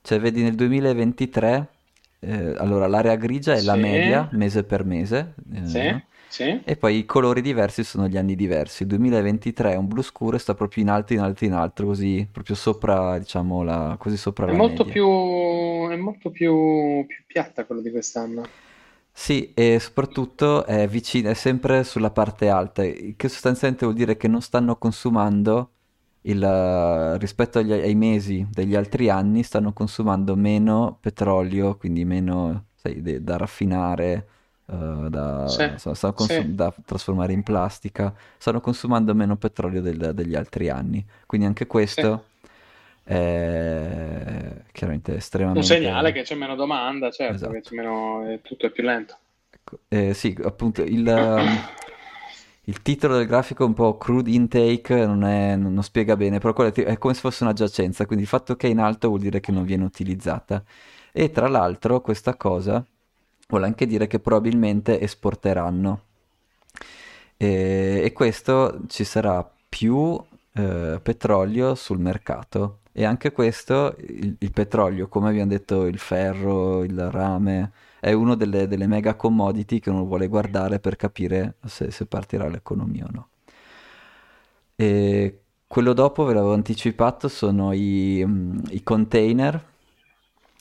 Cioè 0.00 0.18
vedi 0.18 0.42
nel 0.42 0.54
2023, 0.54 1.68
eh, 2.20 2.54
allora 2.56 2.86
l'area 2.86 3.14
grigia 3.16 3.52
è 3.52 3.58
sì. 3.58 3.66
la 3.66 3.76
media, 3.76 4.28
mese 4.32 4.64
per 4.64 4.84
mese. 4.84 5.34
Eh, 5.52 5.66
sì. 5.66 6.02
Sì. 6.32 6.62
E 6.64 6.76
poi 6.76 6.96
i 6.96 7.04
colori 7.04 7.42
diversi 7.42 7.84
sono 7.84 8.08
gli 8.08 8.16
anni 8.16 8.34
diversi. 8.34 8.84
Il 8.84 8.88
2023 8.88 9.72
è 9.72 9.76
un 9.76 9.86
blu 9.86 10.00
scuro 10.00 10.36
e 10.36 10.38
sta 10.38 10.54
proprio 10.54 10.82
in 10.82 10.88
alto, 10.88 11.12
in 11.12 11.20
alto, 11.20 11.44
in 11.44 11.52
alto, 11.52 11.84
così 11.84 12.26
proprio 12.32 12.56
sopra, 12.56 13.18
diciamo, 13.18 13.62
la, 13.62 13.96
così 13.98 14.16
sopra 14.16 14.46
è 14.46 14.50
la 14.50 14.54
molto 14.54 14.84
media. 14.84 14.92
Più, 14.92 15.90
è 15.90 15.96
molto 15.96 16.30
più, 16.30 17.04
più 17.06 17.24
piatta 17.26 17.66
quello 17.66 17.82
di 17.82 17.90
quest'anno. 17.90 18.54
Sì, 19.12 19.52
e 19.52 19.78
soprattutto 19.78 20.64
è 20.64 20.88
vicino, 20.88 21.28
è 21.28 21.34
sempre 21.34 21.84
sulla 21.84 22.10
parte 22.10 22.48
alta, 22.48 22.82
che 22.82 23.28
sostanzialmente 23.28 23.84
vuol 23.84 23.96
dire 23.96 24.16
che 24.16 24.26
non 24.26 24.40
stanno 24.40 24.76
consumando 24.76 25.72
il, 26.22 27.18
rispetto 27.18 27.58
agli, 27.58 27.72
ai 27.72 27.94
mesi 27.94 28.46
degli 28.50 28.74
altri 28.74 29.10
anni, 29.10 29.42
stanno 29.42 29.74
consumando 29.74 30.34
meno 30.34 30.96
petrolio, 30.98 31.76
quindi 31.76 32.06
meno 32.06 32.68
sai, 32.74 33.02
de, 33.02 33.22
da 33.22 33.36
raffinare, 33.36 34.28
uh, 34.72 35.08
da, 35.08 35.46
sì, 35.48 35.64
insomma, 35.64 36.12
consum- 36.12 36.46
sì. 36.46 36.54
da, 36.54 36.74
trasformare 36.84 37.32
in 37.32 37.42
plastica, 37.42 38.12
stanno 38.38 38.60
consumando 38.60 39.14
meno 39.14 39.36
petrolio 39.36 39.80
del, 39.80 40.12
degli 40.14 40.34
altri 40.34 40.68
anni. 40.68 41.04
Quindi 41.26 41.46
anche 41.46 41.66
questo 41.66 42.24
sì. 43.04 43.12
è 43.12 44.62
chiaramente 44.72 45.16
estremamente... 45.16 45.60
Un 45.60 45.80
segnale 45.80 46.12
che 46.12 46.22
c'è 46.22 46.34
meno 46.34 46.54
domanda, 46.54 47.10
certo, 47.10 47.34
esatto. 47.34 47.52
che 47.52 47.60
c'è 47.60 47.74
meno, 47.74 48.38
tutto 48.42 48.66
è 48.66 48.70
più 48.70 48.82
lento. 48.82 49.16
Ecco, 49.50 49.78
eh, 49.88 50.14
sì, 50.14 50.36
appunto, 50.42 50.82
il... 50.82 51.60
il 52.66 52.80
titolo 52.82 53.16
del 53.16 53.26
grafico 53.26 53.64
è 53.64 53.66
un 53.66 53.74
po' 53.74 53.98
crude 53.98 54.30
intake, 54.30 55.04
non, 55.04 55.24
è, 55.24 55.56
non, 55.56 55.74
non 55.74 55.82
spiega 55.82 56.16
bene, 56.16 56.38
però 56.38 56.54
è 56.54 56.96
come 56.96 57.14
se 57.14 57.20
fosse 57.20 57.42
una 57.42 57.52
giacenza, 57.52 58.06
quindi 58.06 58.22
il 58.24 58.30
fatto 58.30 58.54
che 58.54 58.68
è 58.68 58.70
in 58.70 58.78
alto 58.78 59.08
vuol 59.08 59.20
dire 59.20 59.40
che 59.40 59.50
non 59.50 59.64
viene 59.64 59.84
utilizzata. 59.84 60.62
E 61.10 61.30
tra 61.30 61.48
l'altro 61.48 62.00
questa 62.00 62.36
cosa 62.36 62.84
vuole 63.52 63.66
anche 63.66 63.86
dire 63.86 64.06
che 64.06 64.18
probabilmente 64.18 64.98
esporteranno. 64.98 66.00
E, 67.36 68.00
e 68.02 68.12
questo 68.12 68.80
ci 68.88 69.04
sarà 69.04 69.48
più 69.68 70.18
eh, 70.54 70.98
petrolio 71.02 71.74
sul 71.74 71.98
mercato. 71.98 72.78
E 72.92 73.04
anche 73.04 73.32
questo, 73.32 73.94
il, 73.98 74.36
il, 74.38 74.50
petrolio, 74.52 75.08
come 75.08 75.28
abbiamo 75.28 75.50
detto, 75.50 75.84
il 75.84 75.98
ferro, 75.98 76.82
il 76.82 77.10
rame, 77.10 77.72
è 78.00 78.12
una 78.12 78.36
delle, 78.36 78.66
delle, 78.66 78.86
mega 78.86 79.14
commodity 79.14 79.80
che 79.80 79.90
uno 79.90 80.04
vuole 80.04 80.28
guardare 80.28 80.78
per 80.78 80.96
capire 80.96 81.54
se, 81.66 81.90
se 81.90 82.06
partirà 82.06 82.48
l'economia 82.48 83.04
o 83.04 83.10
no. 83.12 83.28
E 84.76 85.40
quello 85.66 85.92
dopo, 85.92 86.24
ve 86.24 86.34
l'avevo 86.34 86.54
anticipato, 86.54 87.28
sono 87.28 87.72
i, 87.72 88.26
i 88.70 88.82
container 88.82 89.62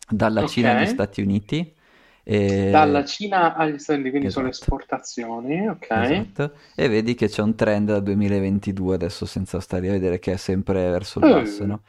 dalla 0.10 0.41
okay. 0.41 0.51
Cina 0.51 0.77
agli 0.77 0.88
Stati 0.88 1.21
Uniti 1.21 1.80
e... 2.23 2.69
Dalla 2.69 3.03
Cina 3.03 3.55
agli 3.55 3.77
Stati 3.77 3.99
Uniti, 3.99 4.10
quindi 4.10 4.27
esatto. 4.27 4.45
sono 4.45 4.49
esportazioni, 4.49 5.67
ok. 5.67 5.88
Esatto. 5.89 6.53
E 6.75 6.88
vedi 6.88 7.15
che 7.15 7.27
c'è 7.27 7.41
un 7.41 7.55
trend 7.55 7.88
dal 7.88 8.03
2022, 8.03 8.95
adesso 8.95 9.25
senza 9.25 9.60
stare 9.60 9.88
a 9.89 9.91
vedere, 9.91 10.19
che 10.19 10.34
è 10.34 10.38
sempre 10.38 10.89
verso 10.89 11.19
il 11.19 11.29
basso, 11.29 11.63
uh. 11.63 11.67
no? 11.67 11.81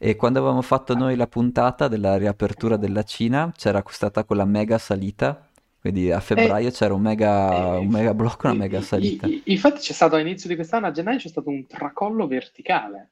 E 0.00 0.14
quando 0.14 0.38
avevamo 0.38 0.62
fatto 0.62 0.94
noi 0.94 1.16
la 1.16 1.26
puntata 1.26 1.88
della 1.88 2.16
riapertura 2.16 2.76
della 2.76 3.02
Cina, 3.02 3.52
c'era 3.56 3.82
stata 3.88 4.24
quella 4.24 4.44
mega 4.44 4.78
salita, 4.78 5.48
quindi 5.80 6.10
a 6.12 6.20
febbraio 6.20 6.68
eh, 6.68 6.72
c'era 6.72 6.94
un 6.94 7.02
mega, 7.02 7.74
eh, 7.74 7.78
un 7.78 7.88
mega 7.88 8.14
blocco, 8.14 8.46
una 8.46 8.56
mega 8.56 8.80
salita. 8.80 9.28
Infatti 9.44 9.80
c'è 9.80 9.92
stato 9.92 10.14
all'inizio 10.14 10.48
di 10.48 10.54
quest'anno, 10.54 10.86
a 10.86 10.92
gennaio, 10.92 11.18
c'è 11.18 11.28
stato 11.28 11.50
un 11.50 11.66
tracollo 11.66 12.26
verticale. 12.26 13.10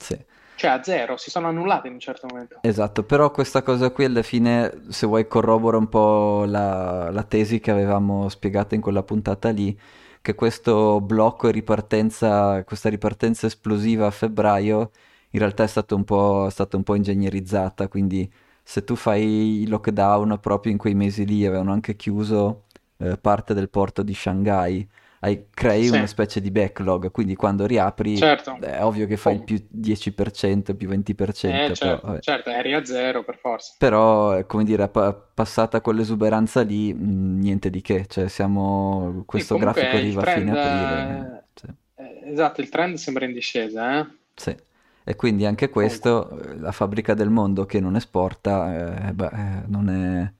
Sì. 0.00 0.18
Cioè 0.56 0.70
a 0.72 0.82
zero, 0.82 1.16
si 1.16 1.30
sono 1.30 1.48
annullate 1.48 1.86
in 1.86 1.94
un 1.94 2.00
certo 2.00 2.26
momento. 2.26 2.58
Esatto, 2.60 3.02
però 3.04 3.30
questa 3.30 3.62
cosa 3.62 3.90
qui 3.90 4.04
alla 4.04 4.22
fine, 4.22 4.82
se 4.88 5.06
vuoi, 5.06 5.26
corrobora 5.26 5.78
un 5.78 5.88
po' 5.88 6.44
la, 6.46 7.10
la 7.10 7.22
tesi 7.22 7.60
che 7.60 7.70
avevamo 7.70 8.28
spiegato 8.28 8.74
in 8.74 8.82
quella 8.82 9.02
puntata 9.02 9.48
lì, 9.50 9.78
che 10.20 10.34
questo 10.34 11.00
blocco 11.00 11.48
e 11.48 11.52
ripartenza, 11.52 12.62
questa 12.64 12.90
ripartenza 12.90 13.46
esplosiva 13.46 14.06
a 14.06 14.10
febbraio, 14.10 14.90
in 15.30 15.38
realtà 15.38 15.62
è 15.62 15.66
stata 15.66 15.94
un 15.94 16.04
po', 16.04 16.50
un 16.72 16.82
po' 16.82 16.94
ingegnerizzata, 16.94 17.88
quindi 17.88 18.30
se 18.62 18.84
tu 18.84 18.96
fai 18.96 19.62
il 19.62 19.70
lockdown 19.70 20.38
proprio 20.40 20.72
in 20.72 20.78
quei 20.78 20.94
mesi 20.94 21.24
lì, 21.24 21.46
avevano 21.46 21.72
anche 21.72 21.96
chiuso 21.96 22.64
eh, 22.98 23.16
parte 23.16 23.54
del 23.54 23.70
porto 23.70 24.02
di 24.02 24.12
Shanghai, 24.12 24.86
hai, 25.22 25.48
crei 25.50 25.84
sì. 25.84 25.94
una 25.94 26.06
specie 26.06 26.40
di 26.40 26.50
backlog, 26.50 27.10
quindi 27.10 27.34
quando 27.34 27.66
riapri 27.66 28.16
certo. 28.16 28.56
è 28.58 28.82
ovvio 28.82 29.06
che 29.06 29.18
fai 29.18 29.34
il 29.34 29.44
più 29.44 29.62
10%, 29.70 30.74
più 30.74 30.88
20%. 30.88 31.48
Eh, 31.48 31.74
certo, 31.74 32.00
però, 32.00 32.18
certo, 32.20 32.50
eri 32.50 32.72
a 32.72 32.82
zero 32.84 33.22
per 33.22 33.36
forza. 33.36 33.74
Però, 33.76 34.42
come 34.46 34.64
dire, 34.64 34.88
pa- 34.88 35.12
passata 35.12 35.82
quell'esuberanza 35.82 36.62
lì, 36.62 36.94
mh, 36.94 37.02
mm, 37.02 37.40
niente 37.40 37.68
di 37.68 37.82
che, 37.82 38.06
cioè 38.06 38.28
siamo... 38.28 39.22
questo 39.26 39.56
sì, 39.56 39.60
grafico 39.60 39.96
arriva 39.96 40.22
a 40.22 40.32
fine 40.32 40.50
aprile. 40.50 41.44
Cioè. 41.52 42.30
Esatto, 42.30 42.60
il 42.62 42.70
trend 42.70 42.96
sembra 42.96 43.26
in 43.26 43.34
discesa, 43.34 44.00
eh? 44.00 44.06
Sì. 44.34 44.56
E 45.04 45.16
quindi 45.16 45.44
anche 45.44 45.68
questo, 45.68 46.40
la 46.58 46.72
fabbrica 46.72 47.12
del 47.12 47.30
mondo 47.30 47.66
che 47.66 47.78
non 47.80 47.94
esporta, 47.94 49.08
eh, 49.08 49.12
beh, 49.12 49.26
eh, 49.26 49.62
non 49.66 49.88
è 49.90 50.32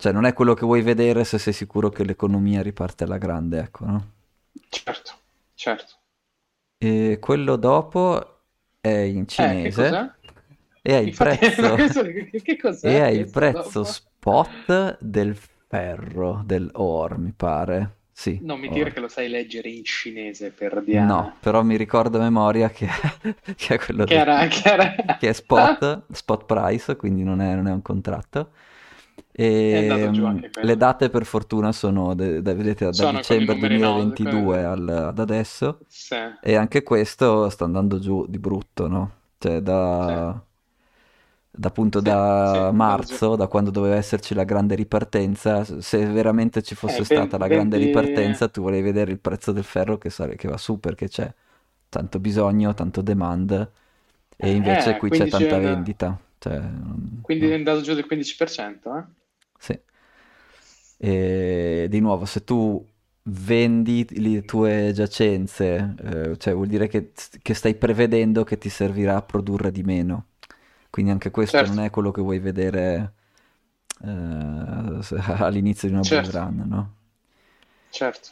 cioè, 0.00 0.12
non 0.12 0.26
è 0.26 0.32
quello 0.32 0.54
che 0.54 0.64
vuoi 0.64 0.80
vedere 0.80 1.24
se 1.24 1.38
sei 1.38 1.52
sicuro 1.52 1.88
che 1.88 2.04
l'economia 2.04 2.62
riparte 2.62 3.02
alla 3.02 3.18
grande, 3.18 3.58
ecco, 3.58 3.84
no? 3.84 4.10
Certo, 4.68 5.12
certo. 5.54 5.94
E 6.78 7.18
quello 7.20 7.56
dopo 7.56 8.42
è 8.80 8.90
in 8.90 9.26
cinese. 9.26 9.88
Eh, 9.88 10.90
e 10.92 10.92
è 10.92 10.98
il 10.98 11.08
Infatti, 11.08 11.50
prezzo, 11.50 12.02
che 12.04 12.56
cos'è 12.56 12.88
e 12.88 13.02
è 13.02 13.08
il 13.08 13.28
prezzo 13.28 13.80
dopo? 13.80 13.84
spot 13.84 14.98
del 15.00 15.36
ferro, 15.66 16.42
del 16.46 16.70
or, 16.74 17.18
mi 17.18 17.32
pare. 17.36 17.96
Sì, 18.12 18.38
non 18.42 18.60
mi 18.60 18.68
dire 18.68 18.90
or. 18.90 18.92
che 18.92 19.00
lo 19.00 19.08
sai 19.08 19.28
leggere 19.28 19.68
in 19.68 19.82
cinese 19.82 20.52
per 20.52 20.80
Diana. 20.80 21.12
No, 21.12 21.36
però 21.40 21.64
mi 21.64 21.76
ricordo 21.76 22.18
a 22.18 22.22
memoria 22.22 22.70
che, 22.70 22.86
che 23.56 23.74
è 23.74 23.78
quello 23.80 24.04
che, 24.04 24.14
era, 24.14 24.46
che, 24.46 24.62
era... 24.64 24.94
che 25.18 25.28
è 25.28 25.32
spot, 25.32 26.04
spot 26.12 26.44
price, 26.44 26.94
quindi 26.94 27.24
non 27.24 27.40
è, 27.40 27.52
non 27.56 27.66
è 27.66 27.72
un 27.72 27.82
contratto. 27.82 28.50
E 29.40 30.10
le 30.62 30.76
date 30.76 31.10
per 31.10 31.24
fortuna 31.24 31.70
sono, 31.70 32.12
de- 32.16 32.42
de- 32.42 32.54
vedete, 32.54 32.86
da 32.86 32.92
sono 32.92 33.18
dicembre 33.18 33.56
2022 33.56 34.64
al- 34.64 34.88
ad 34.88 35.18
adesso 35.20 35.78
sì. 35.86 36.16
e 36.42 36.56
anche 36.56 36.82
questo 36.82 37.48
sta 37.48 37.64
andando 37.64 38.00
giù 38.00 38.26
di 38.26 38.40
brutto, 38.40 38.88
no? 38.88 39.12
Cioè 39.38 39.60
da, 39.60 40.42
sì. 41.52 41.60
da 41.60 41.68
appunto 41.68 42.00
sì, 42.00 42.04
da 42.06 42.72
marzo, 42.72 43.36
da 43.36 43.46
quando 43.46 43.70
doveva 43.70 43.94
esserci 43.94 44.34
la 44.34 44.42
grande 44.42 44.74
ripartenza, 44.74 45.62
se 45.62 46.04
veramente 46.06 46.60
ci 46.62 46.74
fosse 46.74 47.02
eh, 47.02 47.04
stata 47.04 47.36
20... 47.36 47.38
la 47.38 47.46
grande 47.46 47.76
ripartenza 47.76 48.48
tu 48.48 48.62
volevi 48.62 48.82
vedere 48.82 49.12
il 49.12 49.20
prezzo 49.20 49.52
del 49.52 49.62
ferro 49.62 49.98
che, 49.98 50.10
sare- 50.10 50.34
che 50.34 50.48
va 50.48 50.56
su 50.56 50.80
perché 50.80 51.06
c'è 51.06 51.32
tanto 51.88 52.18
bisogno, 52.18 52.74
tanto 52.74 53.02
demand 53.02 53.70
e 54.36 54.50
invece 54.50 54.96
eh, 54.96 54.96
qui 54.96 55.10
c'è 55.10 55.28
tanta 55.28 55.58
vendita. 55.58 56.18
Cioè, 56.40 56.60
quindi 57.20 57.50
è 57.50 57.54
andato 57.54 57.82
giù 57.82 57.94
del 57.94 58.06
15%, 58.08 58.98
eh? 58.98 59.17
Sì. 59.58 59.78
E 60.98 61.86
di 61.88 62.00
nuovo, 62.00 62.24
se 62.24 62.44
tu 62.44 62.84
vendi 63.30 64.06
le 64.20 64.42
tue 64.42 64.92
giacenze, 64.94 65.94
eh, 66.02 66.38
cioè 66.38 66.54
vuol 66.54 66.66
dire 66.66 66.88
che, 66.88 67.12
che, 67.42 67.54
stai 67.54 67.74
prevedendo 67.74 68.44
che 68.44 68.58
ti 68.58 68.68
servirà 68.68 69.16
a 69.16 69.22
produrre 69.22 69.70
di 69.70 69.82
meno. 69.82 70.26
Quindi 70.90 71.10
anche 71.10 71.30
questo 71.30 71.58
certo. 71.58 71.74
non 71.74 71.84
è 71.84 71.90
quello 71.90 72.10
che 72.10 72.22
vuoi 72.22 72.38
vedere 72.38 73.12
eh, 74.04 74.08
all'inizio 75.38 75.88
di 75.88 75.94
una 75.94 76.02
certo. 76.02 76.30
bull 76.30 76.40
run, 76.40 76.64
no? 76.66 76.92
Certo, 77.90 78.28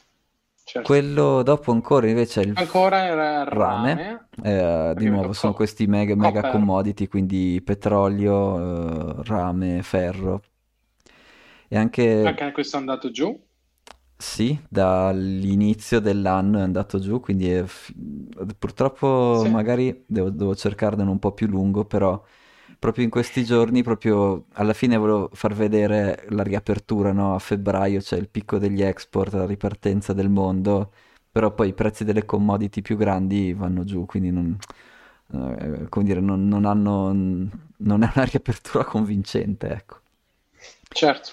certo. 0.65 0.87
Quello 0.87 1.43
dopo 1.43 1.73
ancora 1.73 2.09
invece 2.09 2.41
è 2.41 2.45
il 2.45 2.53
Ancora 2.57 3.05
era 3.05 3.45
rame, 3.45 3.95
rame, 3.95 4.91
eh, 4.91 4.95
di 4.97 5.09
nuovo 5.09 5.33
sono 5.33 5.53
questi 5.53 5.87
mega, 5.87 6.15
mega 6.15 6.51
commodity, 6.51 7.07
quindi 7.07 7.61
petrolio, 7.63 9.19
eh, 9.19 9.23
rame, 9.25 9.83
ferro. 9.83 10.43
E 11.71 11.77
anche, 11.77 12.41
Anche 12.41 12.53
questo 12.53 12.77
è 12.77 12.81
andato 12.81 13.11
giù. 13.11 13.43
sì, 14.19 14.59
dall'inizio 14.69 16.01
dell'anno 16.01 16.59
è 16.59 16.63
andato 16.63 16.99
giù, 16.99 17.21
quindi 17.21 17.51
è 17.51 17.65
purtroppo 18.59 19.45
Sì, 19.45 19.49
magari 19.49 20.05
devo, 20.07 20.31
devo 20.31 20.55
cercarne 20.55 21.03
un 21.03 21.19
po' 21.19 21.33
più 21.33 21.47
lungo, 21.47 21.85
però 21.85 22.23
proprio 22.79 23.05
in 23.05 23.11
questi 23.11 23.45
giorni, 23.45 23.83
proprio 23.83 24.47
alla 24.55 24.73
fine 24.73 24.97
volevo 24.97 25.31
far 25.35 25.55
vedere 25.55 26.27
la 26.31 26.43
riapertura, 26.43 27.13
no? 27.13 27.35
A 27.35 27.39
febbraio 27.39 28.01
c'è 28.01 28.17
il 28.17 28.29
picco 28.31 28.59
degli 28.59 28.83
export, 28.83 29.35
la 29.35 29.47
ripartenza 29.47 30.13
del 30.15 30.31
mondo, 30.31 30.93
però 31.31 31.53
poi 31.55 31.69
i 31.69 31.75
prezzi 31.75 32.05
delle 32.05 32.25
commodity 32.25 32.81
più 32.83 32.97
grandi 32.97 33.53
vanno 33.53 33.85
giù, 33.85 34.07
quindi 34.07 34.31
non, 34.31 34.57
eh, 35.33 35.87
come 35.91 36.05
dire, 36.07 36.21
non, 36.21 36.49
non 36.49 36.65
hanno, 36.65 37.13
non 37.13 38.03
è 38.03 38.11
una 38.15 38.25
riapertura 38.25 38.85
convincente, 38.85 39.69
ecco. 39.69 40.01
certo, 40.93 41.33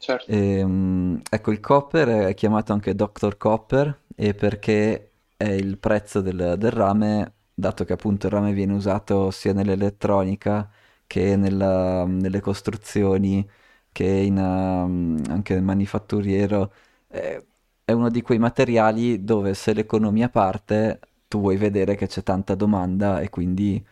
certo. 0.00 0.32
Ehm, 0.32 1.20
ecco, 1.28 1.50
il 1.50 1.60
copper 1.60 2.08
è 2.28 2.34
chiamato 2.34 2.72
anche 2.72 2.94
Dr. 2.94 3.36
Copper 3.36 4.04
e 4.14 4.34
perché 4.34 5.12
è 5.36 5.48
il 5.48 5.78
prezzo 5.78 6.20
del, 6.20 6.54
del 6.58 6.70
rame, 6.70 7.34
dato 7.52 7.84
che 7.84 7.92
appunto 7.94 8.26
il 8.26 8.32
rame 8.32 8.52
viene 8.52 8.72
usato 8.74 9.30
sia 9.30 9.52
nell'elettronica 9.52 10.70
che 11.06 11.34
nella- 11.36 12.04
nelle 12.06 12.40
costruzioni, 12.40 13.48
che 13.90 14.04
in, 14.04 14.36
um, 14.38 15.20
anche 15.28 15.54
nel 15.54 15.62
manifatturiero, 15.64 16.72
è, 17.08 17.42
è 17.84 17.92
uno 17.92 18.08
di 18.10 18.22
quei 18.22 18.38
materiali 18.38 19.24
dove 19.24 19.54
se 19.54 19.72
l'economia 19.74 20.28
parte, 20.28 21.00
tu 21.26 21.40
vuoi 21.40 21.56
vedere 21.56 21.96
che 21.96 22.06
c'è 22.06 22.22
tanta 22.22 22.54
domanda 22.54 23.20
e 23.20 23.28
quindi 23.30 23.84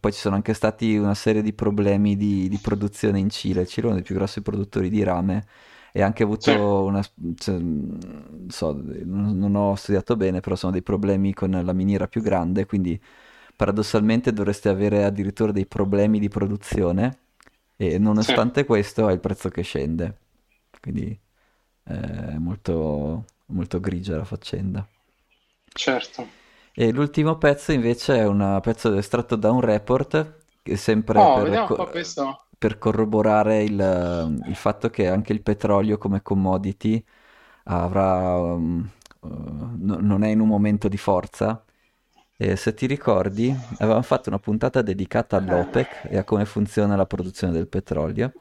poi 0.00 0.12
ci 0.12 0.18
sono 0.18 0.34
anche 0.34 0.52
stati 0.54 0.96
una 0.96 1.14
serie 1.14 1.42
di 1.42 1.52
problemi 1.52 2.16
di, 2.16 2.48
di 2.48 2.58
produzione 2.58 3.18
in 3.20 3.30
Cile. 3.30 3.62
Il 3.62 3.66
Cile 3.68 3.82
è 3.82 3.86
uno 3.86 3.94
dei 3.96 4.04
più 4.04 4.14
grossi 4.16 4.42
produttori 4.42 4.90
di 4.90 5.02
rame 5.04 5.46
e 5.92 6.02
anche 6.02 6.24
Sì, 6.38 6.50
avuto 6.50 6.84
una... 6.84 7.02
cioè, 7.36 7.58
non 7.58 8.46
so, 8.48 8.72
non, 9.04 9.54
ho 9.54 9.74
studiato 9.76 10.16
bene, 10.16 10.40
però 10.40 10.56
sono 10.56 10.72
dei 10.72 10.82
problemi 10.82 11.32
con 11.32 11.50
la 11.50 11.72
miniera 11.72 12.08
più 12.08 12.20
grande, 12.22 12.66
quindi 12.66 13.00
paradossalmente 13.54 14.32
dovreste 14.32 14.68
avere 14.68 15.04
addirittura 15.04 15.52
dei 15.52 15.66
problemi 15.66 16.18
di 16.18 16.28
produzione 16.28 17.18
e 17.76 17.92
sì, 17.92 17.98
nonostante 17.98 18.64
questo 18.64 19.08
è 19.08 19.12
il 19.12 19.20
prezzo 19.20 19.48
che 19.48 19.62
scende. 19.62 20.18
Quindi 20.80 21.18
eh, 21.84 22.28
è 22.34 22.38
molto, 22.38 23.24
molto 23.46 23.80
grigia 23.80 24.16
la 24.16 24.24
faccenda. 24.24 24.86
certo. 25.74 26.28
E 26.78 26.92
l'ultimo 26.92 27.38
pezzo 27.38 27.72
invece 27.72 28.16
è 28.18 28.26
un 28.26 28.58
pezzo 28.62 28.94
estratto 28.96 29.36
da 29.36 29.50
un 29.50 29.60
report, 29.62 30.42
sempre 30.74 31.20
Oh, 31.22 31.42
per, 31.42 31.62
co- 31.62 31.88
per 32.58 32.76
corroborare 32.78 33.62
il, 33.62 34.42
il 34.46 34.54
fatto 34.56 34.90
che 34.90 35.08
anche 35.08 35.32
il 35.32 35.42
petrolio 35.42 35.96
come 35.96 36.20
commodity 36.22 37.02
avrà, 37.64 38.36
um, 38.36 38.86
uh, 39.20 39.28
no- 39.78 39.98
non 40.00 40.22
è 40.22 40.28
in 40.28 40.40
un 40.40 40.48
momento 40.48 40.88
di 40.88 40.98
forza. 40.98 41.64
E 42.36 42.56
se 42.56 42.74
ti 42.74 42.86
ricordi, 42.86 43.54
avevamo 43.78 44.02
fatto 44.02 44.28
una 44.28 44.38
puntata 44.38 44.82
dedicata 44.82 45.36
all'OPEC 45.38 46.02
e 46.10 46.18
a 46.18 46.24
come 46.24 46.44
funziona 46.44 46.94
la 46.96 47.06
produzione 47.06 47.52
del 47.54 47.68
petrolio. 47.68 48.34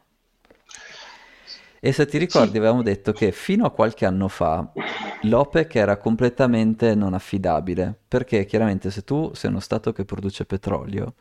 E 1.86 1.92
se 1.92 2.08
ti 2.08 2.18
ricordi, 2.18 2.58
Sì, 2.58 2.58
avevamo 2.58 2.82
detto 2.82 3.14
che 3.14 3.32
fino 3.32 3.64
a 3.64 3.72
qualche 3.72 4.08
anno 4.08 4.28
fa 4.28 4.68
l'OPEC 5.22 5.76
era 5.76 5.98
completamente 5.98 6.96
non 6.96 7.14
affidabile, 7.14 7.96
perché 8.08 8.46
chiaramente 8.46 8.90
se 8.90 9.04
tu 9.04 9.32
sei 9.36 9.52
uno 9.52 9.60
stato 9.60 9.92
che 9.94 10.04
produce 10.04 10.46
petrolio, 10.46 11.14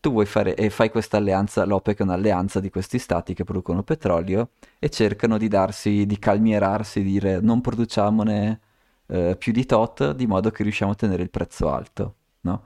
tu 0.00 0.10
vuoi 0.10 0.24
fare 0.24 0.54
e 0.54 0.70
fai 0.70 0.88
questa 0.90 1.18
alleanza, 1.18 1.66
l'OPEC 1.66 1.98
è 1.98 2.02
un'alleanza 2.04 2.60
di 2.60 2.70
questi 2.70 2.98
stati 2.98 3.34
che 3.34 3.44
producono 3.44 3.82
petrolio 3.82 4.52
e 4.78 4.88
cercano 4.88 5.36
di 5.36 5.48
darsi, 5.48 6.06
di 6.06 6.18
calmierarsi, 6.18 7.02
di 7.02 7.10
dire 7.12 7.40
non 7.40 7.60
produciamone 7.60 8.60
eh, 9.06 9.36
più 9.36 9.52
di 9.52 9.66
tot, 9.66 10.12
di 10.12 10.26
modo 10.26 10.50
che 10.50 10.62
riusciamo 10.62 10.92
a 10.92 10.94
tenere 10.94 11.22
il 11.22 11.30
prezzo 11.30 11.70
alto, 11.70 12.14
no? 12.42 12.64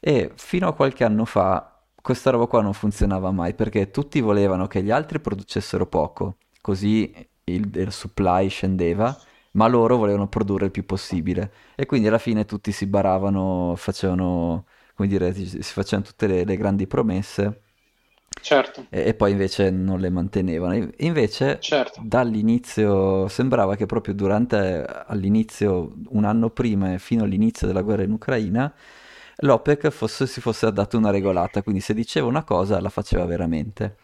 E 0.00 0.32
fino 0.36 0.68
a 0.68 0.74
qualche 0.74 1.04
anno 1.04 1.24
fa 1.24 1.66
questa 2.00 2.30
roba 2.30 2.46
qua 2.46 2.60
non 2.62 2.72
funzionava 2.74 3.30
mai 3.30 3.54
perché 3.54 3.90
tutti 3.90 4.20
volevano 4.20 4.66
che 4.66 4.82
gli 4.82 4.90
altri 4.90 5.20
producessero 5.20 5.86
poco, 5.86 6.36
così 6.62 7.12
il, 7.44 7.70
il 7.76 7.92
supply 7.92 8.48
scendeva, 8.48 9.14
ma 9.52 9.66
loro 9.66 9.96
volevano 9.98 10.28
produrre 10.28 10.66
il 10.66 10.70
più 10.70 10.86
possibile. 10.86 11.52
E 11.74 11.84
quindi 11.86 12.08
alla 12.08 12.18
fine 12.18 12.46
tutti 12.46 12.72
si 12.72 12.86
baravano, 12.86 13.74
facevano, 13.76 14.64
come 14.94 15.08
dire, 15.08 15.34
si 15.34 15.60
facevano 15.60 16.08
tutte 16.08 16.26
le, 16.26 16.44
le 16.44 16.56
grandi 16.56 16.86
promesse 16.86 17.60
certo, 18.40 18.86
e, 18.90 19.08
e 19.08 19.14
poi 19.14 19.32
invece 19.32 19.70
non 19.70 20.00
le 20.00 20.10
mantenevano. 20.10 20.88
Invece 20.98 21.60
certo. 21.60 22.00
dall'inizio 22.04 23.28
sembrava 23.28 23.76
che 23.76 23.86
proprio 23.86 24.14
durante 24.14 24.84
all'inizio, 25.06 25.92
un 26.08 26.24
anno 26.24 26.50
prima 26.50 26.94
e 26.94 26.98
fino 26.98 27.24
all'inizio 27.24 27.66
della 27.66 27.82
guerra 27.82 28.02
in 28.02 28.12
Ucraina, 28.12 28.72
l'OPEC 29.36 29.88
fosse- 29.90 30.26
si 30.26 30.40
fosse 30.40 30.70
dato 30.72 30.96
una 30.98 31.10
regolata, 31.10 31.62
quindi 31.62 31.80
se 31.80 31.94
diceva 31.94 32.26
una 32.26 32.44
cosa 32.44 32.80
la 32.80 32.90
faceva 32.90 33.24
veramente. 33.24 33.96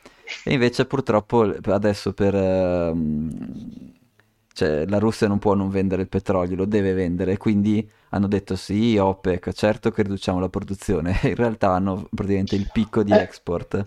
E 0.43 0.53
invece 0.53 0.87
purtroppo 0.87 1.43
adesso 1.43 2.12
per... 2.14 2.35
ehm, 2.35 3.97
cioè, 4.53 4.87
la 4.87 4.99
Russia 4.99 5.29
non 5.29 5.39
può 5.39 5.55
non 5.55 5.68
vendere 5.70 6.03
il 6.03 6.09
petrolio, 6.09 6.57
lo 6.57 6.64
deve 6.64 6.93
vendere, 6.93 7.37
quindi 7.37 7.89
hanno 8.11 8.26
detto 8.26 8.57
sì, 8.57 8.97
OPEC, 8.99 9.53
certo 9.53 9.91
che 9.91 10.03
riduciamo 10.03 10.41
la 10.41 10.49
produzione, 10.49 11.18
in 11.24 11.37
realtà 11.37 11.70
hanno 11.72 12.09
praticamente 12.12 12.57
il 12.57 12.68
picco 12.68 13.03
di 13.05 13.14
Eh, 13.14 13.16
export. 13.16 13.87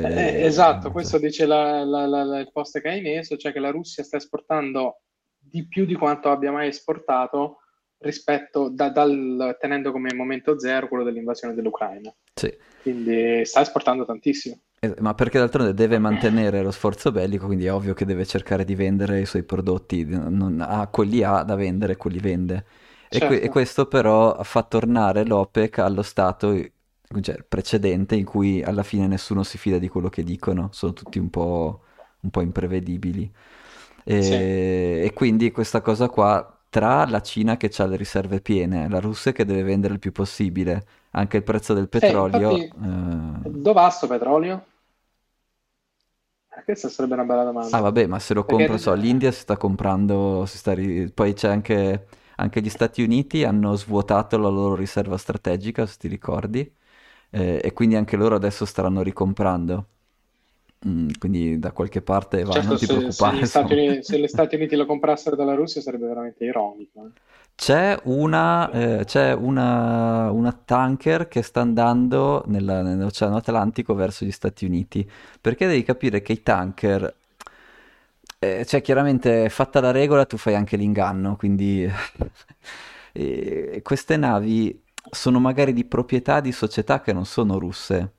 eh, 0.00 0.42
Eh, 0.42 0.44
esatto, 0.44 0.90
questo 0.90 1.18
dice 1.18 1.46
la- 1.46 1.82
la- 1.84 2.06
la- 2.06 2.24
la- 2.24 2.38
il 2.40 2.52
post 2.52 2.80
che 2.80 2.88
hai 2.88 3.00
messo, 3.00 3.36
cioè 3.36 3.52
che 3.52 3.58
la 3.58 3.70
Russia 3.70 4.04
sta 4.04 4.18
esportando 4.18 5.00
di 5.38 5.66
più 5.66 5.86
di 5.86 5.94
quanto 5.94 6.30
abbia 6.30 6.52
mai 6.52 6.68
esportato 6.68 7.58
rispetto 7.98 8.68
da- 8.68 8.90
dal, 8.90 9.56
tenendo 9.58 9.92
come 9.92 10.12
momento 10.14 10.58
zero 10.58 10.88
quello 10.88 11.04
dell'invasione 11.04 11.54
dell'Ucraina. 11.54 12.14
Sì. 12.36 12.52
Quindi 12.82 13.44
sta 13.46 13.62
esportando 13.62 14.04
tantissimo. 14.04 14.60
Eh, 14.86 14.94
Ma 15.00 15.14
perché 15.14 15.38
d'altronde 15.38 15.72
deve 15.74 15.98
mantenere 15.98 16.62
lo 16.62 16.70
sforzo 16.72 17.12
bellico, 17.12 17.46
quindi 17.46 17.66
è 17.66 17.72
ovvio 17.72 17.94
che 17.94 18.04
deve 18.04 18.26
cercare 18.26 18.64
di 18.64 18.74
vendere 18.74 19.20
i 19.20 19.26
suoi 19.26 19.44
prodotti, 19.44 20.04
non 20.04 20.60
ha 20.60 20.88
quelli 20.88 21.22
ha 21.22 21.42
da 21.44 21.54
vendere, 21.54 21.96
quelli 21.96 22.18
vende. 22.18 22.64
E, 23.08 23.22
que- 23.22 23.40
e 23.40 23.48
Certo, 23.48 23.50
questo 23.50 23.86
però 23.86 24.42
fa 24.42 24.62
tornare 24.64 25.24
l'OPEC 25.24 25.78
allo 25.78 26.02
stato 26.02 26.52
cioè, 27.20 27.42
precedente 27.44 28.16
in 28.16 28.24
cui 28.24 28.62
alla 28.62 28.82
fine 28.82 29.06
nessuno 29.06 29.44
si 29.44 29.56
fida 29.58 29.78
di 29.78 29.88
quello 29.88 30.08
che 30.08 30.24
dicono, 30.24 30.70
sono 30.72 30.92
tutti 30.92 31.18
un 31.20 31.30
po', 31.30 31.82
un 32.20 32.30
po' 32.30 32.40
imprevedibili. 32.40 33.32
sì. 34.18 34.36
E, 34.36 35.02
e 35.06 35.12
quindi 35.14 35.50
questa 35.52 35.80
cosa 35.80 36.08
qua, 36.08 36.58
tra 36.68 37.06
la 37.06 37.22
Cina 37.22 37.56
che 37.56 37.70
ha 37.76 37.86
le 37.86 37.96
riserve 37.96 38.40
piene, 38.40 38.88
la 38.88 38.98
Russia 39.00 39.30
che 39.32 39.44
deve 39.44 39.62
vendere 39.62 39.94
il 39.94 40.00
più 40.00 40.10
possibile, 40.12 40.84
anche 41.12 41.36
il 41.38 41.44
prezzo 41.44 41.72
del 41.74 41.88
Eh, 41.98 42.10
petrolio, 42.10 42.66
infatti, 42.66 42.72
eh, 42.82 43.62
dov'è 43.62 43.90
sto 43.90 44.06
petrolio? 44.06 44.64
Eh, 46.56 46.62
Questa 46.64 46.88
sarebbe 46.88 47.14
una 47.14 47.24
bella 47.24 47.44
Ah, 47.70 47.80
domanda. 47.80 47.80
vabbè, 47.80 48.06
ma 48.06 48.20
se 48.20 48.34
lo 48.34 48.44
Perché 48.44 48.68
compro, 48.68 48.76
so, 48.76 48.92
l'India 48.94 49.32
si 49.32 49.40
sta 49.40 49.56
comprando, 49.56 50.46
si 50.46 50.58
sta 50.58 50.74
ri- 50.74 51.10
poi 51.10 51.32
c'è 51.34 51.48
anche, 51.48 52.06
anche 52.36 52.60
gli 52.62 52.68
Stati 52.68 53.02
Uniti 53.02 53.42
hanno 53.42 53.74
svuotato 53.74 54.38
la 54.38 54.48
loro 54.48 54.76
riserva 54.76 55.16
strategica, 55.16 55.84
se 55.84 55.96
ti 55.98 56.06
ricordi, 56.06 56.60
eh, 57.30 57.60
e 57.64 57.72
quindi 57.72 57.96
anche 57.96 58.16
loro 58.16 58.36
adesso 58.36 58.64
staranno 58.64 59.02
ricomprando. 59.02 59.88
Mm, 60.86 61.08
quindi 61.18 61.58
da 61.58 61.72
qualche 61.72 62.02
parte 62.02 62.44
va, 62.44 62.60
certo, 62.60 62.62
non 62.62 62.78
ti 62.78 62.86
se, 62.86 63.10
se 63.10 63.28
preoccupare, 63.28 63.38
gli 63.38 63.44
Stati 63.44 63.74
insomma. 63.74 63.74
Uniti, 63.74 64.02
se 64.02 64.18
gli 64.18 64.26
Stati 64.28 64.54
Uniti 64.54 64.76
lo 64.76 64.86
comprassero 64.86 65.36
dalla 65.36 65.54
Russia 65.54 65.82
sarebbe 65.82 66.06
veramente 66.06 66.44
ironico. 66.44 67.06
eh. 67.06 67.10
C'è 67.56 67.96
una, 68.04 68.70
eh, 68.70 69.04
c'è 69.04 69.32
una, 69.32 70.30
una 70.30 70.52
tanker 70.52 71.28
che 71.28 71.42
sta 71.42 71.60
andando 71.60 72.42
nella- 72.46 72.82
nell'Oceano 72.82 73.36
Atlantico 73.36 73.94
verso 73.94 74.24
gli 74.24 74.32
Stati 74.32 74.64
Uniti, 74.66 75.08
perché 75.40 75.66
devi 75.66 75.82
capire 75.84 76.20
che 76.20 76.32
i 76.32 76.42
tanker, 76.42 77.14
eh, 78.38 78.64
cioè 78.66 78.82
chiaramente 78.82 79.48
fatta 79.48 79.80
la 79.80 79.90
regola 79.90 80.26
tu 80.26 80.36
fai 80.36 80.54
anche 80.54 80.76
l'inganno, 80.76 81.36
quindi 81.36 81.88
e 83.12 83.80
queste 83.82 84.16
navi 84.16 84.82
sono 85.10 85.38
magari 85.40 85.72
di 85.72 85.84
proprietà 85.84 86.40
di 86.40 86.52
società 86.52 87.00
che 87.00 87.12
non 87.12 87.24
sono 87.26 87.58
russe. 87.58 88.14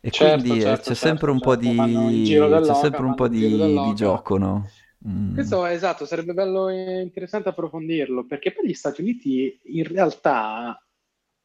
E 0.00 0.12
Certo, 0.12 0.54
quindi 0.54 0.62
eh, 0.62 0.78
certo, 0.78 0.80
c'è 0.80 0.94
sempre 0.94 1.30
certo, 1.30 1.32
un 1.32 1.40
po' 1.40 1.56
certo. 1.56 1.56
Di, 1.56 2.60
c'è 2.62 2.74
sempre 2.74 3.04
un 3.04 3.14
po' 3.14 3.28
di, 3.28 3.92
gioco, 3.94 4.36
no? 4.38 4.72
Mm. 5.06 5.34
Questo 5.34 5.64
è 5.64 5.72
esatto, 5.72 6.04
sarebbe 6.06 6.34
bello 6.34 6.68
e 6.68 7.00
interessante 7.00 7.50
approfondirlo, 7.50 8.24
perché 8.26 8.52
poi 8.52 8.66
gli 8.68 8.74
Stati 8.74 9.00
Uniti 9.00 9.60
in 9.64 9.84
realtà 9.84 10.80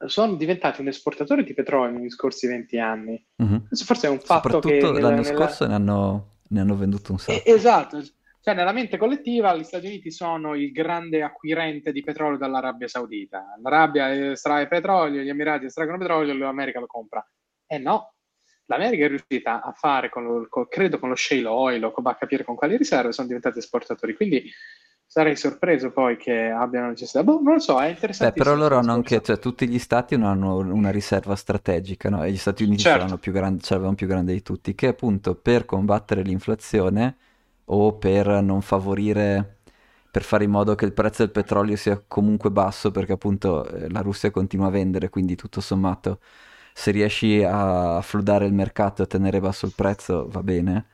sono 0.06 0.36
diventati 0.36 0.82
un 0.82 0.88
esportatore 0.88 1.44
di 1.44 1.54
petrolio 1.54 1.98
negli 1.98 2.10
scorsi 2.10 2.48
20 2.48 2.80
anni. 2.80 3.26
Mhm. 3.38 3.68
Questo 3.68 3.86
forse 3.86 4.08
è 4.08 4.10
un 4.10 4.20
fatto 4.20 4.48
che 4.48 4.54
Soprattutto 4.56 4.92
nella, 4.92 5.10
l'anno 5.10 5.22
nella- 5.22 5.38
scorso 5.38 5.68
ne 5.68 5.74
hanno, 5.76 6.28
ne 6.50 6.60
hanno 6.60 6.76
venduto 6.76 7.12
un 7.12 7.20
sacco. 7.20 7.46
esatto, 7.46 8.02
cioè 8.42 8.56
nella 8.56 8.74
mente 8.74 8.98
collettiva 8.98 9.56
gli 9.56 9.64
Stati 9.64 9.86
Uniti 9.86 10.12
sono 10.12 10.56
il 10.56 10.72
grande 10.72 11.22
acquirente 11.22 11.92
di 11.92 12.02
petrolio 12.04 12.38
dall'Arabia 12.38 12.88
Saudita. 12.88 13.56
L'Arabia 13.62 14.32
estrae 14.32 14.68
petrolio, 14.68 15.22
gli 15.22 15.30
Emirati 15.30 15.66
estraggono 15.66 16.00
petrolio, 16.00 16.34
l'America 16.34 16.80
lo 16.80 16.88
compra. 16.88 17.26
E 17.66 17.78
no, 17.78 18.13
l'America 18.78 19.06
è 19.06 19.08
riuscita 19.08 19.62
a 19.62 19.72
fare, 19.72 20.10
con, 20.10 20.48
con, 20.50 20.68
credo 20.68 21.00
con 21.00 21.10
lo 21.10 21.16
shale 21.16 21.48
oil 21.48 21.84
o 21.84 21.94
va 21.98 22.12
a 22.12 22.16
capire 22.16 22.44
con 22.44 22.56
quali 22.56 22.78
riserve, 22.78 23.12
sono 23.12 23.28
diventati 23.28 23.60
esportatori. 23.60 24.16
Quindi 24.16 24.52
sarei 25.06 25.36
sorpreso 25.36 25.92
poi 25.92 26.18
che 26.18 26.50
abbiano 26.50 26.88
necessità. 26.88 27.24
Boh, 27.24 27.40
non 27.40 27.54
lo 27.54 27.60
so, 27.60 27.80
è 27.80 27.90
interessante. 27.90 28.34
però 28.34 28.56
loro 28.56 28.78
hanno 28.78 28.94
anche, 28.94 29.22
cioè 29.22 29.38
tutti 29.38 29.68
gli 29.68 29.78
stati 29.78 30.16
hanno 30.16 30.58
una 30.58 30.90
riserva 30.90 31.36
strategica, 31.36 32.10
no? 32.10 32.24
E 32.24 32.32
gli 32.32 32.38
Stati 32.38 32.64
Uniti 32.64 32.82
certo. 32.82 33.08
ce, 33.08 33.18
più 33.20 33.32
grande, 33.32 33.62
ce 33.62 33.74
l'avevano 33.74 33.96
più 33.96 34.08
grande 34.08 34.34
di 34.34 34.42
tutti, 34.42 34.74
che 34.74 34.88
appunto 34.88 35.36
per 35.36 35.66
combattere 35.66 36.24
l'inflazione 36.24 37.16
o 37.66 37.94
per 37.94 38.42
non 38.42 38.62
favorire, 38.62 39.58
per 40.10 40.24
fare 40.24 40.46
in 40.46 40.50
modo 40.50 40.74
che 40.74 40.86
il 40.86 40.94
prezzo 40.94 41.22
del 41.22 41.32
petrolio 41.32 41.76
sia 41.76 42.04
comunque 42.08 42.50
basso, 42.50 42.90
perché 42.90 43.12
appunto 43.12 43.68
eh, 43.68 43.92
la 43.92 44.02
Russia 44.02 44.32
continua 44.32 44.66
a 44.68 44.72
vendere, 44.72 45.10
quindi 45.10 45.36
tutto 45.36 45.62
sommato 45.62 46.20
se 46.74 46.92
riesci 46.92 47.44
a 47.44 48.02
fludare 48.02 48.46
il 48.46 48.54
mercato 48.54 49.02
e 49.02 49.06
a 49.06 49.08
tenere 49.08 49.40
basso 49.40 49.66
il 49.66 49.74
prezzo 49.76 50.28
va 50.30 50.42
bene 50.42 50.86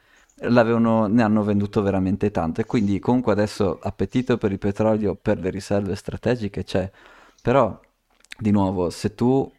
ne 0.42 1.24
hanno 1.24 1.44
venduto 1.44 1.82
veramente 1.82 2.32
tanto 2.32 2.62
e 2.62 2.66
quindi 2.66 3.00
comunque 3.00 3.34
adesso 3.34 3.78
appetito 3.82 4.38
per 4.38 4.52
il 4.52 4.60
petrolio 4.60 5.16
per 5.16 5.40
le 5.40 5.50
riserve 5.50 5.96
strategiche 5.96 6.64
c'è, 6.64 6.90
però 7.42 7.78
di 8.38 8.52
nuovo 8.52 8.90
se 8.90 9.16
tu 9.16 9.52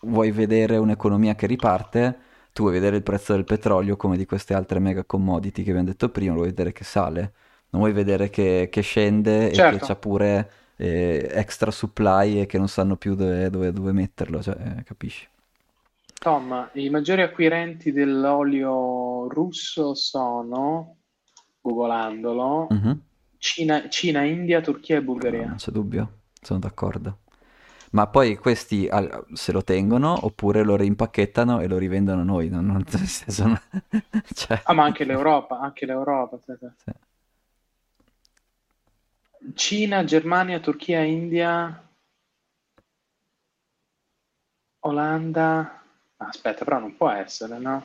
vuoi 0.00 0.30
vedere 0.30 0.76
un'economia 0.78 1.34
che 1.34 1.46
riparte, 1.46 2.18
tu 2.52 2.62
vuoi 2.62 2.74
vedere 2.74 2.96
il 2.96 3.02
prezzo 3.02 3.34
del 3.34 3.44
petrolio 3.44 3.96
come 3.96 4.16
di 4.16 4.24
queste 4.24 4.54
altre 4.54 4.78
mega 4.78 5.04
commodity 5.04 5.62
che 5.62 5.70
abbiamo 5.70 5.88
detto 5.88 6.08
prima, 6.08 6.34
vuoi 6.34 6.46
vedere 6.46 6.72
che 6.72 6.84
sale, 6.84 7.32
non 7.70 7.82
vuoi 7.82 7.92
vedere 7.92 8.30
che, 8.30 8.68
che 8.70 8.80
scende 8.80 9.52
certo. 9.52 9.76
e 9.76 9.78
che 9.78 9.86
c'ha 9.86 9.96
pure 9.96 10.50
eh, 10.76 11.28
extra 11.32 11.70
supply 11.70 12.40
e 12.40 12.46
che 12.46 12.58
non 12.58 12.68
sanno 12.68 12.96
più 12.96 13.14
dove, 13.14 13.50
dove, 13.50 13.72
dove 13.72 13.92
metterlo, 13.92 14.42
cioè, 14.42 14.56
eh, 14.78 14.82
capisci? 14.84 15.26
Tom, 16.18 16.70
i 16.74 16.88
maggiori 16.90 17.22
acquirenti 17.22 17.92
dell'olio 17.92 19.28
russo 19.28 19.94
sono, 19.94 20.96
googlandolo, 21.60 22.68
mm-hmm. 22.72 22.92
Cina, 23.38 23.88
Cina, 23.88 24.22
India, 24.22 24.60
Turchia 24.60 24.96
e 24.96 25.02
Bulgaria. 25.02 25.42
No, 25.42 25.46
non 25.48 25.56
c'è 25.56 25.70
dubbio, 25.70 26.20
sono 26.40 26.58
d'accordo. 26.58 27.18
Ma 27.92 28.08
poi 28.08 28.36
questi 28.36 28.88
se 29.32 29.52
lo 29.52 29.62
tengono 29.62 30.26
oppure 30.26 30.62
lo 30.62 30.76
rimpacchettano 30.76 31.60
e 31.60 31.68
lo 31.68 31.78
rivendono 31.78 32.24
noi. 32.24 32.48
Non, 32.48 32.66
non, 32.66 32.84
sono... 32.86 33.58
cioè... 34.34 34.60
Ah, 34.64 34.72
ma 34.72 34.84
anche 34.84 35.04
l'Europa, 35.04 35.60
anche 35.60 35.86
l'Europa. 35.86 36.38
Sì. 36.44 36.92
Cina, 39.54 40.04
Germania, 40.04 40.58
Turchia, 40.58 41.02
India, 41.02 41.88
Olanda, 44.80 45.85
Aspetta, 46.18 46.64
però 46.64 46.78
non 46.78 46.96
può 46.96 47.10
essere, 47.10 47.58
no? 47.58 47.84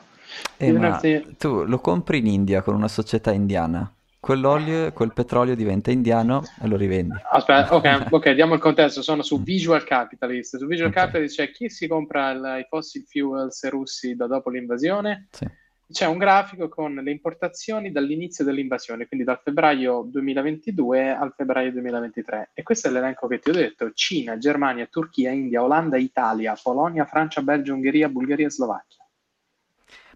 Eh, 0.58 0.72
ma 0.72 1.00
tu 1.38 1.64
lo 1.64 1.80
compri 1.80 2.20
in 2.20 2.28
India 2.28 2.62
con 2.62 2.76
una 2.76 2.88
società 2.88 3.32
indiana. 3.32 3.92
Quell'olio, 4.20 4.94
quel 4.94 5.14
petrolio 5.14 5.56
diventa 5.56 5.90
indiano 5.92 6.44
e 6.62 6.68
lo 6.68 6.78
rivendi. 6.78 7.16
Aspetta, 7.32 7.74
ok, 7.76 8.08
okay 8.12 8.36
diamo 8.36 8.54
il 8.54 8.60
contesto. 8.60 9.02
Sono 9.02 9.24
su. 9.24 9.42
Visual 9.42 9.84
Capitalist. 9.84 10.58
Su 10.58 10.68
Visual 10.68 10.90
okay. 10.90 11.02
Capitalist 11.04 11.36
c'è 11.38 11.52
chi 11.52 11.70
si 11.70 11.88
compra 11.88 12.32
il, 12.32 12.60
i 12.62 12.66
fossil 12.70 13.04
fuels 13.06 13.68
russi 13.70 14.16
da 14.16 14.28
dopo 14.28 14.50
l'invasione. 14.50 15.28
Sì 15.32 15.60
c'è 15.92 16.06
un 16.06 16.18
grafico 16.18 16.68
con 16.70 16.96
le 16.96 17.12
importazioni 17.12 17.92
dall'inizio 17.92 18.44
dell'invasione, 18.44 19.08
quindi 19.08 19.26
dal 19.26 19.40
febbraio 19.44 20.08
2022 20.10 21.12
al 21.12 21.34
febbraio 21.36 21.72
2023. 21.72 22.52
E 22.54 22.64
questo 22.64 22.88
è 22.88 22.92
l'elenco 22.92 23.28
che 23.28 23.40
ti 23.40 23.50
ho 23.50 23.54
detto: 23.54 23.92
Cina, 23.94 24.38
Germania, 24.38 24.88
Turchia, 24.88 25.32
India, 25.32 25.64
Olanda, 25.64 25.98
Italia, 25.98 26.58
Polonia, 26.62 27.06
Francia, 27.06 27.42
Belgio, 27.42 27.74
Ungheria, 27.74 28.10
Bulgaria 28.10 28.48
e 28.48 28.52
Slovacchia. 28.52 29.06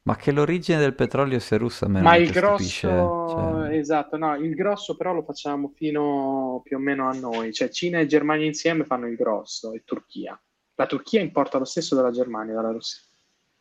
Ma 0.04 0.16
che 0.16 0.32
l'origine 0.32 0.78
del 0.78 0.94
petrolio 0.94 1.40
sia 1.40 1.58
russa 1.58 1.88
me 1.88 2.02
Ma 2.02 2.16
il 2.16 2.30
grosso, 2.30 2.88
cioè... 2.88 3.76
esatto, 3.76 4.18
no, 4.18 4.36
il 4.36 4.54
grosso 4.54 4.96
però 4.96 5.14
lo 5.14 5.24
facciamo 5.24 5.72
fino 5.76 6.62
più 6.64 6.78
o 6.78 6.80
meno 6.80 7.10
a 7.10 7.14
noi, 7.14 7.52
cioè 7.52 7.70
Cina 7.70 8.00
e 8.00 8.06
Germania 8.06 8.46
insieme 8.46 8.84
fanno 8.84 9.08
il 9.08 9.16
grosso 9.16 9.74
e 9.74 9.82
Turchia. 9.84 10.40
La 10.76 10.86
Turchia 10.86 11.22
importa 11.22 11.58
lo 11.58 11.66
stesso 11.66 11.96
dalla 11.96 12.12
Germania, 12.12 12.54
dalla 12.54 12.72
Russia. 12.72 13.02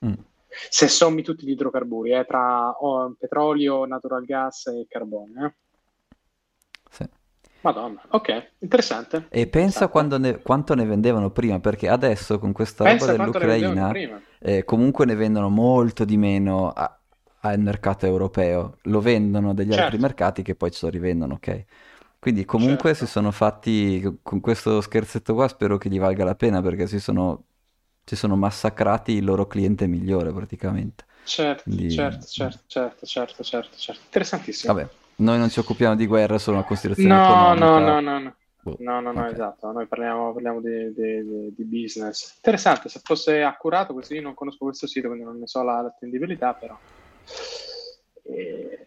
Mm 0.04 0.32
se 0.68 0.88
sommi 0.88 1.22
tutti 1.22 1.46
gli 1.46 1.50
idrocarburi, 1.50 2.12
eh, 2.12 2.24
tra 2.24 2.70
oh, 2.70 3.14
petrolio, 3.18 3.84
natural 3.84 4.24
gas 4.24 4.66
e 4.66 4.86
carbone. 4.88 5.44
Eh. 5.44 5.54
Sì. 6.90 7.08
Madonna, 7.60 8.02
ok, 8.08 8.50
interessante. 8.58 9.26
E 9.30 9.46
pensa 9.46 9.90
ne, 10.18 10.38
quanto 10.42 10.74
ne 10.74 10.84
vendevano 10.84 11.30
prima, 11.30 11.60
perché 11.60 11.88
adesso 11.88 12.38
con 12.38 12.52
questa 12.52 12.84
pensa 12.84 13.12
roba 13.12 13.24
dell'Ucraina 13.24 13.92
eh, 14.38 14.64
comunque 14.64 15.06
ne 15.06 15.14
vendono 15.14 15.48
molto 15.48 16.04
di 16.04 16.18
meno 16.18 16.70
a, 16.70 16.98
al 17.40 17.58
mercato 17.60 18.04
europeo, 18.04 18.78
lo 18.82 19.00
vendono 19.00 19.54
degli 19.54 19.70
certo. 19.70 19.84
altri 19.84 19.98
mercati 19.98 20.42
che 20.42 20.54
poi 20.54 20.70
ce 20.70 20.86
lo 20.86 20.92
rivendono, 20.92 21.34
ok? 21.34 21.64
Quindi 22.18 22.44
comunque 22.44 22.90
certo. 22.90 23.04
si 23.04 23.10
sono 23.10 23.30
fatti, 23.30 24.18
con 24.22 24.40
questo 24.40 24.80
scherzetto 24.80 25.34
qua 25.34 25.48
spero 25.48 25.76
che 25.76 25.90
gli 25.90 25.98
valga 25.98 26.24
la 26.24 26.34
pena 26.34 26.62
perché 26.62 26.86
si 26.86 26.98
sono 26.98 27.44
si 28.04 28.16
sono 28.16 28.36
massacrati 28.36 29.12
il 29.12 29.24
loro 29.24 29.46
cliente 29.46 29.86
migliore 29.86 30.32
praticamente. 30.32 31.04
Certo, 31.24 31.62
Quindi... 31.64 31.90
certo, 31.90 32.26
certo, 32.26 32.58
certo, 32.66 33.06
certo, 33.06 33.42
certo, 33.42 33.76
certo. 33.76 34.00
Interessantissimo. 34.04 34.72
Vabbè, 34.74 34.88
noi 35.16 35.38
non 35.38 35.48
ci 35.48 35.58
occupiamo 35.58 35.96
di 35.96 36.06
guerra, 36.06 36.38
solo 36.38 36.58
una 36.58 36.66
costruzione 36.66 37.08
no, 37.08 37.24
economica. 37.24 37.64
No, 37.64 37.78
no, 37.78 38.00
no, 38.00 38.18
no. 38.18 38.36
Boh, 38.60 38.76
no, 38.78 39.00
no, 39.00 39.12
no, 39.12 39.20
okay. 39.20 39.32
esatto, 39.32 39.72
noi 39.72 39.86
parliamo, 39.86 40.32
parliamo 40.32 40.60
di, 40.60 40.92
di, 40.94 41.54
di, 41.54 41.64
business. 41.64 42.34
Interessante, 42.36 42.88
se 42.88 43.00
fosse 43.02 43.42
accurato, 43.42 43.92
questo 43.92 44.14
io 44.14 44.22
non 44.22 44.32
conosco 44.32 44.64
questo 44.64 44.86
sito, 44.86 45.08
quindi 45.08 45.24
non 45.24 45.38
ne 45.38 45.46
so 45.46 45.62
la, 45.62 45.82
l'attendibilità, 45.82 46.54
però... 46.54 46.78
E 48.22 48.84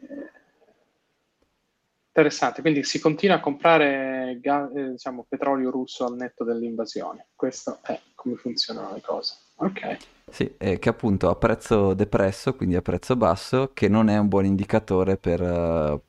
Interessante, 2.17 2.61
quindi 2.61 2.83
si 2.83 2.99
continua 2.99 3.35
a 3.35 3.39
comprare 3.39 4.16
ga- 4.35 4.69
eh, 4.73 4.91
diciamo, 4.91 5.25
petrolio 5.27 5.71
russo 5.71 6.05
al 6.05 6.15
netto 6.15 6.43
dell'invasione. 6.43 7.27
Questo 7.35 7.79
è 7.81 7.99
come 8.15 8.35
funzionano 8.35 8.93
le 8.93 9.01
cose. 9.01 9.35
Ok. 9.57 9.97
Sì, 10.29 10.53
eh, 10.57 10.77
che 10.77 10.89
appunto 10.89 11.29
a 11.29 11.35
prezzo 11.35 11.93
depresso, 11.93 12.55
quindi 12.55 12.75
a 12.75 12.81
prezzo 12.81 13.15
basso, 13.15 13.71
che 13.73 13.87
non 13.87 14.09
è 14.09 14.17
un 14.17 14.27
buon 14.27 14.45
indicatore 14.45 15.17
per, 15.17 15.41
uh, 15.41 16.01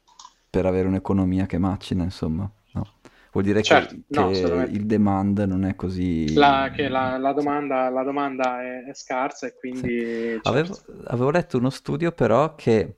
per 0.51 0.67
avere 0.67 0.89
un'economia 0.89 1.47
che 1.47 1.59
macina, 1.59 2.03
insomma. 2.03 2.51
No. 2.73 2.87
Vuol 3.31 3.45
dire 3.45 3.63
certo, 3.63 3.95
che, 3.95 4.03
no, 4.09 4.29
che 4.31 4.71
il 4.71 4.87
demand 4.87 5.39
non 5.41 5.65
è 5.65 5.77
così... 5.77 6.35
La, 6.35 6.73
che 6.75 6.89
la, 6.89 7.17
la 7.19 7.33
domanda, 7.33 7.89
la 7.91 8.03
domanda 8.03 8.63
è, 8.63 8.85
è, 8.85 8.95
scarsa 8.95 9.47
e 9.47 9.55
quindi... 9.55 9.81
Sì. 9.81 10.41
Certo. 10.43 10.49
Avevo, 10.49 10.79
avevo 11.05 11.31
letto 11.31 11.57
uno 11.59 11.71
studio 11.71 12.11
però 12.11 12.55
che 12.55 12.98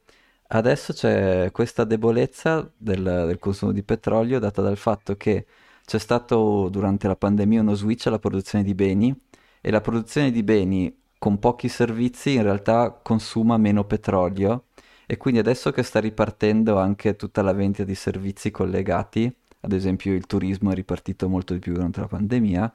Adesso 0.53 0.93
c'è 0.93 1.51
questa 1.53 1.85
debolezza 1.85 2.69
del, 2.77 3.03
del 3.03 3.39
consumo 3.39 3.71
di 3.71 3.85
petrolio 3.85 4.41
data 4.41 4.61
dal 4.61 4.77
fatto 4.77 5.17
che 5.17 5.47
c'è 5.85 5.99
stato 5.99 6.69
durante 6.69 7.07
la 7.07 7.15
pandemia 7.15 7.61
uno 7.61 7.75
switch 7.75 8.09
alla 8.09 8.19
produzione 8.19 8.65
di 8.65 8.75
beni 8.75 9.17
e 9.61 9.71
la 9.71 9.81
produzione 9.81 10.33
di 10.33 10.43
beni 10.43 10.93
con 11.19 11.39
pochi 11.39 11.69
servizi 11.69 12.35
in 12.35 12.43
realtà 12.43 12.91
consuma 12.91 13.59
meno 13.59 13.85
petrolio 13.85 14.65
e 15.07 15.17
quindi 15.19 15.39
adesso 15.39 15.71
che 15.71 15.85
sta 15.85 16.01
ripartendo 16.01 16.79
anche 16.79 17.15
tutta 17.15 17.43
la 17.43 17.53
vendita 17.53 17.85
di 17.85 17.95
servizi 17.95 18.51
collegati, 18.51 19.33
ad 19.61 19.73
esempio 19.73 20.15
il 20.15 20.27
turismo 20.27 20.73
è 20.73 20.75
ripartito 20.75 21.29
molto 21.29 21.53
di 21.53 21.61
più 21.61 21.75
durante 21.75 22.01
la 22.01 22.09
pandemia, 22.09 22.73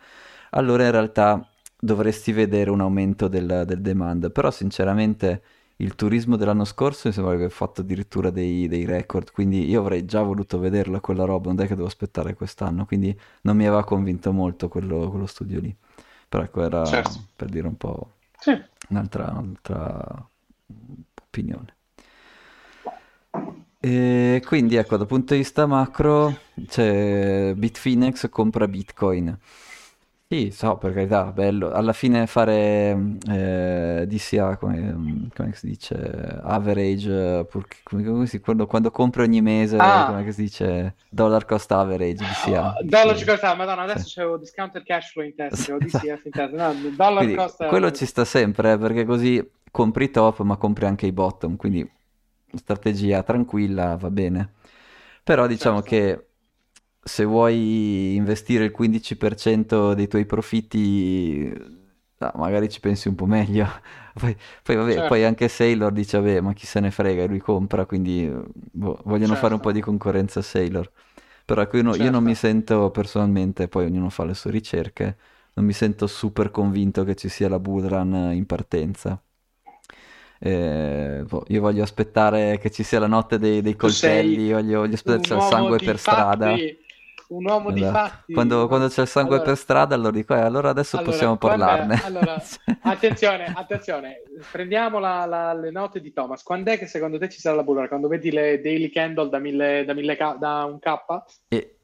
allora 0.52 0.86
in 0.86 0.92
realtà 0.92 1.46
dovresti 1.78 2.32
vedere 2.32 2.70
un 2.70 2.80
aumento 2.80 3.28
del, 3.28 3.64
del 3.66 3.82
demand, 3.82 4.32
però 4.32 4.50
sinceramente 4.50 5.42
il 5.78 5.96
turismo 5.96 6.38
dell'anno 6.38 6.64
scorso 6.64 7.08
mi 7.08 7.14
sembra 7.14 7.34
che 7.34 7.44
abbia 7.44 7.56
fatto 7.56 7.82
addirittura 7.82 8.30
dei, 8.30 8.68
dei, 8.68 8.86
record, 8.86 9.32
quindi 9.32 9.68
io 9.68 9.82
avrei 9.82 10.06
già 10.06 10.22
voluto 10.22 10.58
vederla 10.58 11.02
quella 11.02 11.26
roba, 11.26 11.52
non 11.52 11.64
è 11.64 11.68
che 11.68 11.76
devo 11.76 11.88
aspettare 11.88 12.34
quest'anno, 12.34 12.86
quindi 12.86 13.18
non 13.42 13.58
mi 13.58 13.66
aveva 13.66 13.84
convinto 13.84 14.32
molto 14.32 14.70
quello, 14.70 15.10
quello 15.10 15.26
studio 15.26 15.60
lì. 15.60 15.76
Però 16.28 16.44
ecco, 16.44 16.64
era 16.64 16.86
certo. 16.86 17.26
per 17.36 17.50
dire 17.50 17.68
un 17.68 17.78
po' 17.78 18.14
sì. 18.40 18.58
un'altra, 18.90 19.32
un'altra 19.38 20.28
opinione. 21.24 21.74
E 23.80 24.42
quindi 24.46 24.78
ecco, 24.78 24.98
dal 24.98 25.06
punto 25.06 25.34
di 25.34 25.42
vista 25.42 25.68
macro, 25.68 26.40
c'è 26.68 27.54
Bitfinex 27.54 28.30
compra 28.30 28.68
Bitcoin. 28.68 29.38
Sì, 30.28 30.50
so, 30.50 30.78
per 30.80 30.92
carità, 30.92 31.32
bello. 31.32 31.70
Alla 31.72 31.94
fine 31.94 32.26
fare 32.26 32.98
eh, 33.30 34.06
DCA, 34.08 34.58
come, 34.58 35.30
come 35.36 35.54
si 35.54 35.68
dice, 35.68 35.94
average, 36.42 37.46
pur- 37.48 37.68
come, 37.84 38.04
come 38.04 38.26
si- 38.26 38.40
quando, 38.40 38.66
quando 38.66 38.90
compri 38.90 39.22
ogni 39.22 39.42
mese, 39.42 39.78
Ah, 39.78 40.04
come 40.04 40.32
si 40.32 40.42
dice, 40.42 40.96
dollar 41.10 41.46
cost 41.46 41.72
average, 41.72 42.26
DCA. 42.26 42.76
oh, 42.78 42.84
dollar 42.84 43.24
cost, 43.26 43.44
madonna, 43.56 43.84
adesso 43.84 44.08
Sì. 44.08 44.14
c'avevo 44.14 44.38
discounted 44.38 44.84
cash 44.84 45.12
flow 45.12 45.26
in 45.26 45.36
testa, 45.36 45.62
c'avevo 45.64 45.80
DCF 45.86 46.26
in 46.26 46.34
testa, 46.34 46.56
no, 46.74 46.92
dollar 46.96 47.30
Quindi 47.30 47.34
cost 47.34 47.62
quello 47.64 47.92
ci 47.92 48.06
sta 48.06 48.26
sempre, 48.26 48.74
eh, 48.74 48.78
perché 48.78 49.06
così 49.06 49.42
compri 49.72 50.10
top, 50.12 50.42
ma 50.42 50.58
compri 50.58 50.86
anche 50.86 51.06
i 51.06 51.12
bottom, 51.14 51.56
quindi 51.56 51.90
strategia 52.56 53.24
tranquilla, 53.24 53.96
va 53.98 54.10
bene. 54.12 54.54
Però 55.24 55.48
diciamo 55.48 55.82
certo. 55.82 55.82
che 55.82 56.28
se 57.08 57.24
vuoi 57.26 58.16
investire 58.16 58.66
il 58.66 58.72
15% 58.72 59.94
dei 59.94 60.08
tuoi 60.08 60.26
profitti, 60.26 61.52
ah, 62.20 62.34
magari 62.36 62.70
ci 62.70 62.80
pensi 62.80 63.08
un 63.08 63.16
po' 63.16 63.26
meglio. 63.26 63.68
Poi, 64.16 64.34
poi, 64.64 64.76
vabbè, 64.78 65.04
poi 65.04 65.26
Certo, 65.26 65.26
anche 65.26 65.50
Sailor 65.50 65.92
dice, 65.92 66.18
vabbè, 66.18 66.40
ma 66.40 66.54
chi 66.54 66.66
se 66.66 66.80
ne 66.80 66.90
frega, 66.90 67.26
lui 67.26 67.40
compra, 67.40 67.86
quindi 67.86 68.32
boh, 68.72 69.02
vogliono 69.04 69.36
fare 69.36 69.54
un 69.54 69.60
po' 69.60 69.72
certo, 69.72 69.74
di 69.74 69.82
concorrenza 69.82 70.40
a 70.40 70.44
Sailor. 70.44 70.90
Però 71.46 71.62
ecco, 71.62 71.76
io, 71.78 71.84
no- 71.84 71.96
io 71.96 72.10
non 72.12 72.24
mi 72.24 72.34
certo. 72.34 72.36
sento 72.36 72.92
personalmente, 72.92 73.68
poi 73.68 73.86
ognuno 73.86 74.10
fa 74.10 74.24
le 74.26 74.34
sue 74.36 74.52
ricerche, 74.52 75.18
non 75.56 75.66
mi 75.66 75.74
sento 75.74 76.08
super 76.08 76.50
convinto 76.52 77.04
che 77.04 77.16
ci 77.16 77.28
sia 77.30 77.50
la 77.50 77.60
bull 77.60 77.88
run 77.88 78.32
in 78.34 78.46
partenza. 78.46 79.22
Eh, 80.40 81.24
boh, 81.28 81.44
io 81.48 81.62
voglio 81.62 81.84
aspettare 81.84 82.58
che 82.60 82.70
ci 82.72 82.84
sia 82.84 83.00
la 83.00 83.08
notte 83.08 83.40
dei, 83.40 83.62
dei 83.62 83.76
coltelli, 83.76 84.52
voglio, 84.52 84.80
voglio 84.82 84.96
aspettare 84.96 85.38
il 85.38 85.42
sangue 85.42 85.82
per 85.82 85.98
strada. 85.98 86.62
fatti, 86.62 86.78
un 87.30 87.46
uomo 87.46 87.72
di 87.72 87.84
Esatto. 87.84 87.92
fatti. 87.92 88.32
Quando, 88.32 88.68
quando 88.68 88.88
c'è 88.90 89.02
il 89.02 89.08
sangue 89.08 89.42
per 89.42 89.56
Allora, 89.56 89.56
strada, 89.56 89.96
allora 89.96 90.12
dico, 90.12 90.36
eh, 90.36 90.40
allora 90.40 90.70
adesso 90.70 91.00
allora, 91.00 91.02
possiamo 91.02 91.38
è- 91.38 91.38
parlarne. 91.38 92.00
allora, 92.00 92.52
attenzione, 92.82 93.52
attenzione, 93.54 94.22
prendiamo 94.50 95.00
la- 95.00 95.26
la- 95.26 95.54
le 95.54 95.72
note 95.72 96.00
di 96.02 96.12
Thomas. 96.14 96.44
Quando 96.44 96.72
è 96.72 96.78
che 96.78 96.88
secondo 96.88 97.18
te 97.18 97.30
ci 97.30 97.40
sarà 97.40 97.56
la 97.58 97.64
bulla? 97.64 97.88
Quando 97.88 98.08
vedi 98.08 98.32
le 98.32 98.62
Daily 98.62 98.90
Candle 98.90 99.30
da, 99.30 99.40
mille, 99.40 99.84
da, 99.86 99.94
mille 99.94 100.16
K 100.16 100.38
da 100.38 100.64
un 100.66 100.80
K? 100.80 100.88
E, 101.50 101.78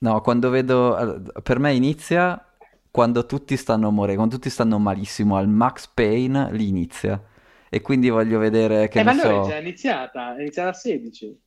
no, 0.00 0.20
quando 0.20 0.50
vedo, 0.50 0.94
allora, 0.96 1.40
per 1.42 1.58
me 1.58 1.74
inizia 1.74 2.44
quando 2.90 3.26
tutti 3.26 3.56
stanno 3.56 3.90
morendo, 3.90 4.18
quando 4.18 4.34
tutti 4.36 4.50
stanno 4.50 4.78
malissimo, 4.78 5.36
al 5.36 5.48
max 5.48 5.86
pain, 5.88 6.48
lì 6.52 6.68
inizia. 6.68 7.22
E 7.68 7.80
quindi 7.80 8.08
voglio 8.10 8.38
vedere, 8.38 8.88
che 8.88 9.00
Eh, 9.00 9.02
ma 9.02 9.10
allora 9.12 9.32
è 9.34 9.40
già 9.40 9.56
so, 9.56 9.58
iniziata, 9.58 10.34
è 10.36 10.40
iniziata 10.40 10.70
a 10.70 10.72
16. 10.72 11.38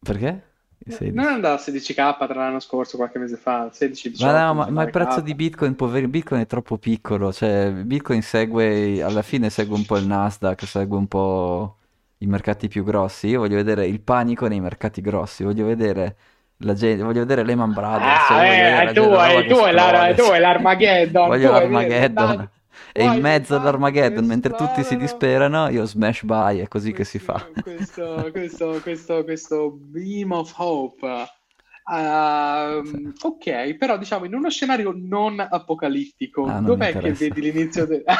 perché? 0.00 0.42
I 0.84 0.88
No, 0.88 0.98
Non 1.12 1.24
è 1.26 1.28
16. 1.28 1.28
andata 1.34 1.54
a 1.54 1.58
16K 1.58 2.26
tra 2.26 2.34
l'anno 2.44 2.60
scorso, 2.60 2.96
qualche 2.96 3.18
mese 3.18 3.36
fa, 3.36 3.70
Ma 4.18 4.32
16-18, 4.32 4.32
no, 4.32 4.54
ma, 4.54 4.70
ma 4.70 4.82
il 4.82 4.88
prezzo 4.88 5.20
19K. 5.20 5.20
di 5.20 5.34
Bitcoin, 5.34 5.74
poveri, 5.76 6.08
Bitcoin 6.08 6.40
è 6.40 6.46
troppo 6.46 6.78
piccolo, 6.78 7.32
cioè 7.34 7.70
Bitcoin 7.70 8.22
segue, 8.22 9.02
alla 9.02 9.20
fine 9.20 9.50
segue 9.50 9.76
un 9.76 9.84
po' 9.84 9.98
il 9.98 10.06
Nasdaq, 10.06 10.66
segue 10.66 10.96
un 10.96 11.06
po' 11.06 11.76
i 12.18 12.26
mercati 12.26 12.66
più 12.68 12.82
grossi. 12.82 13.26
Io 13.28 13.40
voglio 13.40 13.56
vedere 13.56 13.86
il 13.86 14.00
panico 14.00 14.46
nei 14.48 14.60
mercati 14.60 15.02
grossi, 15.02 15.44
voglio 15.44 15.66
vedere 15.66 16.16
la 16.58 16.72
gente, 16.72 17.02
voglio 17.02 17.20
vedere 17.20 17.44
Lehman 17.44 17.74
Brothers, 17.74 18.30
Ah, 18.30 18.40
vedere 18.40 18.90
eh, 18.90 18.92
tu, 18.94 19.02
tu, 19.02 19.10
hai 19.10 19.72
la- 19.72 20.14
tu 20.14 20.22
cioè. 20.24 20.38
l'Armageddon, 20.38 21.26
Voglio 21.28 21.50
l'Armageddon. 21.50 22.50
E 22.92 23.04
in 23.04 23.20
mezzo 23.20 23.56
all'Armageddon, 23.56 24.24
mentre 24.24 24.54
tutti 24.54 24.82
si 24.82 24.96
disperano, 24.96 25.68
io 25.68 25.84
smash 25.84 26.22
buy, 26.24 26.58
è 26.60 26.68
così 26.68 26.92
che 26.92 27.04
si 27.04 27.18
questo, 27.18 27.52
fa. 27.52 27.60
questo, 27.62 28.28
questo, 28.32 28.80
questo, 28.82 29.24
questo 29.24 29.70
beam 29.70 30.32
of 30.32 30.52
hope. 30.56 31.06
Sì. 31.06 31.92
Ehm, 31.94 33.12
ok, 33.22 33.74
però 33.74 33.96
diciamo 33.96 34.24
in 34.24 34.34
uno 34.34 34.50
scenario 34.50 34.92
non 34.96 35.38
apocalittico, 35.38 36.44
Ah, 36.44 36.54
non 36.54 36.64
dov'è 36.64 36.98
che 36.98 37.12
vedi 37.12 37.40
l'inizio 37.40 37.86
del... 37.86 38.02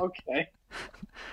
Ok. 0.00 0.50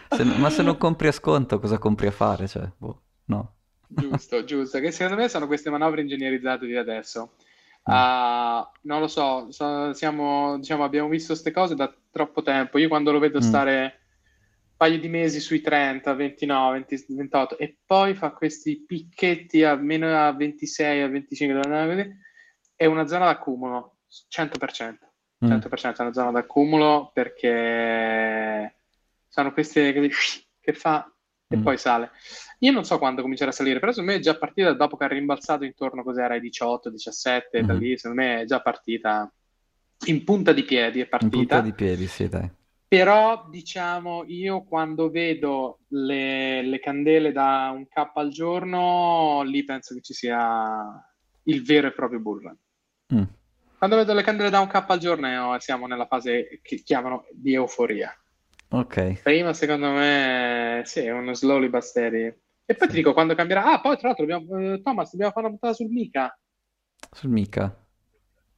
Se 0.10 0.24
ma 0.24 0.50
se 0.50 0.62
non 0.62 0.78
compri 0.78 1.08
a 1.08 1.12
sconto, 1.12 1.60
cosa 1.60 1.78
compri 1.78 2.08
a 2.08 2.12
fare? 2.12 2.48
Cioè, 2.48 2.70
boh, 2.78 3.02
no. 3.26 3.56
Giusto, 3.88 4.44
giusto, 4.44 4.80
che 4.80 4.92
secondo 4.92 5.22
me 5.22 5.28
sono 5.28 5.48
queste 5.48 5.70
manovre 5.70 6.02
ingegnerizzate 6.02 6.66
di 6.66 6.78
adesso. 6.78 7.34
Mm. 7.90 7.94
Ah, 7.94 8.72
non 8.82 9.00
lo 9.00 9.08
so, 9.08 9.52
so- 9.52 9.92
siamo, 9.94 10.58
diciamo, 10.58 10.84
abbiamo 10.84 11.10
visto 11.10 11.30
queste 11.34 11.52
cose 11.52 11.74
da 11.76 11.92
troppo 12.12 12.42
tempo. 12.44 12.78
Io 12.78 12.88
quando 12.88 13.12
lo 13.12 13.20
vedo 13.20 13.40
Mm. 13.40 13.42
stare 13.42 13.82
un 13.82 14.78
paio 14.78 15.00
di 15.00 15.08
mesi 15.08 15.40
sui 15.40 15.62
30, 15.62 16.14
29, 16.14 16.74
20, 16.86 17.06
28 17.16 17.58
e 17.58 17.78
poi 17.86 18.14
fa 18.14 18.32
questi 18.32 18.84
picchetti 18.86 19.64
a 19.64 19.76
meno 19.76 20.08
a 20.16 20.32
26, 20.32 21.02
a 21.02 21.08
25, 21.08 22.18
è 22.76 22.86
una 22.86 23.08
zona 23.08 23.26
d'accumulo, 23.26 23.98
100%. 24.30 25.08
Mm. 25.44 25.50
100% 25.50 26.02
è 26.02 26.02
una 26.06 26.14
zona 26.14 26.32
d'accumulo 26.32 27.10
perché 27.14 28.76
sono 29.28 29.52
queste 29.54 29.92
che, 29.92 30.10
che 30.60 30.74
fa 30.74 31.12
e 31.48 31.58
Mm. 31.58 31.64
poi 31.64 31.78
sale. 31.78 32.12
Io 32.64 32.72
non 32.72 32.84
so 32.86 33.00
quando 33.00 33.24
comincerà 33.24 33.50
a 33.50 33.54
salire, 33.54 33.80
però 33.80 33.92
secondo 33.92 34.12
me 34.12 34.18
è 34.20 34.22
già 34.22 34.38
partita 34.38 34.74
dopo 34.74 34.96
che 34.96 35.06
ha 35.06 35.08
rimbalzato 35.08 35.64
intorno 35.64 36.04
cos'era 36.04 36.36
ai 36.36 36.40
18, 36.42 36.92
17, 36.92 37.64
da 37.66 37.74
Mhm. 37.74 37.80
lì 37.80 37.98
secondo 37.98 38.22
me 38.22 38.42
è 38.42 38.46
già 38.46 38.62
partita 38.62 39.32
in 40.06 40.24
punta 40.24 40.54
di 40.54 40.64
piedi, 40.64 41.00
è 41.00 41.08
In 41.12 41.30
punta 41.30 41.56
partita. 41.56 41.60
di 41.62 41.74
piedi, 41.74 42.06
sì, 42.08 42.30
dai. 42.30 42.50
Però 42.88 43.48
diciamo 43.50 44.26
io 44.28 44.64
quando 44.64 45.10
vedo 45.10 45.80
le, 45.90 46.62
le 46.62 46.80
candele 46.80 47.32
da 47.32 47.72
un 47.74 47.88
K 47.88 48.12
al 48.14 48.30
giorno, 48.30 49.42
lì 49.44 49.64
penso 49.64 49.96
che 49.96 50.02
ci 50.02 50.14
sia 50.14 50.86
il 51.44 51.64
vero 51.64 51.88
e 51.88 51.94
proprio 51.94 52.20
bull 52.20 52.42
run. 52.42 52.58
Mm. 53.16 53.24
Quando 53.78 53.96
vedo 53.96 54.14
le 54.14 54.22
candele 54.22 54.50
da 54.52 54.60
un 54.60 54.68
K 54.68 54.84
al 54.88 55.00
giorno, 55.00 55.56
eh, 55.56 55.60
siamo 55.62 55.88
nella 55.88 56.06
fase 56.06 56.60
che 56.62 56.76
chiamano 56.84 57.26
di 57.32 57.54
euforia. 57.54 58.14
Ok, 58.74 59.22
Prima, 59.24 59.52
secondo 59.54 59.90
me, 59.92 60.82
sì, 60.86 61.00
è 61.00 61.12
uno 61.12 61.34
slowly 61.34 61.68
but 61.70 61.82
steady. 61.82 62.34
E 62.72 62.76
poi 62.76 62.88
ti 62.88 62.94
sì. 62.94 63.00
dico 63.00 63.14
quando 63.14 63.36
cambierà. 63.36 63.66
Ah, 63.66 63.82
poi 63.82 63.98
tra 63.98 64.08
l'altro, 64.08 64.26
dobbiamo, 64.26 64.74
eh, 64.74 64.82
Thomas, 64.82 65.12
dobbiamo 65.12 65.32
fare 65.34 65.48
una 65.48 65.58
puntata 65.58 65.74
sul 65.74 65.92
MiCA. 65.92 66.40
Sul 67.12 67.30
mica. 67.30 67.76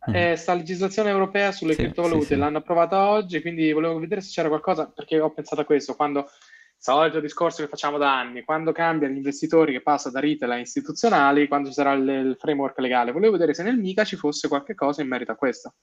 Eh, 0.05 0.35
sta 0.35 0.53
legislazione 0.53 1.09
europea 1.09 1.51
sulle 1.51 1.73
Sì, 1.73 1.83
criptovalute 1.83 2.25
sì. 2.25 2.35
l'hanno 2.35 2.57
approvata 2.57 3.09
oggi, 3.09 3.41
quindi 3.41 3.71
volevo 3.71 3.97
vedere 3.97 4.21
se 4.21 4.31
c'era 4.31 4.49
qualcosa, 4.49 4.85
perché 4.93 5.19
ho 5.19 5.31
pensato 5.31 5.61
a 5.61 5.65
questo, 5.65 5.95
quando, 5.95 6.29
solito 6.77 7.21
discorso 7.21 7.63
che 7.63 7.69
facciamo 7.69 7.97
da 7.97 8.19
anni, 8.19 8.43
quando 8.43 8.73
cambiano 8.73 9.13
gli 9.13 9.17
investitori 9.17 9.71
che 9.71 9.81
passano 9.81 10.13
da 10.13 10.19
retail 10.19 10.51
a 10.51 10.57
istituzionali, 10.57 11.47
quando 11.47 11.69
ci 11.69 11.73
sarà 11.73 11.93
il, 11.93 12.07
il 12.07 12.35
framework 12.37 12.77
legale, 12.79 13.13
volevo 13.13 13.31
vedere 13.31 13.53
se 13.53 13.63
nel 13.63 13.77
MiCA 13.77 14.03
ci 14.03 14.17
fosse 14.17 14.49
qualche 14.49 14.75
cosa 14.75 15.01
in 15.01 15.07
merito 15.07 15.31
a 15.31 15.35
questo. 15.35 15.73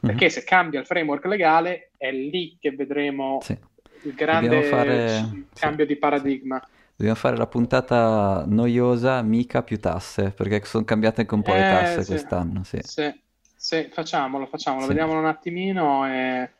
Mhm. 0.00 0.10
Perché 0.10 0.28
se 0.30 0.42
cambia 0.42 0.80
il 0.80 0.86
framework 0.86 1.24
legale 1.26 1.92
è 1.96 2.10
lì 2.10 2.58
che 2.60 2.72
vedremo 2.72 3.38
Sì. 3.40 3.56
il 4.02 4.14
grande 4.14 4.64
fare, 4.64 5.06
c- 5.06 5.28
sì. 5.30 5.46
cambio 5.54 5.86
di 5.86 5.96
paradigma. 5.96 6.60
Dobbiamo 7.00 7.18
fare 7.18 7.38
la 7.38 7.46
puntata 7.46 8.44
noiosa, 8.46 9.22
mica 9.22 9.62
più 9.62 9.80
tasse, 9.80 10.32
perché 10.32 10.62
sono 10.66 10.84
cambiate 10.84 11.22
anche 11.22 11.32
un 11.32 11.40
po' 11.40 11.54
le 11.54 11.62
Eh, 11.62 11.66
tasse 11.66 12.02
sì, 12.02 12.04
quest'anno, 12.04 12.62
sì. 12.62 12.78
sì, 12.78 13.20
sì, 13.56 13.88
facciamolo, 13.90 14.44
facciamolo, 14.44 14.86
vediamolo 14.86 15.20
un 15.20 15.24
attimino 15.24 16.06
e 16.06 16.50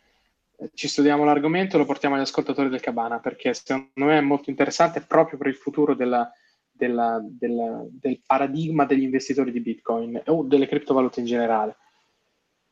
ci 0.73 0.89
studiamo 0.89 1.25
l'argomento 1.25 1.77
e 1.77 1.79
lo 1.79 1.85
portiamo 1.85 2.15
agli 2.15 2.23
ascoltatori 2.23 2.71
del 2.71 2.81
Cabana, 2.81 3.19
perché 3.19 3.53
secondo 3.53 3.91
me 3.97 4.17
è 4.17 4.23
molto 4.23 4.49
interessante 4.49 5.03
proprio 5.03 5.37
per 5.37 5.49
il 5.49 5.57
futuro 5.57 5.95
della- 5.95 6.33
della- 6.71 7.21
della- 7.23 7.85
del 7.91 8.23
paradigma 8.27 8.87
degli 8.87 9.03
investitori 9.03 9.53
di 9.53 9.61
Bitcoin 9.61 10.23
o 10.29 10.43
delle 10.45 10.67
criptovalute 10.67 11.21
in 11.21 11.27
generale. 11.27 11.77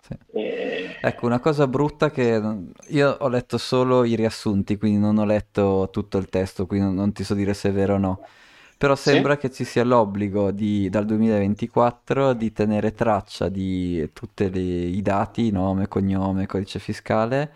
Sì. 0.00 0.16
E- 0.32 0.96
Ecco, 1.00 1.26
una 1.26 1.38
cosa 1.38 1.68
brutta 1.68 2.10
che 2.10 2.40
io 2.88 3.10
ho 3.20 3.28
letto 3.28 3.56
solo 3.58 4.04
i 4.04 4.16
riassunti, 4.16 4.76
quindi 4.76 4.98
non 4.98 5.18
ho 5.18 5.24
letto 5.24 5.88
tutto 5.92 6.18
il 6.18 6.28
testo, 6.28 6.66
quindi 6.66 6.92
non, 6.94 7.12
ti 7.12 7.22
so 7.24 7.34
dire 7.34 7.54
se 7.54 7.68
è 7.68 7.72
vero 7.72 7.94
o 7.94 7.98
no. 7.98 8.20
Però 8.76 8.94
Sì? 9.02 9.02
sembra 9.04 9.36
che 9.36 9.50
ci 9.50 9.64
sia 9.64 9.84
l'obbligo 9.84 10.50
di, 10.50 10.88
dal 10.88 11.04
2024 11.04 12.32
di 12.34 12.52
tenere 12.52 12.92
traccia 12.94 13.48
di 13.48 14.10
tutti 14.12 14.44
i 14.44 15.02
dati, 15.02 15.50
nome, 15.50 15.88
cognome, 15.88 16.46
codice 16.46 16.78
fiscale, 16.80 17.52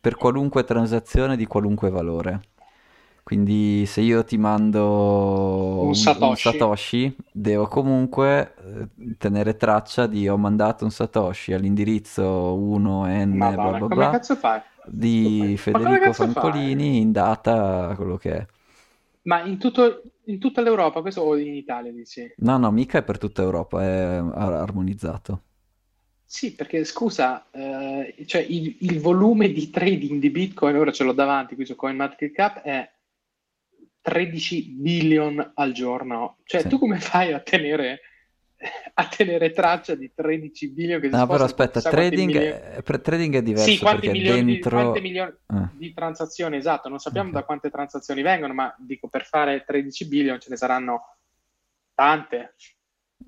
per 0.00 0.16
qualunque 0.16 0.64
transazione 0.64 1.36
di 1.36 1.46
qualunque 1.46 1.90
valore. 1.90 2.40
Quindi 3.22 3.86
se 3.86 4.00
io 4.00 4.24
ti 4.24 4.36
mando 4.36 5.88
Un 5.88 5.94
un, 5.94 6.16
un 6.18 6.34
Satoshi. 6.34 6.36
Satoshi, 6.36 7.14
devo 7.30 7.66
comunque 7.68 8.54
eh, 8.98 9.16
tenere 9.16 9.56
traccia 9.56 10.06
di 10.06 10.28
ho 10.28 10.36
mandato 10.36 10.84
un 10.84 10.90
Satoshi 10.90 11.52
all'indirizzo 11.52 12.54
1N 12.56 13.52
bla 13.56 13.56
Madonna, 13.56 13.80
bla 13.80 13.88
come 13.88 14.06
bla 14.06 14.08
cazzo 14.08 14.36
fai? 14.36 14.60
di 14.84 15.54
Ma 15.70 15.80
Federico 15.80 15.98
cazzo 15.98 16.26
fai? 16.28 16.52
Francolini 16.52 17.00
in 17.00 17.12
data 17.12 17.94
quello 17.96 18.16
che 18.16 18.32
è. 18.36 18.46
Ma 19.22 19.42
in 19.44 19.58
tutto, 19.58 20.02
in 20.26 20.38
tutta 20.38 20.60
l'Europa, 20.60 21.00
questo 21.00 21.22
o 21.22 21.36
in 21.36 21.54
Italia, 21.54 21.90
dici? 21.92 22.32
No, 22.42 22.58
no, 22.58 22.70
mica 22.70 22.98
è 22.98 23.02
per 23.04 23.16
tutta 23.16 23.40
Europa, 23.40 23.82
è 23.82 23.86
ar- 24.16 24.52
armonizzato. 24.52 25.42
Sì, 26.24 26.54
perché 26.54 26.82
scusa, 26.84 27.50
eh, 27.50 28.24
cioè 28.26 28.40
il, 28.40 28.76
il 28.80 29.00
volume 29.00 29.52
di 29.52 29.68
trading 29.68 30.18
di 30.18 30.30
Bitcoin, 30.30 30.76
ora 30.76 30.90
ce 30.90 31.04
l'ho 31.04 31.12
davanti 31.12 31.54
qui 31.54 31.66
su 31.66 31.74
CoinMarketCap, 31.76 32.60
è 32.62 32.90
13 34.02 34.72
billion 34.72 35.52
al 35.54 35.72
giorno. 35.72 36.38
Cioè, 36.44 36.62
Sì. 36.62 36.68
tu 36.68 36.78
come 36.78 36.98
fai 36.98 37.32
a 37.32 37.40
tenere, 37.40 38.00
a 38.94 39.06
tenere 39.08 39.50
traccia 39.52 39.94
di 39.94 40.12
13 40.14 40.70
billion 40.72 41.00
che 41.00 41.08
si 41.08 41.14
No, 41.16 41.26
però 41.26 41.44
aspetta, 41.44 41.80
quanti 41.80 41.96
trading 41.96 42.32
milioni? 42.34 42.82
per- 42.82 43.00
trading 43.00 43.34
è 43.34 43.38
Sì, 43.38 43.44
diverso 43.44 43.78
quanti 43.80 44.06
perché 44.06 44.20
milioni 44.20 44.44
di, 44.44 44.52
dentro... 44.52 44.76
quante 44.80 45.00
milioni 45.00 45.30
eh, 45.30 45.68
di 45.72 45.92
transazioni, 45.94 46.56
esatto, 46.56 46.88
non 46.88 46.98
sappiamo 46.98 47.28
ok. 47.28 47.34
da 47.34 47.44
quante 47.44 47.70
transazioni 47.70 48.22
vengono, 48.22 48.52
ma 48.52 48.74
dico 48.78 49.08
per 49.08 49.24
fare 49.24 49.64
13 49.64 50.08
billion 50.08 50.40
ce 50.40 50.50
ne 50.50 50.56
saranno 50.56 51.16
tante. 51.94 52.54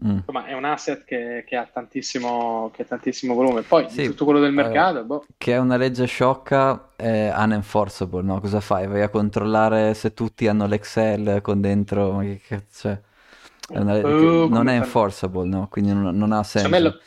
Mm. 0.07 0.17
insomma, 0.17 0.47
è 0.47 0.53
un 0.55 0.65
asset 0.65 1.05
che, 1.05 1.45
che, 1.47 1.57
ha 1.57 1.69
tantissimo, 1.71 2.71
che, 2.73 2.83
ha 2.83 2.85
tantissimo, 2.85 3.35
volume. 3.35 3.63
Poi 3.63 3.89
sì, 3.89 4.07
tutto 4.07 4.25
quello 4.25 4.41
del 4.41 4.51
eh, 4.51 4.55
mercato, 4.55 5.01
eh, 5.01 5.05
boh. 5.05 5.25
Che 5.37 5.53
è 5.53 5.59
una 5.59 5.77
legge 5.77 6.07
sciocca, 6.07 6.91
è 6.97 7.33
unenforceable, 7.37 8.23
no? 8.23 8.41
Cosa 8.41 8.61
fai? 8.61 8.87
Vai 8.87 9.03
a 9.03 9.09
controllare 9.09 9.95
se 9.95 10.15
tutti 10.15 10.47
hanno 10.47 10.67
l'Excel 10.67 11.41
con 11.43 11.61
dentro, 11.61 12.13
ma 12.13 12.23
che 12.23 12.41
cazzo 12.47 12.89
è? 12.89 13.01
È 13.67 13.79
una, 13.79 13.97
uh, 13.97 14.49
non 14.49 14.69
è 14.69 14.75
enforceable, 14.75 15.49
no? 15.49 15.69
Quindi 15.71 15.93
non, 15.93 16.17
non 16.17 16.33
ha 16.33 16.43
senso. 16.43 16.79
Lo, 16.79 16.99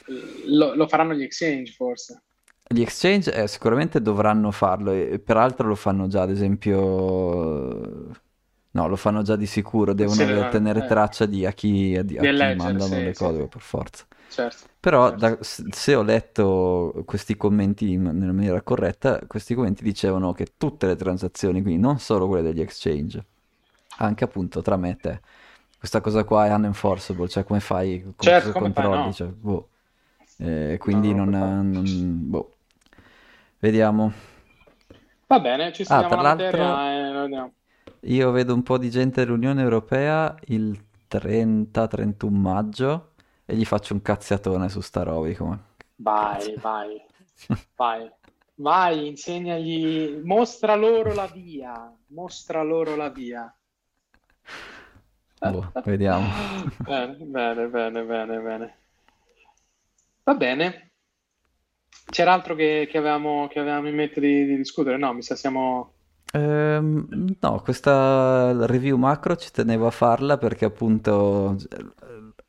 lo, 0.47 0.75
lo, 0.75 0.87
faranno 0.87 1.13
gli 1.13 1.21
exchange, 1.21 1.71
forse. 1.71 2.23
Gli 2.67 2.81
exchange 2.81 3.31
eh, 3.31 3.47
sicuramente 3.47 4.01
dovranno 4.01 4.51
farlo, 4.51 4.91
e 4.91 5.19
peraltro 5.19 5.67
lo 5.67 5.75
fanno 5.75 6.07
già, 6.07 6.23
ad 6.23 6.31
esempio 6.31 8.25
No, 8.71 8.87
lo 8.87 8.95
fanno 8.95 9.21
già 9.23 9.35
di 9.35 9.45
sicuro, 9.45 9.93
devono 9.93 10.15
sì, 10.17 10.47
tenere 10.51 10.83
eh. 10.83 10.87
traccia 10.87 11.25
di 11.25 11.45
a 11.45 11.51
chi, 11.51 11.95
a, 11.95 12.01
a 12.01 12.03
chi 12.03 12.13
leggere, 12.13 12.55
mandano 12.55 12.93
sì, 12.93 13.03
le 13.03 13.13
cose 13.13 13.41
sì. 13.41 13.47
per 13.47 13.61
forza. 13.61 14.05
Certo, 14.29 14.65
Però 14.79 15.09
certo. 15.17 15.25
Da, 15.25 15.37
se 15.41 15.95
ho 15.95 16.03
letto 16.03 17.01
questi 17.05 17.35
commenti 17.37 17.93
in, 17.93 18.03
nella 18.03 18.33
maniera 18.33 18.61
corretta, 18.61 19.21
questi 19.25 19.55
commenti 19.55 19.83
dicevano 19.83 20.33
che 20.33 20.53
tutte 20.57 20.85
le 20.85 20.95
transazioni, 20.95 21.61
quindi 21.61 21.81
non 21.81 21.97
solo 21.99 22.27
quelle 22.27 22.43
degli 22.43 22.61
exchange, 22.61 23.23
anche 23.97 24.23
appunto 24.23 24.61
tra 24.61 24.75
me 24.77 24.91
e 24.91 24.95
te, 24.97 25.21
questa 25.79 26.01
cosa 26.01 26.23
qua 26.23 26.45
è 26.45 26.53
unenforceable, 26.53 27.27
cioè 27.29 27.43
come 27.43 27.61
fai, 27.61 28.01
come 28.01 28.15
certo, 28.17 28.51
come 28.51 28.73
controlli, 28.73 29.05
no. 29.05 29.13
cioè, 29.13 29.27
boh. 29.27 29.69
eh, 30.37 30.77
quindi 30.79 31.13
no, 31.13 31.25
non, 31.25 31.71
non, 31.71 32.29
boh. 32.29 32.55
Vediamo. 33.59 34.11
Va 35.25 35.39
bene, 35.39 35.73
ci 35.73 35.83
siamo 35.83 36.05
ah, 36.05 36.07
tra 36.07 36.21
l'altro... 36.21 36.45
Materia, 36.45 37.45
eh, 37.45 37.51
io 38.07 38.31
vedo 38.31 38.53
un 38.53 38.63
po' 38.63 38.77
di 38.77 38.89
gente 38.89 39.23
dell'Unione 39.23 39.61
Europea 39.61 40.35
il 40.45 40.77
30-31 41.09 42.29
maggio 42.29 43.11
e 43.45 43.55
gli 43.55 43.65
faccio 43.65 43.93
un 43.93 44.01
cazziatone 44.01 44.69
su 44.69 44.79
sta 44.81 45.03
roba. 45.03 45.33
Come... 45.35 45.63
Vai, 45.95 46.55
vai, 46.55 47.01
vai, 47.75 48.09
vai, 48.55 49.07
insegnagli, 49.07 50.21
mostra 50.23 50.75
loro 50.75 51.13
la 51.13 51.27
via, 51.27 51.93
mostra 52.07 52.61
loro 52.61 52.95
la 52.95 53.09
via. 53.09 53.53
Boh, 55.39 55.71
vediamo. 55.83 56.27
bene, 56.83 57.15
bene, 57.17 57.67
bene, 57.67 58.03
bene, 58.03 58.39
bene. 58.39 58.77
Va 60.23 60.33
bene. 60.33 60.91
C'era 62.09 62.31
altro 62.31 62.55
che, 62.55 62.87
che, 62.89 62.97
avevamo, 62.97 63.47
che 63.49 63.59
avevamo 63.59 63.89
in 63.89 63.95
mente 63.95 64.21
di, 64.21 64.45
di 64.45 64.55
discutere? 64.55 64.97
No, 64.97 65.13
mi 65.13 65.21
sa 65.21 65.35
siamo 65.35 65.96
Ehm, 66.33 67.35
no, 67.39 67.61
questa 67.61 68.65
review 68.65 68.97
macro 68.97 69.35
ci 69.37 69.49
tenevo 69.51 69.87
a 69.87 69.91
farla 69.91 70.37
perché 70.37 70.65
appunto 70.65 71.55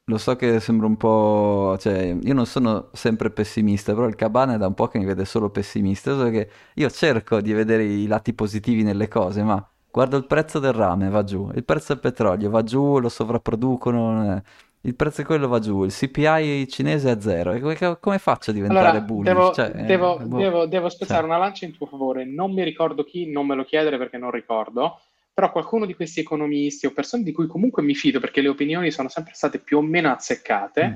lo 0.04 0.16
so 0.18 0.36
che 0.36 0.58
sembra 0.60 0.86
un 0.86 0.96
po', 0.96 1.76
cioè 1.78 2.16
io 2.20 2.34
non 2.34 2.46
sono 2.46 2.88
sempre 2.92 3.30
pessimista, 3.30 3.94
però 3.94 4.06
il 4.06 4.14
Cabana 4.14 4.54
è 4.54 4.58
da 4.58 4.66
un 4.66 4.74
po' 4.74 4.88
che 4.88 4.98
mi 4.98 5.04
vede 5.04 5.24
solo 5.26 5.50
pessimista, 5.50 6.14
solo 6.14 6.30
che 6.30 6.50
io 6.74 6.90
cerco 6.90 7.40
di 7.40 7.52
vedere 7.52 7.84
i 7.84 8.06
lati 8.06 8.32
positivi 8.32 8.82
nelle 8.82 9.06
cose, 9.08 9.42
ma 9.42 9.66
guardo 9.90 10.16
il 10.16 10.26
prezzo 10.26 10.58
del 10.58 10.72
rame, 10.72 11.10
va 11.10 11.24
giù, 11.24 11.50
il 11.54 11.64
prezzo 11.64 11.92
del 11.92 12.00
petrolio 12.00 12.48
va 12.50 12.62
giù, 12.62 12.98
lo 12.98 13.08
sovrapproducono, 13.10 14.36
eh 14.36 14.42
il 14.82 14.94
prezzo 14.94 15.22
è 15.22 15.24
quello 15.24 15.48
va 15.48 15.58
giù, 15.58 15.82
il 15.82 15.92
CPI 15.92 16.68
cinese 16.68 17.08
è 17.08 17.12
a 17.12 17.20
zero. 17.20 17.52
E 17.52 17.96
come, 17.98 18.18
faccio 18.18 18.50
a 18.50 18.54
diventare 18.54 18.88
allora, 18.88 19.04
bullish? 19.04 19.32
Devo, 19.32 19.52
cioè, 19.52 19.70
devo, 19.70 20.20
eh, 20.20 20.24
boh. 20.24 20.38
devo, 20.38 20.66
devo 20.66 20.88
spezzare 20.88 21.20
cioè. 21.20 21.28
una 21.28 21.38
lancia 21.38 21.64
in 21.64 21.76
tuo 21.76 21.86
favore. 21.86 22.24
Non 22.24 22.52
mi 22.52 22.62
ricordo 22.62 23.02
chi, 23.02 23.30
non 23.30 23.46
me 23.46 23.56
lo 23.56 23.64
chiedere 23.64 23.98
perché 23.98 24.18
non 24.18 24.30
ricordo. 24.30 25.00
Però 25.34 25.50
qualcuno 25.50 25.84
di 25.84 25.94
questi 25.94 26.20
economisti 26.20 26.86
o 26.86 26.92
persone 26.92 27.22
di 27.22 27.32
cui 27.32 27.46
comunque 27.46 27.82
mi 27.82 27.94
fido 27.94 28.20
perché 28.20 28.40
le 28.40 28.48
opinioni 28.48 28.90
sono 28.90 29.08
sempre 29.08 29.34
state 29.34 29.58
più 29.58 29.78
o 29.78 29.82
meno 29.82 30.10
azzeccate, 30.10 30.88
mm. 30.88 30.94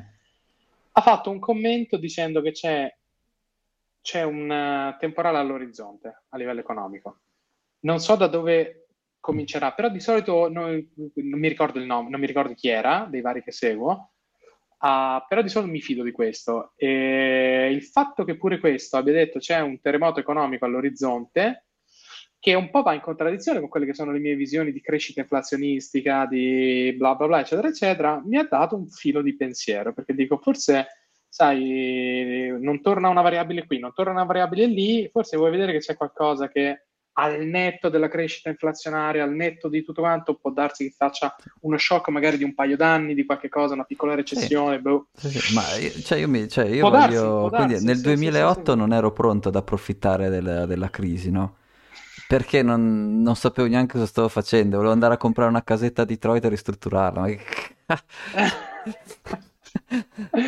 ha 0.93 1.01
fatto 1.01 1.31
un 1.31 1.39
commento 1.39 1.97
dicendo 1.97 2.41
che 2.41 2.51
c'è, 2.51 2.93
c'è 4.01 4.23
un 4.23 4.51
uh, 4.51 4.99
temporale 4.99 5.39
all'orizzonte 5.39 6.23
a 6.29 6.37
livello 6.37 6.61
economico. 6.61 7.19
Non 7.81 8.01
so 8.01 8.17
da 8.17 8.27
dove 8.27 8.82
comincerà, 9.23 9.73
però 9.73 9.89
di 9.89 10.01
solito 10.01 10.49
noi, 10.51 10.87
non 11.15 11.39
mi 11.39 11.49
ricordo 11.49 11.79
il 11.79 11.87
nome, 11.87 12.11
non 12.11 12.19
mi 12.19 12.27
ricordo 12.27 12.55
chi 12.55 12.69
era, 12.69 13.07
dei 13.09 13.21
vari 13.21 13.41
che 13.41 13.53
seguo, 13.53 14.11
uh, 14.81 15.25
però 15.29 15.41
di 15.41 15.49
solito 15.49 15.71
mi 15.71 15.81
fido 15.81 16.03
di 16.03 16.11
questo. 16.11 16.73
E 16.77 17.71
il 17.73 17.85
fatto 17.85 18.25
che 18.25 18.37
pure 18.37 18.59
questo 18.59 18.97
abbia 18.97 19.13
detto 19.13 19.39
c'è 19.39 19.61
un 19.61 19.81
terremoto 19.81 20.19
economico 20.19 20.65
all'orizzonte, 20.65 21.67
che 22.41 22.55
un 22.55 22.71
po' 22.71 22.83
va 22.83 22.95
in 22.95 23.01
contraddizione 23.01 23.61
con 23.61 23.69
quelle 23.69 23.87
che 23.87 23.95
sono 23.95 24.11
le 24.11 24.19
mie 24.19 24.35
visioni 24.35 24.73
di 24.73 24.81
crescita 24.81 25.21
inflazionistica, 25.21 26.27
di 26.27 26.93
bla 26.99 27.15
bla 27.15 27.29
bla, 27.29 27.41
eccetera, 27.41 27.69
eccetera, 27.69 28.21
mi 28.27 28.37
ha 28.37 28.43
dato 28.51 28.75
un 28.75 28.89
filo 28.89 29.23
di 29.23 29.37
pensiero, 29.37 29.93
perché 29.93 30.15
dico, 30.15 30.37
forse, 30.39 30.89
sai, 31.29 32.53
non 32.59 32.83
torna 32.83 33.09
una 33.09 33.23
variabile 33.23 33.67
qui, 33.67 33.79
non 33.79 33.93
torna 33.95 34.11
una 34.11 34.25
variabile 34.25 34.67
lì, 34.67 35.09
forse 35.13 35.37
vuoi 35.37 35.53
vedere 35.53 35.71
che 35.71 35.79
c'è 35.79 35.97
qualcosa 35.97 36.49
che 36.49 36.87
al 37.15 37.45
netto 37.45 37.89
della 37.89 38.09
crescita 38.09 38.49
inflazionaria, 38.49 39.23
al 39.23 39.33
netto 39.33 39.69
di 39.69 39.83
tutto 39.83 40.01
quanto, 40.03 40.35
può 40.35 40.51
darsi 40.51 40.85
che 40.85 40.95
faccia 40.97 41.35
uno 41.61 41.77
shock 41.77 42.09
magari 42.09 42.39
di 42.39 42.45
un 42.45 42.55
paio 42.55 42.77
d'anni, 42.77 43.15
di 43.15 43.25
qualche 43.25 43.49
cosa, 43.49 43.75
una 43.75 43.85
piccola 43.85 44.15
recessione. 44.15 44.77
Sì. 44.77 44.83
Boh. 44.83 45.07
Sì, 45.15 45.29
sì. 45.29 45.55
Ma 45.55 45.77
io, 45.77 45.91
cioè 46.03 46.19
io, 46.19 46.29
mi, 46.29 46.49
cioè 46.49 46.67
io 46.67 46.89
voglio, 46.89 47.49
darsi, 47.49 47.67
quindi 47.67 47.85
nel 47.85 48.01
2008 48.01 48.75
non 48.75 48.93
ero 48.93 49.13
pronto 49.13 49.49
ad 49.49 49.57
approfittare 49.57 50.29
della, 50.29 50.67
della 50.67 50.91
crisi, 50.91 51.31
no? 51.31 51.57
Perché 52.29 52.63
non, 52.63 53.21
non, 53.21 53.37
sapevo 53.37 53.69
neanche 53.69 53.95
cosa 53.95 54.07
stavo 54.07 54.29
facendo, 54.29 54.77
volevo 54.77 54.95
andare 54.95 55.15
a 55.15 55.19
comprare 55.19 55.51
una 55.51 55.63
casetta 55.63 56.03
a 56.03 56.05
Detroit 56.07 56.45
e 56.45 56.49
ristrutturarla. 56.49 57.21
Ma. 57.21 57.99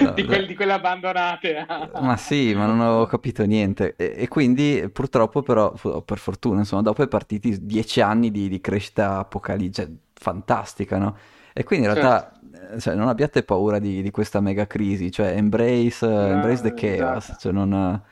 No, 0.01 0.11
di, 0.13 0.25
quel, 0.25 0.47
di, 0.47 0.55
quelle 0.55 0.73
abbandonate. 0.73 1.67
ma 2.01 2.17
sì, 2.17 2.55
ma 2.55 2.67
non 2.67 2.81
ho 2.81 3.07
capito 3.07 3.45
niente. 3.45 3.95
E, 3.97 4.15
e, 4.17 4.29
quindi 4.29 4.89
purtroppo 4.93 5.43
però, 5.43 5.73
per 6.05 6.19
fortuna, 6.19 6.61
insomma, 6.61 6.83
dopo 6.83 7.03
è 7.03 7.09
partiti 7.09 7.65
dieci 7.65 8.01
anni 8.01 8.31
di, 8.31 8.49
di 8.49 8.61
crescita 8.61 9.19
apocalittica, 9.19 9.87
cioè, 9.87 9.95
fantastica, 10.15 10.99
no? 10.99 11.17
E 11.53 11.65
quindi 11.65 11.87
in 11.87 11.95
realtà 11.95 12.33
certo. 12.33 12.81
cioè, 12.81 12.95
non 12.95 13.09
abbiate 13.09 13.43
paura 13.43 13.79
di, 13.79 14.03
di, 14.03 14.11
questa 14.11 14.41
mega 14.41 14.67
crisi, 14.67 15.11
cioè 15.11 15.29
embrace, 15.29 16.07
no, 16.07 16.27
embrace 16.27 16.63
the 16.63 16.75
chaos, 16.75 17.25
esatto. 17.25 17.41
cioè 17.41 17.53
non 17.53 18.03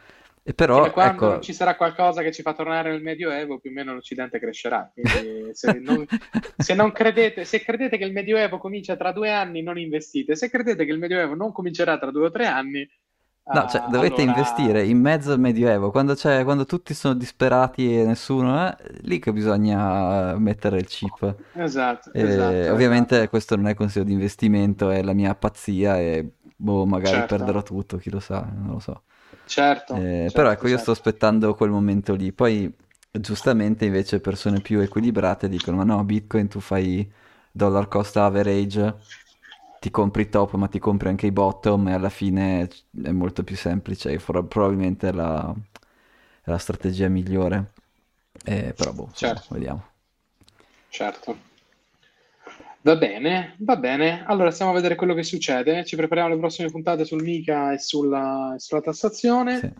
e 0.45 0.55
però, 0.55 0.91
quando 0.91 1.35
ecco... 1.35 1.41
ci 1.41 1.53
sarà 1.53 1.77
qualcosa 1.77 2.23
che 2.23 2.33
ci 2.33 2.43
fa 2.43 2.53
tornare 2.53 2.91
nel 2.91 3.03
Medioevo, 3.03 3.59
più 3.61 3.71
o 3.71 3.73
meno 3.73 3.95
l'Occidente 3.95 4.41
crescerà. 4.41 4.91
Quindi 4.93 5.51
se 5.55 5.73
non, 5.79 6.05
se 6.57 6.75
non 6.75 6.91
credete, 6.91 7.45
se 7.45 7.63
credete 7.63 7.97
che 7.97 8.05
il 8.05 8.13
Medioevo 8.13 8.59
comincia 8.59 8.97
tra 8.97 9.13
due 9.13 9.31
anni, 9.31 9.63
non 9.63 9.79
investite. 9.79 10.35
Se 10.35 10.51
credete 10.51 10.85
che 10.85 10.91
il 10.91 10.99
Medioevo 10.99 11.35
non 11.35 11.53
comincerà 11.53 11.97
tra 11.97 12.11
due 12.11 12.27
o 12.27 12.31
tre 12.31 12.47
anni, 12.47 12.89
No, 13.45 13.67
cioè, 13.67 13.87
dovete 13.91 14.23
allora... 14.23 14.39
investire 14.39 14.85
in 14.85 15.01
mezzo 15.01 15.33
al 15.33 15.41
Medioevo, 15.41 15.91
quando, 15.91 16.15
quando, 16.15 16.65
tutti 16.65 16.95
sono 16.95 17.15
disperati 17.15 17.99
e 17.99 18.05
nessuno 18.05 18.57
è, 18.57 18.77
lì 19.01 19.19
che 19.19 19.33
bisogna 19.33 20.39
mettere 20.39 20.79
il 20.79 20.87
chip. 20.87 21.35
Esatto, 21.55 22.13
e, 22.13 22.23
esatto 22.23 22.73
Ovviamente 22.73 23.15
esatto. 23.17 23.31
questo 23.31 23.57
non 23.57 23.67
è 23.67 23.75
consiglio 23.75 24.05
di 24.05 24.13
investimento, 24.13 24.91
è 24.91 25.03
la 25.03 25.13
mia 25.13 25.35
pazzia 25.35 25.99
e 25.99 26.35
boh, 26.55 26.87
magari 26.87 27.17
certo. 27.17 27.37
perderò 27.37 27.63
tutto, 27.63 27.97
chi 27.97 28.11
lo 28.11 28.21
sa, 28.21 28.49
non 28.49 28.75
lo 28.75 28.79
so. 28.79 29.03
Certo, 29.45 29.95
eh, 29.97 30.01
certo 30.01 30.33
però 30.33 30.51
ecco, 30.51 30.63
io 30.69 30.77
certo. 30.77 30.83
sto 30.83 30.91
aspettando 30.93 31.55
quel 31.55 31.71
momento 31.71 32.15
lì. 32.15 32.33
Poi, 32.33 32.73
giustamente, 33.11 33.85
invece, 33.85 34.21
persone 34.21 34.61
più 34.61 34.81
equilibrate 34.81 35.49
dicono: 35.49 35.77
Ma 35.79 35.85
no, 35.85 36.03
Bitcoin 36.05 36.49
tu 36.49 36.61
fai 36.61 37.11
dollar 37.51 37.89
cost 37.89 38.17
average, 38.17 38.97
ti 39.79 39.91
compri 39.91 40.29
top, 40.29 40.55
ma 40.55 40.69
ti 40.69 40.79
compri 40.79 41.09
anche 41.09 41.27
i 41.27 41.33
bottom, 41.33 41.89
e 41.89 41.93
alla 41.93 42.09
fine 42.09 42.69
è 43.03 43.11
molto 43.11 43.45
più 43.45 43.57
semplice. 43.57 44.11
E 44.13 44.19
probabilmente 44.19 45.09
è 45.09 45.13
la, 45.13 45.55
è 46.43 46.51
la 46.51 46.59
strategia 46.59 47.09
migliore. 47.09 47.73
Eh, 48.45 48.73
però, 48.75 48.93
boh, 48.93 49.11
certo. 49.15 49.55
vediamo. 49.55 49.91
Certo. 50.91 51.37
Va 52.83 52.97
bene, 52.97 53.55
va 53.59 53.77
bene. 53.77 54.25
Allora 54.27 54.51
stiamo 54.51 54.73
a 54.73 54.75
vedere 54.75 54.97
quello 54.97 55.15
che 55.15 55.23
succede. 55.23 55.85
Ci 55.85 55.95
prepariamo 55.95 56.31
le 56.31 56.39
prossime 56.39 56.69
puntate 56.69 57.05
sul 57.05 57.23
Mica 57.23 57.73
e 57.73 57.79
sulla, 57.79 58.57
sulla 58.59 58.81
tassazione. 58.81 59.59
Sì. 59.59 59.73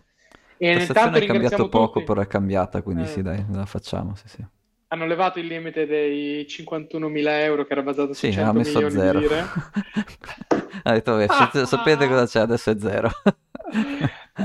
E 0.59 0.75
la 0.75 0.87
tassazione 0.87 1.19
è 1.19 1.27
cambiato 1.27 1.69
poco, 1.69 1.95
tutti. 1.95 2.05
però 2.05 2.21
è 2.21 2.27
cambiata, 2.29 2.81
quindi 2.83 3.03
eh. 3.03 3.07
sì, 3.07 3.23
dai, 3.23 3.45
la 3.51 3.67
facciamo. 3.67 4.15
Sì, 4.15 4.29
sì. 4.29 4.45
Hanno 4.89 5.07
levato 5.07 5.41
il 5.41 5.47
limite 5.47 5.87
dei 5.87 6.47
51.000 6.49 7.27
euro 7.41 7.65
che 7.65 7.73
era 7.73 7.83
basato 7.83 8.13
su 8.13 8.27
sì, 8.27 8.33
100 8.33 8.53
messo 8.53 8.81
milioni 8.81 8.95
zero. 8.95 9.19
di 9.19 9.27
lire. 9.27 9.45
ha 10.85 10.93
detto, 10.93 11.17
vabbè, 11.17 11.67
sapete 11.67 12.07
cosa 12.07 12.27
c'è, 12.27 12.41
adesso 12.41 12.71
è 12.71 12.77
zero. 12.79 13.11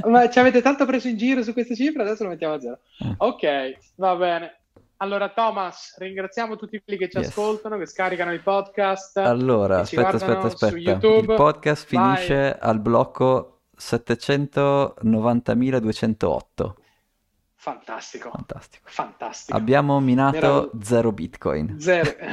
Ma 0.09 0.29
ci 0.29 0.39
avete 0.39 0.61
tanto 0.61 0.85
preso 0.85 1.07
in 1.07 1.17
giro 1.17 1.43
su 1.43 1.53
queste 1.53 1.75
cifre, 1.75 2.01
adesso 2.01 2.23
lo 2.23 2.29
mettiamo 2.29 2.55
a 2.55 2.59
zero. 2.59 2.79
Mm. 3.05 3.11
Ok, 3.17 3.77
va 3.97 4.15
bene. 4.15 4.57
Allora, 4.99 5.29
Thomas, 5.29 5.95
ringraziamo 5.99 6.55
tutti 6.55 6.81
quelli 6.83 6.97
che 6.97 7.07
ci 7.07 7.17
yes. 7.17 7.27
ascoltano, 7.27 7.77
che 7.77 7.85
scaricano 7.85 8.33
i 8.33 8.39
podcast. 8.39 9.17
Allora, 9.17 9.81
aspetta, 9.81 10.07
aspetta, 10.07 10.47
aspetta. 10.47 10.75
Il 10.75 11.33
podcast 11.35 11.85
finisce 11.85 12.35
Vai. 12.35 12.55
al 12.59 12.79
blocco 12.79 13.59
790.208. 13.77 16.73
Fantastico. 17.53 18.31
Fantastico. 18.31 18.89
Fantastico. 18.89 19.55
Abbiamo 19.55 19.99
minato 19.99 20.37
Era... 20.37 20.67
zero 20.81 21.11
bitcoin. 21.11 21.79
Zero. 21.79 22.15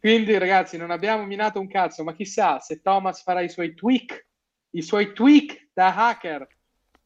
Quindi, 0.00 0.36
ragazzi, 0.36 0.76
non 0.76 0.90
abbiamo 0.90 1.24
minato 1.26 1.60
un 1.60 1.68
cazzo, 1.68 2.02
ma 2.02 2.12
chissà 2.12 2.58
se 2.58 2.80
Thomas 2.80 3.22
farà 3.22 3.40
i 3.40 3.48
suoi 3.48 3.72
tweak, 3.74 4.26
i 4.70 4.82
suoi 4.82 5.12
tweak 5.12 5.68
da 5.72 5.94
hacker. 5.94 6.44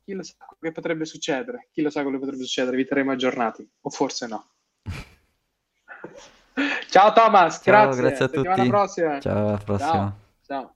Chi 0.05 0.12
lo 0.14 0.22
sa 0.22 0.34
che 0.61 0.72
potrebbe 0.72 1.05
succedere? 1.05 1.68
Chi 1.72 1.80
lo 1.80 1.90
sa 1.90 2.03
quello 2.03 2.18
che 2.18 2.24
potrebbe 2.24 2.44
succedere? 2.44 2.76
Vi 2.76 2.84
terremo 2.84 3.12
aggiornati, 3.12 3.68
o 3.82 3.90
forse 3.90 4.26
no. 4.26 4.48
Ciao 6.90 7.12
Thomas, 7.12 7.61
Ciao, 7.62 7.94
grazie. 7.94 8.03
grazie 8.03 8.24
a 8.24 8.28
tutti. 8.28 8.68
prossima. 8.68 9.20
Ciao, 9.20 9.48
alla 9.48 9.57
prossima. 9.59 9.92
Ciao. 9.92 10.16
Ciao. 10.44 10.74